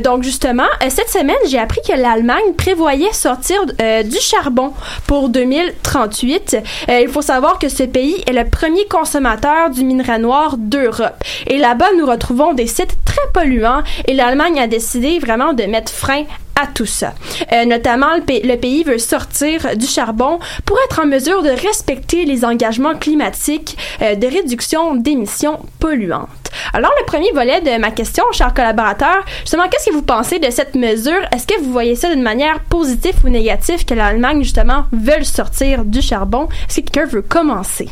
Donc 0.03 0.23
justement, 0.23 0.67
cette 0.89 1.09
semaine, 1.09 1.37
j'ai 1.47 1.59
appris 1.59 1.79
que 1.87 1.93
l'Allemagne 1.93 2.53
prévoyait 2.57 3.13
sortir 3.13 3.65
du 3.65 4.19
charbon 4.19 4.73
pour 5.07 5.29
2038. 5.45 6.57
Euh, 6.89 6.99
il 7.01 7.07
faut 7.07 7.21
savoir 7.21 7.59
que 7.59 7.69
ce 7.69 7.83
pays 7.83 8.23
est 8.27 8.33
le 8.33 8.49
premier 8.49 8.85
consommateur 8.87 9.69
du 9.69 9.83
minerai 9.83 10.19
noir 10.19 10.55
d'Europe. 10.57 11.23
Et 11.47 11.57
là-bas, 11.57 11.89
nous 11.97 12.05
retrouvons 12.05 12.53
des 12.53 12.67
sites 12.67 12.97
très 13.05 13.21
polluants 13.33 13.83
et 14.07 14.13
l'Allemagne 14.13 14.59
a 14.59 14.67
décidé 14.67 15.19
vraiment 15.19 15.53
de 15.53 15.63
mettre 15.63 15.91
frein 15.91 16.23
à 16.61 16.67
tout 16.67 16.85
ça. 16.85 17.13
Euh, 17.51 17.65
notamment, 17.65 18.15
le, 18.15 18.21
pa- 18.21 18.45
le 18.47 18.55
pays 18.55 18.83
veut 18.83 18.97
sortir 18.97 19.75
du 19.75 19.85
charbon 19.87 20.39
pour 20.65 20.77
être 20.85 21.01
en 21.01 21.05
mesure 21.05 21.43
de 21.43 21.49
respecter 21.49 22.25
les 22.25 22.45
engagements 22.45 22.95
climatiques 22.95 23.77
euh, 24.01 24.15
de 24.15 24.27
réduction 24.27 24.95
d'émissions 24.95 25.59
polluantes. 25.79 26.29
Alors, 26.73 26.91
le 26.99 27.05
premier 27.05 27.31
volet 27.33 27.59
de 27.61 27.77
ma 27.79 27.91
question, 27.91 28.23
chers 28.31 28.53
collaborateurs, 28.53 29.25
justement, 29.41 29.67
qu'est-ce 29.69 29.87
que 29.89 29.93
vous 29.93 30.01
pensez 30.01 30.39
de 30.39 30.49
cette 30.49 30.75
mesure? 30.75 31.21
Est-ce 31.33 31.45
que 31.45 31.59
vous 31.61 31.71
voyez 31.71 31.95
ça 31.95 32.09
d'une 32.09 32.21
manière 32.23 32.61
positive 32.61 33.15
ou 33.25 33.29
négative 33.29 33.83
que 33.85 33.93
l'Allemagne, 33.93 34.41
justement, 34.43 34.85
veuille 34.93 35.25
sortir 35.25 35.83
du 35.83 36.01
charbon? 36.01 36.47
Est-ce 36.69 36.79
que 36.79 36.89
quelqu'un 36.89 37.09
veut 37.09 37.21
commencer? 37.21 37.89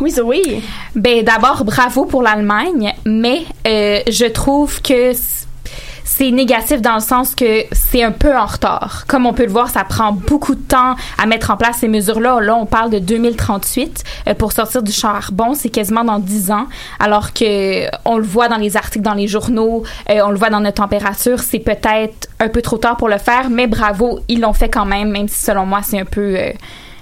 Oui, 0.00 0.10
Zoé. 0.10 0.60
Ben 0.94 1.22
d'abord 1.22 1.64
bravo 1.64 2.04
pour 2.04 2.22
l'Allemagne, 2.22 2.92
mais 3.06 3.44
euh, 3.66 4.00
je 4.08 4.26
trouve 4.26 4.82
que 4.82 5.12
c'est 6.06 6.30
négatif 6.30 6.80
dans 6.80 6.94
le 6.94 7.00
sens 7.00 7.34
que 7.34 7.64
c'est 7.72 8.02
un 8.02 8.12
peu 8.12 8.34
en 8.34 8.46
retard. 8.46 9.04
Comme 9.08 9.26
on 9.26 9.34
peut 9.34 9.44
le 9.44 9.50
voir, 9.50 9.68
ça 9.68 9.82
prend 9.82 10.12
beaucoup 10.12 10.54
de 10.54 10.60
temps 10.60 10.94
à 11.18 11.26
mettre 11.26 11.50
en 11.50 11.56
place 11.56 11.78
ces 11.78 11.88
mesures-là. 11.88 12.40
Là, 12.40 12.54
on 12.54 12.64
parle 12.64 12.90
de 12.90 13.00
2038 13.00 14.04
euh, 14.28 14.34
pour 14.34 14.52
sortir 14.52 14.84
du 14.84 14.92
charbon, 14.92 15.54
c'est 15.54 15.68
quasiment 15.68 16.04
dans 16.04 16.20
10 16.20 16.52
ans, 16.52 16.66
alors 17.00 17.32
que 17.32 17.86
on 18.04 18.18
le 18.18 18.24
voit 18.24 18.48
dans 18.48 18.56
les 18.56 18.76
articles 18.76 19.04
dans 19.04 19.14
les 19.14 19.26
journaux, 19.26 19.82
euh, 20.08 20.20
on 20.24 20.30
le 20.30 20.38
voit 20.38 20.48
dans 20.48 20.60
notre 20.60 20.80
température, 20.80 21.40
c'est 21.40 21.58
peut-être 21.58 22.28
un 22.38 22.48
peu 22.48 22.62
trop 22.62 22.78
tard 22.78 22.96
pour 22.96 23.08
le 23.08 23.18
faire, 23.18 23.50
mais 23.50 23.66
bravo, 23.66 24.20
ils 24.28 24.40
l'ont 24.40 24.52
fait 24.52 24.68
quand 24.68 24.86
même, 24.86 25.10
même 25.10 25.26
si 25.28 25.42
selon 25.42 25.66
moi, 25.66 25.80
c'est 25.82 25.98
un 25.98 26.04
peu 26.04 26.36
euh, 26.36 26.52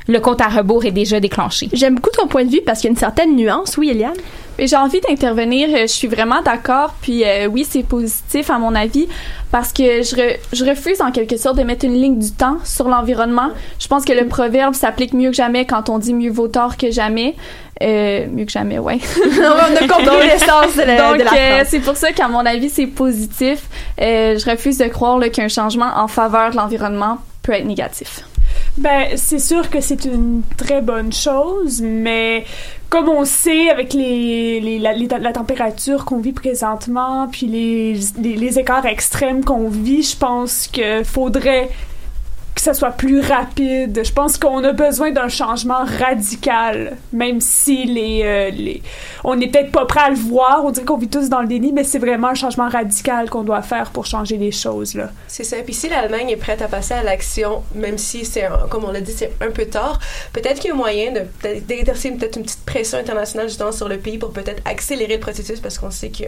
le 0.09 0.19
compte 0.21 0.41
à 0.41 0.49
rebours 0.49 0.87
est 0.87 0.93
déjà 0.93 1.21
déclenché. 1.21 1.69
J'aime 1.75 1.97
beaucoup 1.97 2.11
ton 2.11 2.27
point 2.27 2.45
de 2.45 2.51
vue 2.51 2.63
parce 2.65 2.81
qu'il 2.81 2.89
y 2.89 2.91
a 2.91 2.95
une 2.95 2.99
certaine 2.99 3.37
nuance. 3.37 3.77
Oui, 3.77 3.91
Eliane? 3.91 4.15
J'ai 4.59 4.77
envie 4.77 5.01
d'intervenir. 5.01 5.69
Euh, 5.71 5.83
Je 5.83 5.87
suis 5.93 6.09
vraiment 6.09 6.43
d'accord. 6.43 6.95
Puis 7.03 7.25
euh, 7.25 7.47
oui, 7.47 7.67
c'est 7.69 7.83
positif 7.83 8.51
à 8.51 8.59
mon 8.59 8.75
avis 8.75 9.09
parce 9.51 9.73
que 9.73 10.03
je, 10.03 10.15
re- 10.17 10.37
je 10.53 10.65
refuse 10.65 11.01
en 11.01 11.11
quelque 11.13 11.37
sorte 11.37 11.57
de 11.59 11.63
mettre 11.63 11.85
une 11.85 11.95
ligne 11.95 12.19
du 12.19 12.33
temps 12.33 12.59
sur 12.65 12.89
l'environnement. 12.89 13.51
Je 13.81 13.87
pense 13.89 14.05
que 14.05 14.13
le 14.13 14.27
proverbe 14.27 14.75
s'applique 14.75 15.13
mieux 15.13 15.31
que 15.31 15.37
jamais 15.37 15.65
quand 15.67 15.89
on 15.89 15.99
dit 15.99 16.15
mieux 16.15 16.31
vaut 16.31 16.49
tard 16.49 16.77
que 16.77 16.91
jamais. 16.91 17.35
Euh, 17.83 18.27
mieux 18.31 18.45
que 18.45 18.53
jamais, 18.53 18.79
ouais. 18.79 18.99
On 19.27 19.77
a 19.77 19.89
compris 19.89 20.27
l'essence 20.29 20.77
de 20.77 20.83
la- 20.83 20.97
Donc, 21.15 21.21
euh, 21.37 21.65
c'est 21.67 21.81
pour 21.81 21.97
ça 21.97 22.13
qu'à 22.13 22.29
mon 22.29 22.47
avis, 22.47 22.71
c'est 22.71 22.87
positif. 22.87 23.63
Euh, 24.01 24.39
je 24.39 24.49
refuse 24.49 24.79
de 24.79 24.85
croire 24.87 25.19
qu'un 25.33 25.49
changement 25.49 25.91
en 25.97 26.07
faveur 26.07 26.53
de 26.53 26.57
l'environnement 26.57 27.19
peut 27.43 27.53
être 27.53 27.65
négatif. 27.67 28.21
Ben, 28.79 29.17
c'est 29.17 29.39
sûr 29.39 29.71
que 29.71 29.81
c'est 29.81 30.05
une 30.05 30.43
très 30.57 30.81
bonne 30.81 31.13
chose, 31.13 31.81
mais 31.83 32.45
comme 32.91 33.09
on 33.09 33.25
sait, 33.25 33.71
avec 33.71 33.93
les, 33.93 34.61
les- 34.61 34.79
la, 34.79 35.33
température 35.33 36.05
qu'on 36.05 36.19
vit 36.19 36.33
présentement, 36.33 37.29
puis 37.31 37.47
les, 37.47 37.95
les, 38.19 38.37
les 38.37 38.59
écarts 38.59 38.87
extrêmes 38.87 39.45
qu'on 39.45 39.69
vit, 39.69 40.03
je 40.03 40.17
pense 40.17 40.67
qu'il 40.69 41.05
faudrait 41.05 41.71
que 42.55 42.61
ça 42.61 42.75
soit 42.75 42.93
plus 42.93 43.21
rapide. 43.21 44.01
Je 44.05 44.13
pense 44.13 44.39
qu'on 44.39 44.63
a 44.65 44.73
besoin 44.73 45.11
d'un 45.11 45.29
changement 45.29 45.85
radical, 45.99 46.97
même 47.13 47.41
si 47.41 47.85
les, 47.85 48.23
euh, 48.25 48.51
les 48.51 48.83
on 49.25 49.37
n'est 49.37 49.49
peut-être 49.49 49.73
pas 49.73 49.87
prêt 49.87 50.01
à 50.01 50.11
le 50.11 50.17
voir. 50.17 50.65
On 50.65 50.71
dirait 50.71 50.87
qu'on 50.87 50.97
vit 50.97 51.09
tous 51.09 51.29
dans 51.29 51.41
le 51.41 51.49
déni, 51.49 51.73
mais 51.73 51.85
c'est 51.85 51.99
vraiment 51.99 52.29
un 52.29 52.35
changement 52.35 52.69
radical 52.69 53.29
qu'on 53.31 53.43
doit 53.43 53.63
faire 53.63 53.91
pour 53.91 54.07
changer 54.07 54.37
les 54.37 54.53
choses 54.53 54.95
là. 54.95 55.11
C'est 55.27 55.45
ça. 55.45 55.57
Puis 55.65 55.75
si 55.75 55.89
l'Allemagne 55.89 56.31
est 56.31 56.37
prête 56.37 56.63
à 56.63 56.69
passer 56.69 56.95
à 56.95 57.03
l'action, 57.03 57.63
même 57.75 57.99
si 57.99 58.25
c'est, 58.25 58.49
comme 58.71 58.85
on 58.85 58.93
l'a 58.93 59.01
dit, 59.01 59.13
c'est 59.13 59.33
un 59.41 59.51
peu 59.51 59.67
tard, 59.67 59.99
peut-être 60.33 60.61
qu'il 60.61 60.71
y 60.71 60.73
a 60.73 60.77
moyen 60.77 61.13
d'exercer 61.43 62.13
peut-être 62.13 62.37
une 62.37 62.45
petite 62.45 62.65
pression 62.65 62.99
internationale 62.99 63.49
justement 63.49 63.73
sur 63.73 63.89
le 63.89 63.99
pays 63.99 64.19
pour 64.19 64.33
peut-être 64.33 64.63
accélérer 64.65 65.15
le 65.15 65.21
processus 65.21 65.61
parce 65.61 65.79
qu'on 65.79 65.91
sait 65.91 66.11
que 66.11 66.25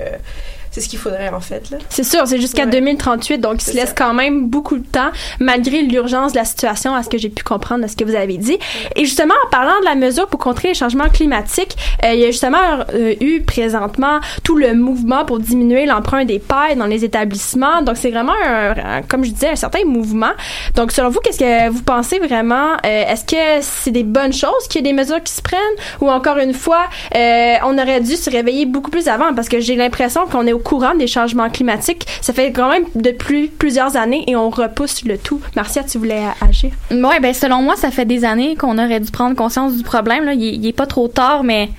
c'est 0.77 0.83
ce 0.83 0.89
qu'il 0.91 0.99
faudrait 0.99 1.31
en 1.31 1.41
fait. 1.41 1.75
C'est 1.89 2.05
sûr, 2.05 2.27
c'est 2.27 2.39
jusqu'à 2.39 2.65
Ouais. 2.65 2.71
2038, 2.71 3.39
donc 3.39 3.63
il 3.63 3.71
se 3.71 3.75
laisse 3.75 3.89
ça. 3.89 3.95
quand 3.97 4.13
même 4.13 4.47
beaucoup 4.47 4.77
de 4.77 4.85
temps, 4.87 5.09
malgré 5.41 5.81
l'urgence 5.81 6.33
de 6.33 6.39
la 6.39 6.45
situation, 6.45 6.95
à 6.95 7.03
ce 7.03 7.09
que 7.09 7.17
j'ai 7.17 7.31
pu 7.31 7.43
comprendre 7.43 7.83
de 7.85 7.89
ce 7.89 7.97
que 7.97 8.05
vous 8.05 8.15
avez 8.15 8.37
dit. 8.37 8.59
Et 8.95 9.07
justement, 9.07 9.33
en 9.47 9.49
parlant 9.49 9.79
de 9.81 9.87
la 9.87 9.95
mesure 9.95 10.27
pour 10.29 10.39
contrer 10.39 10.69
les 10.69 10.75
changements 10.75 11.09
climatiques, 11.09 11.77
euh, 12.05 12.13
il 12.13 12.21
y 12.21 12.25
a 12.25 12.31
justement 12.31 12.59
euh, 12.93 13.15
eu 13.23 13.41
présentement 13.43 14.21
tout 14.45 14.57
le 14.57 14.75
mouvement 14.75 15.25
pour 15.25 15.39
diminuer 15.39 15.87
l'empreinte 15.87 16.27
des 16.27 16.39
pailles 16.39 16.77
dans 16.77 16.85
les 16.87 17.05
établissements. 17.05 17.81
Donc 17.81 17.97
c'est 17.97 18.11
vraiment, 18.11 18.35
un, 18.47 18.71
un- 18.99 19.03
comme 19.03 19.25
je 19.25 19.31
disais, 19.31 19.49
un 19.49 19.57
certain 19.57 19.85
mouvement. 19.87 20.33
Donc 20.75 20.93
selon 20.93 21.09
vous, 21.09 21.21
qu'est-ce 21.21 21.39
que 21.39 21.71
vous 21.71 21.83
pensez 21.83 22.19
vraiment? 22.19 22.73
Euh, 22.85 23.05
Est-ce 23.09 23.25
que 23.25 23.37
c'est 23.63 23.93
des 23.93 24.05
bonnes 24.05 24.35
choses 24.35 24.69
qu'il 24.69 24.85
y 24.85 24.89
ait 24.89 24.93
des 24.93 24.99
mesures 25.01 25.23
qui 25.23 25.33
se 25.33 25.41
prennent? 25.41 25.61
Ou 26.03 26.11
encore 26.11 26.37
une 26.37 26.53
fois, 26.53 26.85
on 27.15 27.79
aurait 27.79 28.01
dû 28.01 28.17
se 28.17 28.29
réveiller 28.29 28.67
beaucoup 28.67 28.91
plus 28.91 29.09
avant? 29.09 29.33
Parce 29.35 29.49
que 29.49 29.61
j'ai 29.61 29.77
l'impression 29.77 30.27
qu'on 30.27 30.47
est 30.47 30.53
au 30.53 30.59
courant 30.67 30.97
des 30.97 31.07
changements 31.07 31.49
climatiques. 31.49 32.07
Ça 32.21 32.33
fait 32.33 32.51
quand 32.51 32.69
même 32.69 32.85
depuis 32.97 33.47
plusieurs 33.47 33.97
années 33.97 34.25
et 34.27 34.35
on 34.35 34.51
repousse 34.51 35.05
le 35.05 35.17
tout. 35.17 35.41
Marcia, 35.55 35.85
tu 35.85 35.99
voulais 35.99 36.25
agir? 36.41 36.73
Ouais, 36.91 37.21
ben 37.21 37.33
selon 37.33 37.63
moi, 37.63 37.77
ça 37.77 37.93
fait 37.93 38.05
des 38.05 38.25
années 38.25 38.57
qu'on 38.57 38.77
aurait 38.79 38.99
dû 38.99 39.13
prendre 39.13 39.37
conscience 39.37 39.77
du 39.77 39.85
problème. 39.85 40.25
Là. 40.25 40.33
Il, 40.35 40.43
il 40.43 40.67
est 40.67 40.73
pas 40.73 40.87
trop 40.87 41.07
tard, 41.07 41.45
mais 41.45 41.71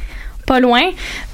pas 0.47 0.59
loin. 0.59 0.81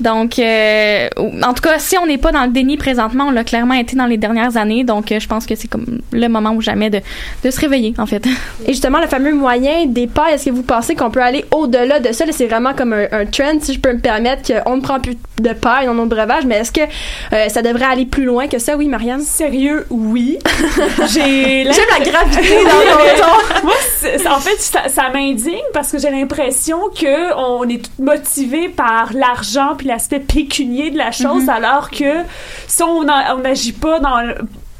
Donc, 0.02 0.40
euh, 0.40 1.08
en 1.44 1.54
tout 1.54 1.62
cas, 1.62 1.80
si 1.80 1.98
on 1.98 2.06
n'est 2.06 2.18
pas 2.18 2.32
dans 2.34 2.44
le 2.44 2.50
déni 2.52 2.76
présentement, 2.78 3.28
on 3.28 3.32
l'a 3.32 3.44
clairement 3.46 3.76
été 3.76 3.96
dans 3.96 4.08
les 4.08 4.18
dernières 4.18 4.58
années. 4.58 4.84
Donc, 4.84 5.12
euh, 5.12 5.20
je 5.20 5.28
pense 5.28 5.46
que 5.46 5.56
c'est 5.56 5.70
comme 5.70 6.00
le 6.12 6.28
moment 6.28 6.52
ou 6.52 6.62
jamais 6.62 6.90
de, 6.90 7.00
de 7.44 7.52
se 7.52 7.60
réveiller, 7.62 7.94
en 7.98 8.06
fait. 8.06 8.26
Et 8.66 8.74
justement, 8.74 9.00
le 9.00 9.08
fameux 9.08 9.34
moyen 9.34 9.86
des 9.86 10.08
pailles, 10.08 10.34
est-ce 10.34 10.46
que 10.46 10.50
vous 10.50 10.64
pensez 10.64 10.96
qu'on 10.96 11.12
peut 11.12 11.22
aller 11.22 11.46
au-delà 11.52 12.00
de 12.00 12.12
ça? 12.12 12.26
C'est 12.32 12.48
vraiment 12.48 12.74
comme 12.74 12.94
un, 12.94 13.06
un 13.12 13.26
trend, 13.26 13.60
si 13.62 13.74
je 13.76 13.80
peux 13.80 13.94
me 13.94 14.00
permettre, 14.00 14.52
qu'on 14.64 14.78
ne 14.78 14.82
prend 14.82 15.00
plus 15.00 15.16
de 15.40 15.54
paille 15.54 15.86
dans 15.86 15.94
notre 15.94 16.10
breuvage, 16.16 16.46
mais 16.46 16.56
est-ce 16.56 16.72
que 16.72 16.82
euh, 16.82 17.48
ça 17.50 17.62
devrait 17.62 17.86
aller 17.86 18.06
plus 18.08 18.26
loin 18.26 18.48
que 18.48 18.58
ça? 18.58 18.76
Oui, 18.76 18.88
Marianne? 18.88 19.22
Sérieux, 19.22 19.86
oui. 19.92 20.40
J'ai 21.14 21.64
J'aime 21.66 21.86
la 22.00 22.04
gravité 22.04 22.56
dans 22.64 23.04
mais- 23.04 23.20
ton 23.20 23.26
ton. 23.62 23.66
Moi, 23.68 24.36
en 24.36 24.40
fait, 24.40 24.60
ça, 24.60 24.88
ça 24.90 25.10
m'indigne 25.14 25.54
parce 25.74 25.92
que 25.92 25.98
j'ai 26.00 26.10
l'impression 26.10 26.78
que 26.90 27.34
on 27.38 27.64
est 27.70 27.84
tout 27.84 28.04
motivé 28.04 28.70
par 28.70 29.03
l'argent 29.14 29.76
puis 29.78 29.88
l'aspect 29.88 30.20
pécunier 30.22 30.92
de 30.92 30.98
la 30.98 31.12
chose, 31.12 31.44
Mhm. 31.44 31.50
alors 31.50 31.90
que 31.92 32.24
si 32.68 32.82
on 32.84 33.04
n'agit 33.04 33.74
pas 33.74 34.00
dans 34.00 34.22
le- 34.22 34.36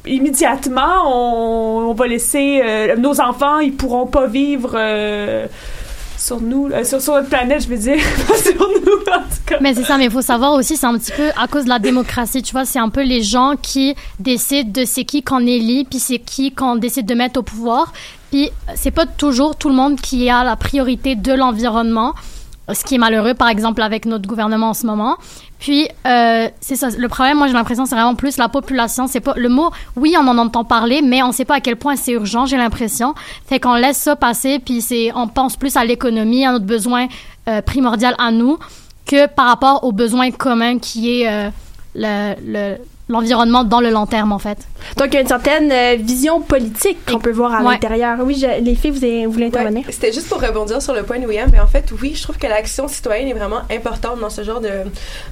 immédiatement, 0.06 1.04
on, 1.08 1.90
on 1.90 1.94
va 1.94 2.08
laisser 2.08 2.62
euh, 2.64 2.96
nos 2.96 3.20
enfants, 3.22 3.60
ils 3.60 3.74
pourront 3.74 4.08
pas 4.08 4.28
vivre. 4.28 4.72
euh, 4.76 5.48
sur 6.16 6.40
nous, 6.40 6.70
euh, 6.72 6.86
sur, 6.86 7.02
sur 7.02 7.16
notre 7.16 7.28
planète, 7.28 7.64
je 7.64 7.68
veux 7.68 7.76
dire, 7.78 7.98
pas 8.28 8.38
sur 8.38 8.56
nous, 8.56 8.94
en 9.14 9.20
tout 9.20 9.44
cas. 9.46 9.58
Mais 9.60 9.74
c'est 9.74 9.84
ça, 9.84 9.98
mais 9.98 10.06
il 10.06 10.12
faut 10.12 10.22
savoir 10.22 10.54
aussi, 10.54 10.78
c'est 10.78 10.86
un 10.86 10.98
petit 10.98 11.12
peu 11.12 11.30
à 11.38 11.48
cause 11.48 11.66
de 11.66 11.70
la 11.70 11.80
démocratie, 11.80 12.42
tu 12.42 12.54
vois, 12.54 12.64
c'est 12.64 12.80
un 12.80 12.88
peu 12.88 13.04
les 13.04 13.22
gens 13.24 13.56
qui 13.62 13.94
décident 14.20 14.70
de 14.72 14.86
c'est 14.86 15.04
qui 15.04 15.22
qu'on 15.22 15.42
élit, 15.46 15.84
puis 15.84 16.00
c'est 16.00 16.20
qui 16.20 16.54
qu'on 16.54 16.78
décide 16.78 17.06
de 17.08 17.14
mettre 17.14 17.42
au 17.42 17.44
pouvoir. 17.44 17.92
Puis 18.32 18.52
c'est 18.74 18.92
pas 18.92 19.06
toujours 19.06 19.58
tout 19.58 19.68
le 19.68 19.76
monde 19.76 20.00
qui 20.00 20.30
a 20.30 20.46
la 20.46 20.56
priorité 20.56 21.16
de 21.16 21.34
l'environnement, 21.34 22.14
ce 22.72 22.84
qui 22.86 22.96
est 22.96 22.98
malheureux, 22.98 23.34
par 23.34 23.50
exemple, 23.50 23.82
avec 23.82 24.06
notre 24.06 24.28
gouvernement 24.28 24.70
en 24.70 24.74
ce 24.74 24.86
moment. 24.86 25.18
Puis, 25.60 25.88
euh, 26.08 26.48
c'est 26.62 26.76
ça. 26.76 26.90
Le 26.98 27.08
problème, 27.08 27.38
moi, 27.38 27.48
j'ai 27.48 27.54
l'impression, 27.54 27.86
c'est 27.86 27.96
vraiment 27.96 28.16
plus 28.16 28.38
la 28.38 28.50
population. 28.50 29.08
C'est 29.08 29.20
pas 29.22 29.34
le 29.36 29.50
mot. 29.50 29.70
Oui, 29.96 30.16
on 30.20 30.28
en 30.28 30.38
entend 30.38 30.64
parler, 30.64 31.02
mais 31.02 31.24
on 31.24 31.32
sait 31.32 31.46
pas 31.46 31.56
à 31.56 31.60
quel 31.62 31.76
point 31.78 31.96
c'est 31.96 32.12
urgent. 32.14 32.46
J'ai 32.46 32.58
l'impression. 32.58 33.16
Fait 33.48 33.60
qu'on 33.60 33.74
laisse 33.76 33.98
ça 33.98 34.16
passer, 34.16 34.60
puis 34.60 34.82
c'est, 34.82 35.12
on 35.16 35.28
pense 35.28 35.56
plus 35.58 35.76
à 35.78 35.84
l'économie, 35.86 36.46
à 36.46 36.52
notre 36.52 36.66
besoin 36.66 37.08
euh, 37.50 37.62
primordial 37.62 38.16
à 38.18 38.32
nous, 38.32 38.58
que 39.06 39.28
par 39.28 39.48
rapport 39.48 39.84
aux 39.84 39.92
besoins 39.92 40.32
communs 40.32 40.80
qui 40.80 41.22
est 41.22 41.30
euh, 41.30 41.50
le- 41.96 42.78
l'environnement 43.10 43.64
dans 43.64 43.82
le 43.82 43.90
long 43.90 44.06
terme, 44.06 44.32
en 44.32 44.40
fait. 44.40 44.58
Donc, 44.98 45.08
il 45.08 45.14
y 45.16 45.18
a 45.18 45.22
une 45.22 45.28
certaine 45.28 45.72
euh, 45.72 45.96
vision 46.00 46.40
politique 46.42 46.98
qu'on 47.06 47.20
peut 47.20 47.32
voir 47.32 47.54
à 47.54 47.62
Ouais. 47.64 47.72
l'intérieur. 47.74 48.18
Oui, 48.24 48.36
je- 48.40 48.62
les 48.62 48.76
filles, 48.76 48.92
vous, 48.92 49.04
avez- 49.04 49.26
vous 49.26 49.32
voulez 49.34 49.48
intervenir? 49.48 49.86
Ouais, 49.86 49.92
C'était 49.92 50.12
juste 50.14 50.30
pour 50.30 50.42
rebondir 50.42 50.82
sur 50.82 50.94
le 50.94 51.04
point 51.04 51.20
de 51.20 51.26
William, 51.26 51.50
mais 51.52 51.60
en 51.60 51.68
fait, 51.68 51.86
oui, 52.02 52.14
je 52.16 52.24
trouve 52.24 52.38
que 52.38 52.48
l'action 52.48 52.88
citoyenne 52.88 53.28
est 53.28 53.34
vraiment 53.34 53.62
importante 53.72 54.20
dans 54.20 54.30
ce 54.30 54.44
genre 54.44 54.62
de, 54.62 54.70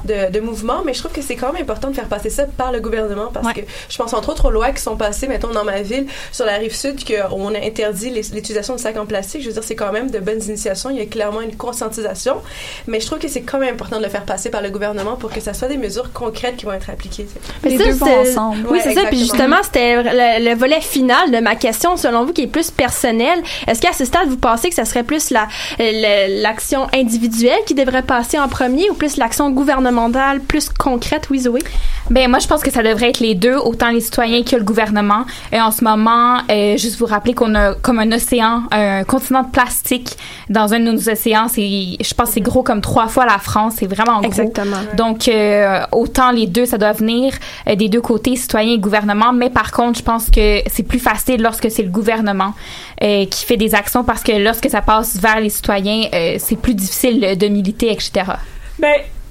de, 0.05 0.31
de 0.31 0.39
mouvement, 0.41 0.81
mais 0.85 0.93
je 0.93 0.99
trouve 0.99 1.11
que 1.11 1.21
c'est 1.21 1.35
quand 1.35 1.53
même 1.53 1.61
important 1.61 1.89
de 1.89 1.95
faire 1.95 2.07
passer 2.09 2.29
ça 2.29 2.45
par 2.45 2.71
le 2.71 2.79
gouvernement 2.81 3.29
parce 3.33 3.45
Ouais. 3.47 3.53
que 3.53 3.61
je 3.89 3.97
pense 3.97 4.13
entre 4.13 4.29
autres 4.29 4.47
aux 4.49 4.51
lois 4.51 4.71
qui 4.71 4.81
sont 4.81 4.97
passées, 4.97 5.27
mettons, 5.27 5.51
dans 5.51 5.63
ma 5.65 5.81
ville, 5.81 6.07
sur 6.31 6.45
la 6.45 6.55
rive 6.57 6.75
sud, 6.75 7.03
que 7.03 7.13
on 7.33 7.53
a 7.55 7.59
interdit 7.59 8.09
l'utilisation 8.33 8.75
de 8.75 8.79
sacs 8.79 8.97
en 8.97 9.05
plastique. 9.05 9.41
Je 9.41 9.47
veux 9.47 9.53
dire, 9.53 9.63
c'est 9.63 9.75
quand 9.75 9.91
même 9.93 10.11
de 10.11 10.19
bonnes 10.19 10.41
initiations. 10.43 10.89
Il 10.89 10.97
y 10.97 11.01
a 11.01 11.05
clairement 11.05 11.41
une 11.41 11.55
conscientisation, 11.55 12.35
mais 12.87 12.99
je 12.99 13.05
trouve 13.05 13.19
que 13.19 13.27
c'est 13.27 13.41
quand 13.41 13.59
même 13.59 13.73
important 13.73 13.97
de 13.97 14.03
le 14.03 14.09
faire 14.09 14.25
passer 14.25 14.49
par 14.49 14.61
le 14.61 14.69
gouvernement 14.69 15.15
pour 15.15 15.31
que 15.31 15.39
ça 15.39 15.53
soit 15.53 15.67
des 15.67 15.77
mesures 15.77 16.11
concrètes 16.13 16.57
qui 16.57 16.65
vont 16.65 16.73
être 16.73 16.89
appliquées. 16.89 17.27
Mais 17.63 17.71
Les 17.71 17.77
ça, 17.77 17.83
deux 17.85 17.91
vont 17.91 18.05
c'est- 18.05 18.29
ensemble. 18.31 18.57
Oui, 18.65 18.71
Ouais, 18.77 18.79
c'est 18.83 18.93
ça. 18.93 19.01
Puis 19.07 19.19
justement, 19.19 19.57
c'était 19.63 20.01
le, 20.01 20.49
le 20.49 20.55
volet 20.55 20.81
final 20.81 21.31
de 21.31 21.37
ma 21.39 21.55
question, 21.55 21.95
selon 21.97 22.25
vous, 22.25 22.33
qui 22.33 22.41
est 22.43 22.47
plus 22.47 22.71
personnel. 22.71 23.39
Est-ce 23.67 23.81
qu'à 23.81 23.93
ce 23.93 24.05
stade, 24.05 24.27
vous 24.27 24.37
pensez 24.37 24.69
que 24.69 24.75
ça 24.75 24.85
serait 24.85 25.03
plus 25.03 25.29
la 25.29 25.47
l'action 26.41 26.87
individuelle 26.93 27.59
qui 27.65 27.73
devrait 27.73 28.01
passer 28.03 28.39
en 28.39 28.47
premier 28.47 28.89
ou 28.89 28.93
plus 28.93 29.17
l'action 29.17 29.49
gouvernementale 29.51 30.39
plus 30.41 30.69
concrète, 30.69 31.27
oui, 31.29 31.39
Zoé? 31.39 31.59
Ben 32.09 32.29
moi 32.29 32.39
je 32.39 32.47
pense 32.47 32.61
que 32.61 32.71
ça 32.71 32.83
devrait 32.83 33.09
être 33.09 33.19
les 33.19 33.35
deux, 33.35 33.55
autant 33.55 33.89
les 33.89 34.01
citoyens 34.01 34.43
que 34.43 34.55
le 34.55 34.63
gouvernement. 34.63 35.23
Et 35.53 35.61
en 35.61 35.71
ce 35.71 35.83
moment, 35.83 36.39
euh, 36.49 36.75
juste 36.77 36.97
vous 36.99 37.05
rappeler 37.05 37.33
qu'on 37.33 37.55
a 37.55 37.73
comme 37.75 37.99
un 37.99 38.11
océan, 38.11 38.63
un 38.71 39.03
continent 39.03 39.43
de 39.43 39.49
plastique 39.49 40.17
dans 40.49 40.73
un 40.73 40.79
de 40.79 40.91
nos 40.91 41.09
océans. 41.09 41.47
C'est, 41.47 41.61
je 41.61 42.13
pense, 42.13 42.29
que 42.29 42.33
c'est 42.35 42.41
gros 42.41 42.63
comme 42.63 42.81
trois 42.81 43.07
fois 43.07 43.25
la 43.25 43.37
France. 43.37 43.75
C'est 43.79 43.87
vraiment 43.87 44.17
gros. 44.17 44.25
Exactement. 44.25 44.77
Donc 44.97 45.27
euh, 45.29 45.79
autant 45.91 46.31
les 46.31 46.47
deux, 46.47 46.65
ça 46.65 46.77
doit 46.77 46.91
venir 46.91 47.33
euh, 47.67 47.75
des 47.75 47.89
deux 47.89 48.01
côtés, 48.01 48.35
citoyens 48.35 48.73
et 48.73 48.79
gouvernement. 48.79 49.33
Mais 49.33 49.49
par 49.49 49.71
contre, 49.71 49.99
je 49.99 50.03
pense 50.03 50.29
que 50.29 50.61
c'est 50.67 50.83
plus 50.83 50.99
facile 50.99 51.41
lorsque 51.41 51.69
c'est 51.71 51.83
le 51.83 51.89
gouvernement 51.89 52.53
euh, 53.03 53.25
qui 53.25 53.45
fait 53.45 53.57
des 53.57 53.75
actions 53.75 54.03
parce 54.03 54.23
que 54.23 54.31
lorsque 54.31 54.69
ça 54.69 54.81
passe 54.81 55.17
vers 55.17 55.39
les 55.39 55.49
citoyens, 55.49 56.07
euh, 56.13 56.35
c'est 56.39 56.57
plus 56.57 56.73
difficile 56.73 57.37
de 57.37 57.47
militer, 57.47 57.91
etc. 57.91 58.23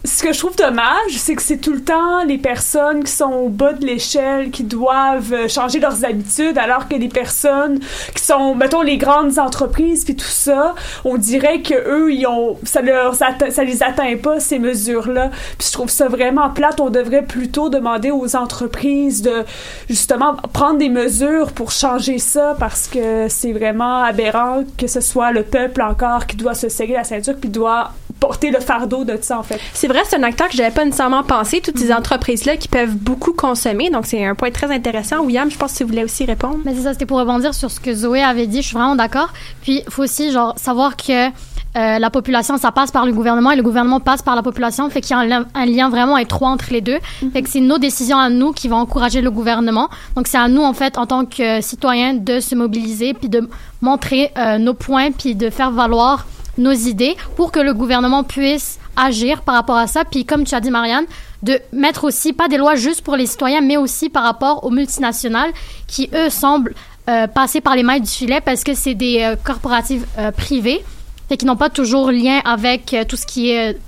ce 0.03 0.23
que 0.23 0.33
je 0.33 0.39
trouve 0.39 0.57
dommage, 0.57 1.11
c'est 1.11 1.35
que 1.35 1.43
c'est 1.43 1.59
tout 1.59 1.75
le 1.75 1.83
temps 1.83 2.25
les 2.25 2.39
personnes 2.39 3.05
qui 3.05 3.13
sont 3.13 3.33
au 3.33 3.49
bas 3.51 3.75
de 3.75 3.85
l'échelle 3.85 4.51
qui 4.51 4.63
doivent 4.63 5.33
euh, 5.35 5.49
changer 5.49 5.79
leurs 5.79 6.07
habitudes, 6.07 6.57
alors 6.57 6.89
que 6.89 6.95
les 6.95 7.09
personnes 7.09 7.81
qui 8.15 8.25
sont, 8.25 8.55
mettons, 8.55 8.81
les 8.81 8.97
grandes 8.97 9.39
entreprises 9.39 10.05
puis 10.05 10.17
tout 10.17 10.25
ça, 10.25 10.75
on 11.05 11.19
dirait 11.19 11.61
que 11.61 11.75
eux, 11.75 12.13
ils 12.13 12.27
ont, 12.27 12.57
ça 12.63 12.81
leur, 12.81 13.15
ça, 13.15 13.35
les 13.63 13.83
atteint 13.83 14.17
pas 14.17 14.41
ces 14.41 14.59
mesures-là. 14.59 15.31
Puis 15.59 15.69
je 15.69 15.73
trouve 15.73 15.91
ça 15.91 16.09
vraiment 16.09 16.49
plate. 16.49 16.81
On 16.81 16.91
devrait 16.91 17.23
plutôt 17.23 17.69
demander 17.69 18.11
aux 18.11 18.37
entreprises 18.37 19.21
de 19.21 19.45
justement 19.89 20.35
prendre 20.55 20.79
des 20.79 20.89
mesures 20.89 21.53
pour 21.53 21.73
changer 21.73 22.19
ça, 22.19 22.57
parce 22.59 22.89
que 22.89 23.27
c'est 23.29 23.53
vraiment 23.53 24.03
aberrant 24.03 24.65
que 24.79 24.87
ce 24.87 25.01
soit 25.01 25.33
le 25.33 25.43
peuple 25.43 25.83
encore 25.83 26.27
qui 26.27 26.37
doit 26.37 26.55
se 26.55 26.71
serrer 26.71 26.95
la 26.95 27.05
ceinture 27.05 27.35
puis 27.39 27.51
doit 27.51 27.93
porter 28.21 28.51
le 28.51 28.61
fardeau 28.61 29.05
de 29.05 29.19
ça 29.21 29.39
en 29.39 29.43
fait. 29.43 29.59
C'est 29.73 29.89
vrai, 29.89 30.01
c'est 30.07 30.17
un 30.17 30.23
acteur 30.23 30.49
que 30.49 30.57
j'avais 30.57 30.71
pas 30.71 30.85
nécessairement 30.85 31.23
pensé, 31.25 31.61
toutes 31.61 31.79
ces 31.79 31.93
entreprises-là 31.93 32.57
qui 32.59 32.69
peuvent 32.69 32.95
beaucoup 32.95 33.33
consommer, 33.33 33.91
donc 33.91 34.07
c'est 34.07 34.25
un 34.25 34.35
point 34.35 34.51
très 34.51 34.71
intéressant. 34.73 35.21
William, 35.25 35.51
je 35.51 35.57
pense 35.57 35.73
que 35.73 35.79
tu 35.79 35.85
voulais 35.85 36.05
aussi 36.05 36.25
répondre. 36.27 36.59
Mais 36.65 36.75
c'est 36.75 36.83
ça, 36.83 36.93
c'était 36.93 37.07
pour 37.07 37.19
rebondir 37.19 37.55
sur 37.55 37.71
ce 37.71 37.81
que 37.81 37.93
Zoé 37.95 38.23
avait 38.23 38.47
dit. 38.47 38.61
Je 38.63 38.69
suis 38.69 38.77
vraiment 38.77 38.97
d'accord. 38.97 39.31
Puis, 39.63 39.83
il 39.87 39.91
faut 39.91 40.03
aussi 40.03 40.31
genre 40.31 40.55
savoir 40.59 40.97
que 40.97 41.29
euh, 41.29 41.99
la 41.99 42.11
population, 42.11 42.57
ça 42.57 42.73
passe 42.73 42.91
par 42.91 43.07
le 43.07 43.13
gouvernement 43.13 43.53
et 43.53 43.57
le 43.57 43.63
gouvernement 43.63 44.01
passe 44.01 44.23
par 44.23 44.37
la 44.37 44.43
population. 44.43 44.91
Fait 44.91 45.01
qu'il 45.01 45.13
y 45.13 45.15
a 45.15 45.19
un, 45.21 45.27
lien- 45.27 45.47
un 45.55 45.67
lien 45.67 45.89
vraiment 45.89 46.19
étroit 46.19 46.49
entre 46.51 46.67
les 46.73 46.81
deux. 46.81 46.99
Fait 47.33 47.43
que 47.43 47.49
c'est 47.49 47.61
nos 47.61 47.79
décisions 47.79 48.19
à 48.19 48.29
nous 48.29 48.53
qui 48.53 48.69
vont 48.69 48.77
encourager 48.77 49.21
le 49.21 49.31
gouvernement. 49.31 49.89
Donc, 50.17 50.27
c'est 50.27 50.39
à 50.39 50.49
nous, 50.49 50.63
en 50.63 50.73
fait, 50.73 50.99
en 50.99 51.07
tant 51.07 51.25
que 51.25 51.61
citoyens, 51.61 52.15
de 52.15 52.41
se 52.41 52.55
mobiliser 52.55 53.15
puis 53.15 53.29
de 53.29 53.49
montrer 53.81 54.33
euh, 54.37 54.59
nos 54.59 54.75
points 54.75 55.11
puis 55.13 55.35
de 55.35 55.49
faire 55.49 55.71
valoir 55.71 56.27
nos 56.59 56.73
idées 56.73 57.17
pour 57.37 57.53
que 57.53 57.61
le 57.61 57.75
gouvernement 57.75 58.25
puisse 58.25 58.79
agir 58.97 59.43
par 59.43 59.55
rapport 59.55 59.77
à 59.77 59.87
ça. 59.87 60.05
Puis, 60.05 60.25
comme 60.25 60.45
tu 60.45 60.55
as 60.55 60.61
dit, 60.61 60.71
Marianne, 60.71 61.07
de 61.43 61.59
mettre 61.73 62.05
aussi 62.05 62.33
pas 62.33 62.49
des 62.49 62.57
lois 62.59 62.75
juste 62.75 63.03
pour 63.03 63.17
les 63.17 63.27
citoyens, 63.27 63.61
mais 63.61 63.77
aussi 63.77 64.09
par 64.09 64.25
rapport 64.25 64.65
aux 64.65 64.71
multinationales 64.71 65.53
qui, 65.87 66.11
eux, 66.15 66.29
semblent 66.29 66.75
euh, 67.09 67.27
passer 67.27 67.61
par 67.61 67.75
les 67.75 67.83
mailles 67.83 68.03
du 68.03 68.11
filet 68.11 68.41
parce 68.41 68.63
que 68.63 68.75
c'est 68.75 68.95
des 68.95 69.23
euh, 69.23 69.37
corporatives 69.43 70.07
euh, 70.19 70.31
privées 70.33 70.85
et 71.31 71.37
qui 71.37 71.47
n'ont 71.47 71.57
pas 71.57 71.71
toujours 71.71 72.11
lien 72.11 72.41
avec 72.45 72.93
euh, 72.93 73.05
tout 73.05 73.17
ce 73.17 73.27
qui 73.27 73.51
est 73.51 73.79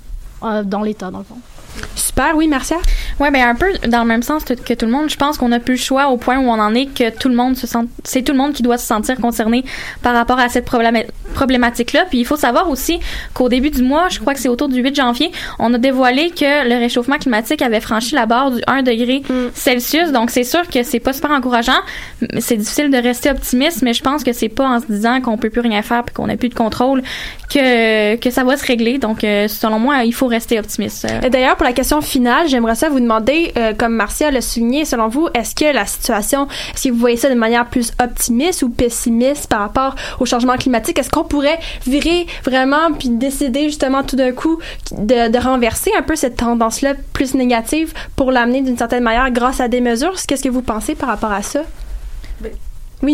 dans 0.41 0.81
l'État, 0.81 1.09
dans 1.09 1.19
le 1.19 1.23
fond. 1.23 1.37
Super, 1.95 2.35
oui, 2.35 2.47
Marcia? 2.47 2.77
Ouais, 3.19 3.31
ben 3.31 3.47
un 3.47 3.55
peu 3.55 3.67
dans 3.87 4.01
le 4.01 4.07
même 4.07 4.23
sens 4.23 4.43
que 4.43 4.73
tout 4.73 4.85
le 4.85 4.91
monde. 4.91 5.09
Je 5.09 5.15
pense 5.15 5.37
qu'on 5.37 5.51
a 5.51 5.59
plus 5.59 5.73
le 5.73 5.79
choix 5.79 6.07
au 6.07 6.17
point 6.17 6.37
où 6.37 6.43
on 6.47 6.59
en 6.59 6.73
est 6.75 6.85
que 6.87 7.09
tout 7.09 7.29
le 7.29 7.35
monde 7.35 7.55
se 7.55 7.65
sent. 7.67 7.79
C'est 8.03 8.21
tout 8.21 8.31
le 8.31 8.37
monde 8.37 8.53
qui 8.53 8.63
doit 8.63 8.77
se 8.77 8.85
sentir 8.85 9.17
concerné 9.17 9.63
par 10.01 10.13
rapport 10.13 10.39
à 10.39 10.49
cette 10.49 10.67
problém- 10.67 11.05
problématique-là. 11.33 12.05
Puis 12.09 12.19
il 12.19 12.25
faut 12.25 12.35
savoir 12.37 12.69
aussi 12.69 12.99
qu'au 13.33 13.49
début 13.49 13.69
du 13.71 13.81
mois, 13.81 14.09
je 14.09 14.19
crois 14.19 14.33
que 14.33 14.39
c'est 14.39 14.49
autour 14.49 14.69
du 14.69 14.81
8 14.81 14.95
janvier, 14.95 15.31
on 15.59 15.73
a 15.73 15.77
dévoilé 15.77 16.29
que 16.31 16.67
le 16.67 16.75
réchauffement 16.79 17.17
climatique 17.17 17.61
avait 17.61 17.81
franchi 17.81 18.15
la 18.15 18.25
barre 18.25 18.51
du 18.51 18.61
1 18.67 18.83
degré 18.83 19.23
Celsius. 19.55 20.11
Donc 20.11 20.29
c'est 20.29 20.43
sûr 20.43 20.67
que 20.69 20.83
c'est 20.83 20.99
pas 20.99 21.13
super 21.13 21.31
encourageant. 21.31 21.71
C'est 22.39 22.57
difficile 22.57 22.89
de 22.91 22.97
rester 22.97 23.29
optimiste, 23.31 23.81
mais 23.81 23.93
je 23.93 24.03
pense 24.03 24.23
que 24.23 24.33
c'est 24.33 24.49
pas 24.49 24.67
en 24.67 24.79
se 24.79 24.85
disant 24.87 25.21
qu'on 25.21 25.37
peut 25.37 25.49
plus 25.49 25.61
rien 25.61 25.81
faire 25.81 26.03
puis 26.03 26.13
qu'on 26.13 26.27
n'a 26.27 26.37
plus 26.37 26.49
de 26.49 26.55
contrôle 26.55 27.01
que 27.53 28.15
que 28.15 28.29
ça 28.31 28.43
va 28.43 28.57
se 28.57 28.65
régler. 28.65 28.97
Donc 28.97 29.23
euh, 29.23 29.47
selon 29.47 29.79
moi, 29.79 30.03
il 30.03 30.13
faut 30.13 30.27
rester 30.27 30.59
optimiste. 30.59 31.05
Euh, 31.05 31.21
Et 31.25 31.29
D'ailleurs, 31.29 31.55
la 31.63 31.73
question 31.73 32.01
finale, 32.01 32.47
j'aimerais 32.47 32.75
ça 32.75 32.89
vous 32.89 32.99
demander, 32.99 33.51
euh, 33.57 33.73
comme 33.73 33.93
Marcia 33.93 34.29
l'a 34.31 34.41
souligné, 34.41 34.85
selon 34.85 35.07
vous, 35.07 35.27
est-ce 35.33 35.55
que 35.55 35.73
la 35.73 35.85
situation, 35.85 36.47
que 36.47 36.89
vous 36.89 36.97
voyez 36.97 37.17
ça 37.17 37.29
de 37.29 37.35
manière 37.35 37.65
plus 37.67 37.91
optimiste 38.01 38.61
ou 38.63 38.69
pessimiste 38.69 39.47
par 39.47 39.61
rapport 39.61 39.95
au 40.19 40.25
changement 40.25 40.57
climatique? 40.57 40.99
Est-ce 40.99 41.09
qu'on 41.09 41.23
pourrait 41.23 41.59
virer 41.87 42.27
vraiment 42.43 42.91
puis 42.97 43.09
décider 43.09 43.63
justement 43.63 44.03
tout 44.03 44.15
d'un 44.15 44.31
coup 44.31 44.59
de, 44.91 45.37
renverser 45.43 45.91
un 45.97 46.03
peu 46.03 46.15
cette 46.15 46.37
tendance-là 46.37 46.93
plus 47.13 47.33
négative 47.33 47.93
pour 48.15 48.31
l'amener 48.31 48.61
d'une 48.61 48.77
certaine 48.77 49.03
manière 49.03 49.31
grâce 49.31 49.59
à 49.59 49.67
des 49.67 49.81
mesures? 49.81 50.13
Qu'est-ce 50.27 50.43
que 50.43 50.49
vous 50.49 50.61
pensez 50.61 50.95
par 50.95 51.09
rapport 51.09 51.31
à 51.31 51.41
ça? 51.41 51.61
Oui, 52.43 52.49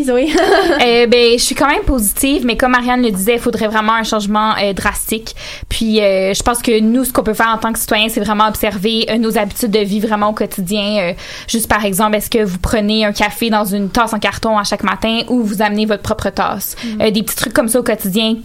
Zoé. 0.04 0.30
Euh, 0.82 1.08
ben, 1.08 1.34
je 1.34 1.44
suis 1.44 1.56
quand 1.56 1.68
même 1.68 1.84
positive, 1.84 2.46
mais 2.46 2.56
comme 2.56 2.72
Marianne 2.72 3.02
le 3.02 3.12
disait, 3.12 3.34
il 3.34 3.40
faudrait 3.40 3.68
vraiment 3.68 3.94
un 3.94 4.04
changement 4.04 4.54
euh, 4.58 4.72
drastique. 4.72 5.36
Puis, 5.68 6.00
euh, 6.00 6.34
je 6.34 6.42
pense 6.42 6.62
que 6.62 6.80
nous, 6.80 7.04
ce 7.04 7.12
qu'on 7.12 7.24
peut 7.24 7.34
faire 7.34 7.52
en 7.54 7.58
tant 7.58 7.74
que 7.74 7.80
citoyen, 7.80 8.08
c'est 8.08 8.22
vraiment 8.22 8.48
observer 8.48 9.06
nos 9.20 9.38
habitudes 9.38 9.72
de 9.72 9.80
vie 9.80 10.00
vraiment 10.00 10.30
au 10.30 10.34
quotidien. 10.34 11.14
Juste 11.48 11.68
par 11.68 11.84
exemple, 11.86 12.16
est-ce 12.16 12.30
que 12.30 12.44
vous 12.44 12.60
prenez 12.60 13.04
un 13.04 13.12
café 13.12 13.50
dans 13.50 13.66
une 13.66 13.90
tasse 13.90 14.14
en 14.14 14.20
carton 14.20 14.58
à 14.58 14.64
chaque 14.64 14.84
matin 14.84 15.22
ou 15.28 15.44
vous 15.44 15.62
amenez 15.62 15.86
votre 15.86 16.04
propre 16.04 16.30
tasse? 16.30 16.76
Euh, 17.02 17.12
des 17.12 17.24
petits 17.24 17.36
trucs 17.36 17.54
comme 17.54 17.68
ça 17.68 17.80
au 17.80 17.84
quotidien 17.84 18.36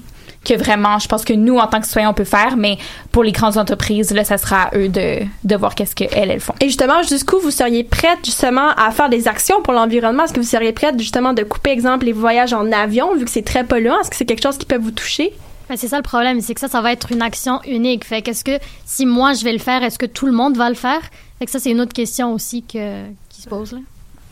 que 0.45 0.55
vraiment, 0.55 0.99
je 0.99 1.09
pense 1.09 1.24
que 1.24 1.32
nous, 1.32 1.57
en 1.59 1.66
tant 1.66 1.80
que 1.80 1.86
citoyens, 1.86 2.11
on 2.11 2.14
peut 2.14 2.24
faire, 2.24 2.57
mais 2.57 2.78
pour 3.12 3.24
les 3.24 3.32
grandes 3.32 3.59
entreprises, 3.59 4.12
là, 4.12 4.24
ça 4.24 4.38
sera 4.38 4.64
à 4.64 4.76
eux 4.76 4.88
de, 4.88 5.20
de 5.45 5.57
voir 5.57 5.74
qu'est-ce 5.74 5.95
qu'elles, 5.95 6.30
elles 6.30 6.40
font. 6.40 6.55
Et 6.61 6.66
justement, 6.66 7.03
jusqu'où 7.03 7.38
vous 7.40 7.51
seriez 7.51 7.84
prête 7.84 8.18
justement 8.24 8.70
à 8.76 8.90
faire 8.90 9.09
des 9.09 9.28
actions 9.28 9.62
pour 9.62 9.72
l'environnement? 9.72 10.24
Est-ce 10.24 10.32
que 10.32 10.40
vous 10.40 10.47
seriez 10.47 10.72
prête 10.72 10.99
justement 10.99 11.32
de 11.32 11.42
couper, 11.42 11.70
exemple, 11.70 12.07
les 12.07 12.12
voyages 12.12 12.53
en 12.53 12.70
avion, 12.72 13.14
vu 13.16 13.24
que 13.24 13.30
c'est 13.30 13.42
très 13.42 13.64
polluant? 13.64 14.01
Est-ce 14.01 14.11
que 14.11 14.16
c'est 14.16 14.26
quelque 14.26 14.42
chose 14.42 14.59
qui 14.59 14.66
peut 14.66 14.78
vous 14.78 14.90
toucher? 14.90 15.32
Ben, 15.68 15.76
c'est 15.76 15.88
ça 15.88 15.97
le 15.97 16.03
problème, 16.03 16.40
c'est 16.40 16.53
que 16.53 16.61
ça, 16.61 16.68
ça 16.68 16.82
va 16.82 16.92
être 16.92 17.11
une 17.11 17.22
action 17.22 17.61
unique. 17.66 18.05
Fait 18.05 18.20
qu'est-ce 18.20 18.45
que 18.45 18.59
si 18.84 19.07
moi 19.07 19.32
je 19.32 19.45
vais 19.45 19.53
le 19.53 19.59
faire, 19.59 19.82
est-ce 19.82 19.99
que 19.99 20.07
tout 20.07 20.26
le 20.26 20.32
monde 20.32 20.57
va 20.57 20.68
le 20.68 20.74
faire? 20.74 21.01
Fait 21.38 21.47
que 21.47 21.51
ça, 21.51 21.59
c'est 21.59 21.70
une 21.70 21.80
autre 21.80 21.95
question 21.95 22.32
aussi 22.32 22.62
que, 22.62 23.05
qui 23.30 23.40
se 23.40 23.49
pose 23.49 23.72
là. 23.72 23.78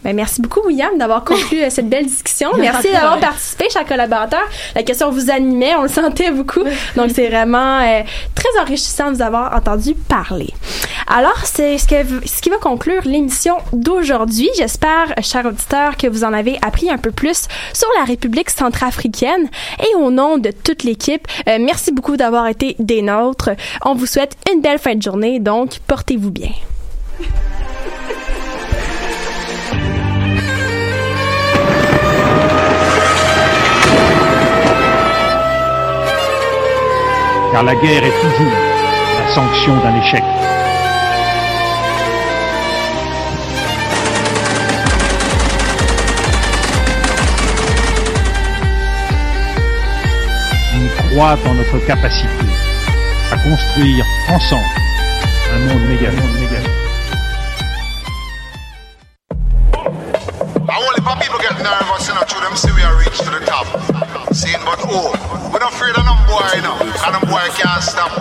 Ben, 0.05 0.17
merci 0.17 0.41
beaucoup, 0.41 0.61
William, 0.67 0.99
d'avoir 0.99 1.23
conclu 1.23 1.63
euh, 1.63 1.71
cette 1.71 1.89
belle 1.89 2.07
discussion. 2.07 2.51
Merci 2.59 2.91
d'avoir 2.91 3.21
participé, 3.21 3.71
chers 3.71 3.85
collaborateurs. 3.85 4.49
La 4.75 4.83
question 4.83 5.11
vous 5.11 5.31
animait, 5.31 5.77
on 5.77 5.83
le 5.83 5.89
sentait 5.89 6.33
beaucoup. 6.33 6.65
Donc, 6.97 7.11
c'est 7.15 7.29
vraiment 7.29 7.79
euh, 7.81 8.03
très 8.35 8.61
enrichissant 8.61 9.11
de 9.11 9.17
vous 9.17 9.23
avoir 9.23 9.55
entendu 9.55 9.95
parler. 9.95 10.53
Alors, 11.07 11.39
c'est 11.45 11.79
ce, 11.79 11.87
que, 11.87 12.27
ce 12.27 12.43
qui 12.43 12.51
va 12.51 12.57
conclure 12.57 13.03
l'émission 13.05 13.57
d'aujourd'hui. 13.73 14.51
J'espère, 14.57 15.15
chers 15.23 15.47
auditeurs, 15.47 15.97
que 15.97 16.09
vous 16.09 16.25
en 16.25 16.33
avez 16.33 16.59
appris 16.63 16.91
un 16.91 16.99
peu 16.99 17.13
plus 17.13 17.47
sur 17.73 17.89
la 17.99 18.05
République 18.05 18.51
centrafricaine. 18.51 19.49
Et 19.79 19.95
au 19.95 20.11
nom 20.11 20.37
de 20.37 20.51
toute 20.51 20.83
l'équipe, 20.83 21.29
euh, 21.49 21.59
merci 21.61 21.93
beaucoup 21.93 22.17
d'avoir 22.17 22.49
été 22.49 22.75
des 22.81 23.03
nôtres. 23.03 23.51
On 23.85 23.95
vous 23.95 24.07
souhaite 24.07 24.37
une 24.53 24.61
belle 24.61 24.79
fin 24.79 24.97
de 24.97 25.03
journée, 25.03 25.39
donc 25.39 25.79
portez-vous 25.87 26.31
bien. 26.33 26.51
Car 37.53 37.63
la 37.63 37.75
guerre 37.75 38.03
est 38.03 38.21
toujours 38.23 38.53
la 39.19 39.35
sanction 39.35 39.77
d'un 39.77 39.95
échec. 40.01 40.25
On 50.75 51.11
croit 51.11 51.39
en 51.47 51.55
notre 51.55 51.79
capacité 51.87 52.29
à 53.31 53.37
construire 53.37 54.05
ensemble 54.31 54.63
un 55.55 55.59
monde 55.59 55.87
méga, 55.87 56.11
monde 56.11 56.41
méga. 56.41 56.72
Can't 67.57 67.83
stop 67.83 68.13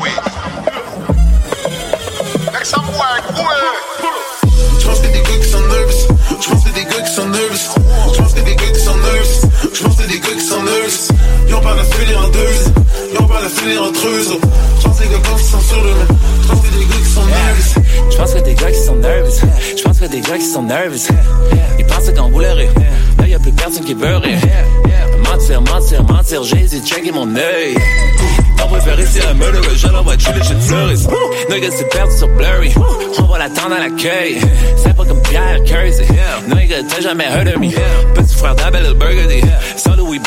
pense 4.85 4.99
que 4.99 5.07
des 5.07 5.21
gars 5.21 5.37
qui 5.41 5.49
sont 5.49 5.67
nervous. 5.67 6.07
Je 6.41 6.49
pense 6.49 6.63
que 6.63 6.69
des 6.71 6.83
gars 6.85 7.01
qui 7.01 7.13
sont 7.13 7.27
nervous. 7.27 8.13
Je 8.13 8.21
pense 8.21 8.33
que 8.33 8.41
des 8.41 8.55
gars 8.55 8.71
qui 8.73 8.79
sont 8.79 8.97
nervous. 8.97 9.49
Je 9.73 9.83
pense 9.83 9.95
que 9.95 10.07
des 10.07 10.19
gars 10.19 10.33
qui 10.33 10.45
sont 10.45 10.63
nervous. 10.63 11.07
Ils 11.47 11.53
pas 11.61 11.75
la 11.75 11.83
filer 11.83 12.15
en 12.15 12.29
deux. 12.29 12.55
Ils 13.13 13.27
pas 13.27 13.41
la 13.41 13.49
filer 13.49 13.77
entre 13.77 14.07
eux. 14.07 14.23
Je 14.79 14.87
pense 14.87 14.97
que 14.97 15.03
des 15.03 15.09
gars 15.09 15.37
qui 15.37 15.43
sont 15.43 15.61
nous. 15.61 16.05
Je. 17.25 17.80
Gars 20.31 20.37
qui 20.37 20.45
sont 20.45 20.63
nervous. 20.63 21.09
Ils 21.77 21.85
pensent 21.85 22.09
qu'on 22.11 22.29
voulait 22.29 22.53
rire. 22.53 22.71
Là, 23.19 23.27
y 23.27 23.33
a 23.33 23.39
plus 23.39 23.51
personne 23.51 23.83
qui 23.83 23.93
veut 23.93 24.15
rire. 24.15 24.39
Mentir, 25.25 25.61
mentir, 25.61 26.03
mentir, 26.03 26.43
j'ai 26.43 26.61
hésité 26.61 26.87
checker 26.87 27.11
mon 27.11 27.35
œil. 27.35 27.75
On 28.63 28.67
préfère 28.69 28.97
ici 28.97 29.19
un 29.29 29.33
murderer, 29.33 29.75
je 29.75 29.87
l'envoie 29.87 30.15
les 30.15 30.21
shit 30.21 30.69
tourist. 30.69 31.09
Nigga, 31.49 31.67
c'est 31.75 31.89
perdu 31.89 32.15
sur 32.15 32.29
Blurry. 32.29 32.73
On 33.19 33.23
va 33.23 33.39
l'attendre 33.39 33.75
à 33.75 33.79
l'accueil. 33.79 34.39
C'est 34.77 34.95
pas 34.95 35.03
comme 35.03 35.21
Pierre 35.21 35.61
Kersey. 35.65 36.05
Nigga, 36.47 36.77
t'as 36.87 37.01
jamais 37.01 37.25
heard 37.25 37.49
of 37.49 37.57
me. 37.57 37.69
Petit 38.13 38.35
frère 38.35 38.55
d'Abel 38.55 38.93
Burgundy. 38.93 39.41
Sans 39.75 39.97
Louis 39.97 40.19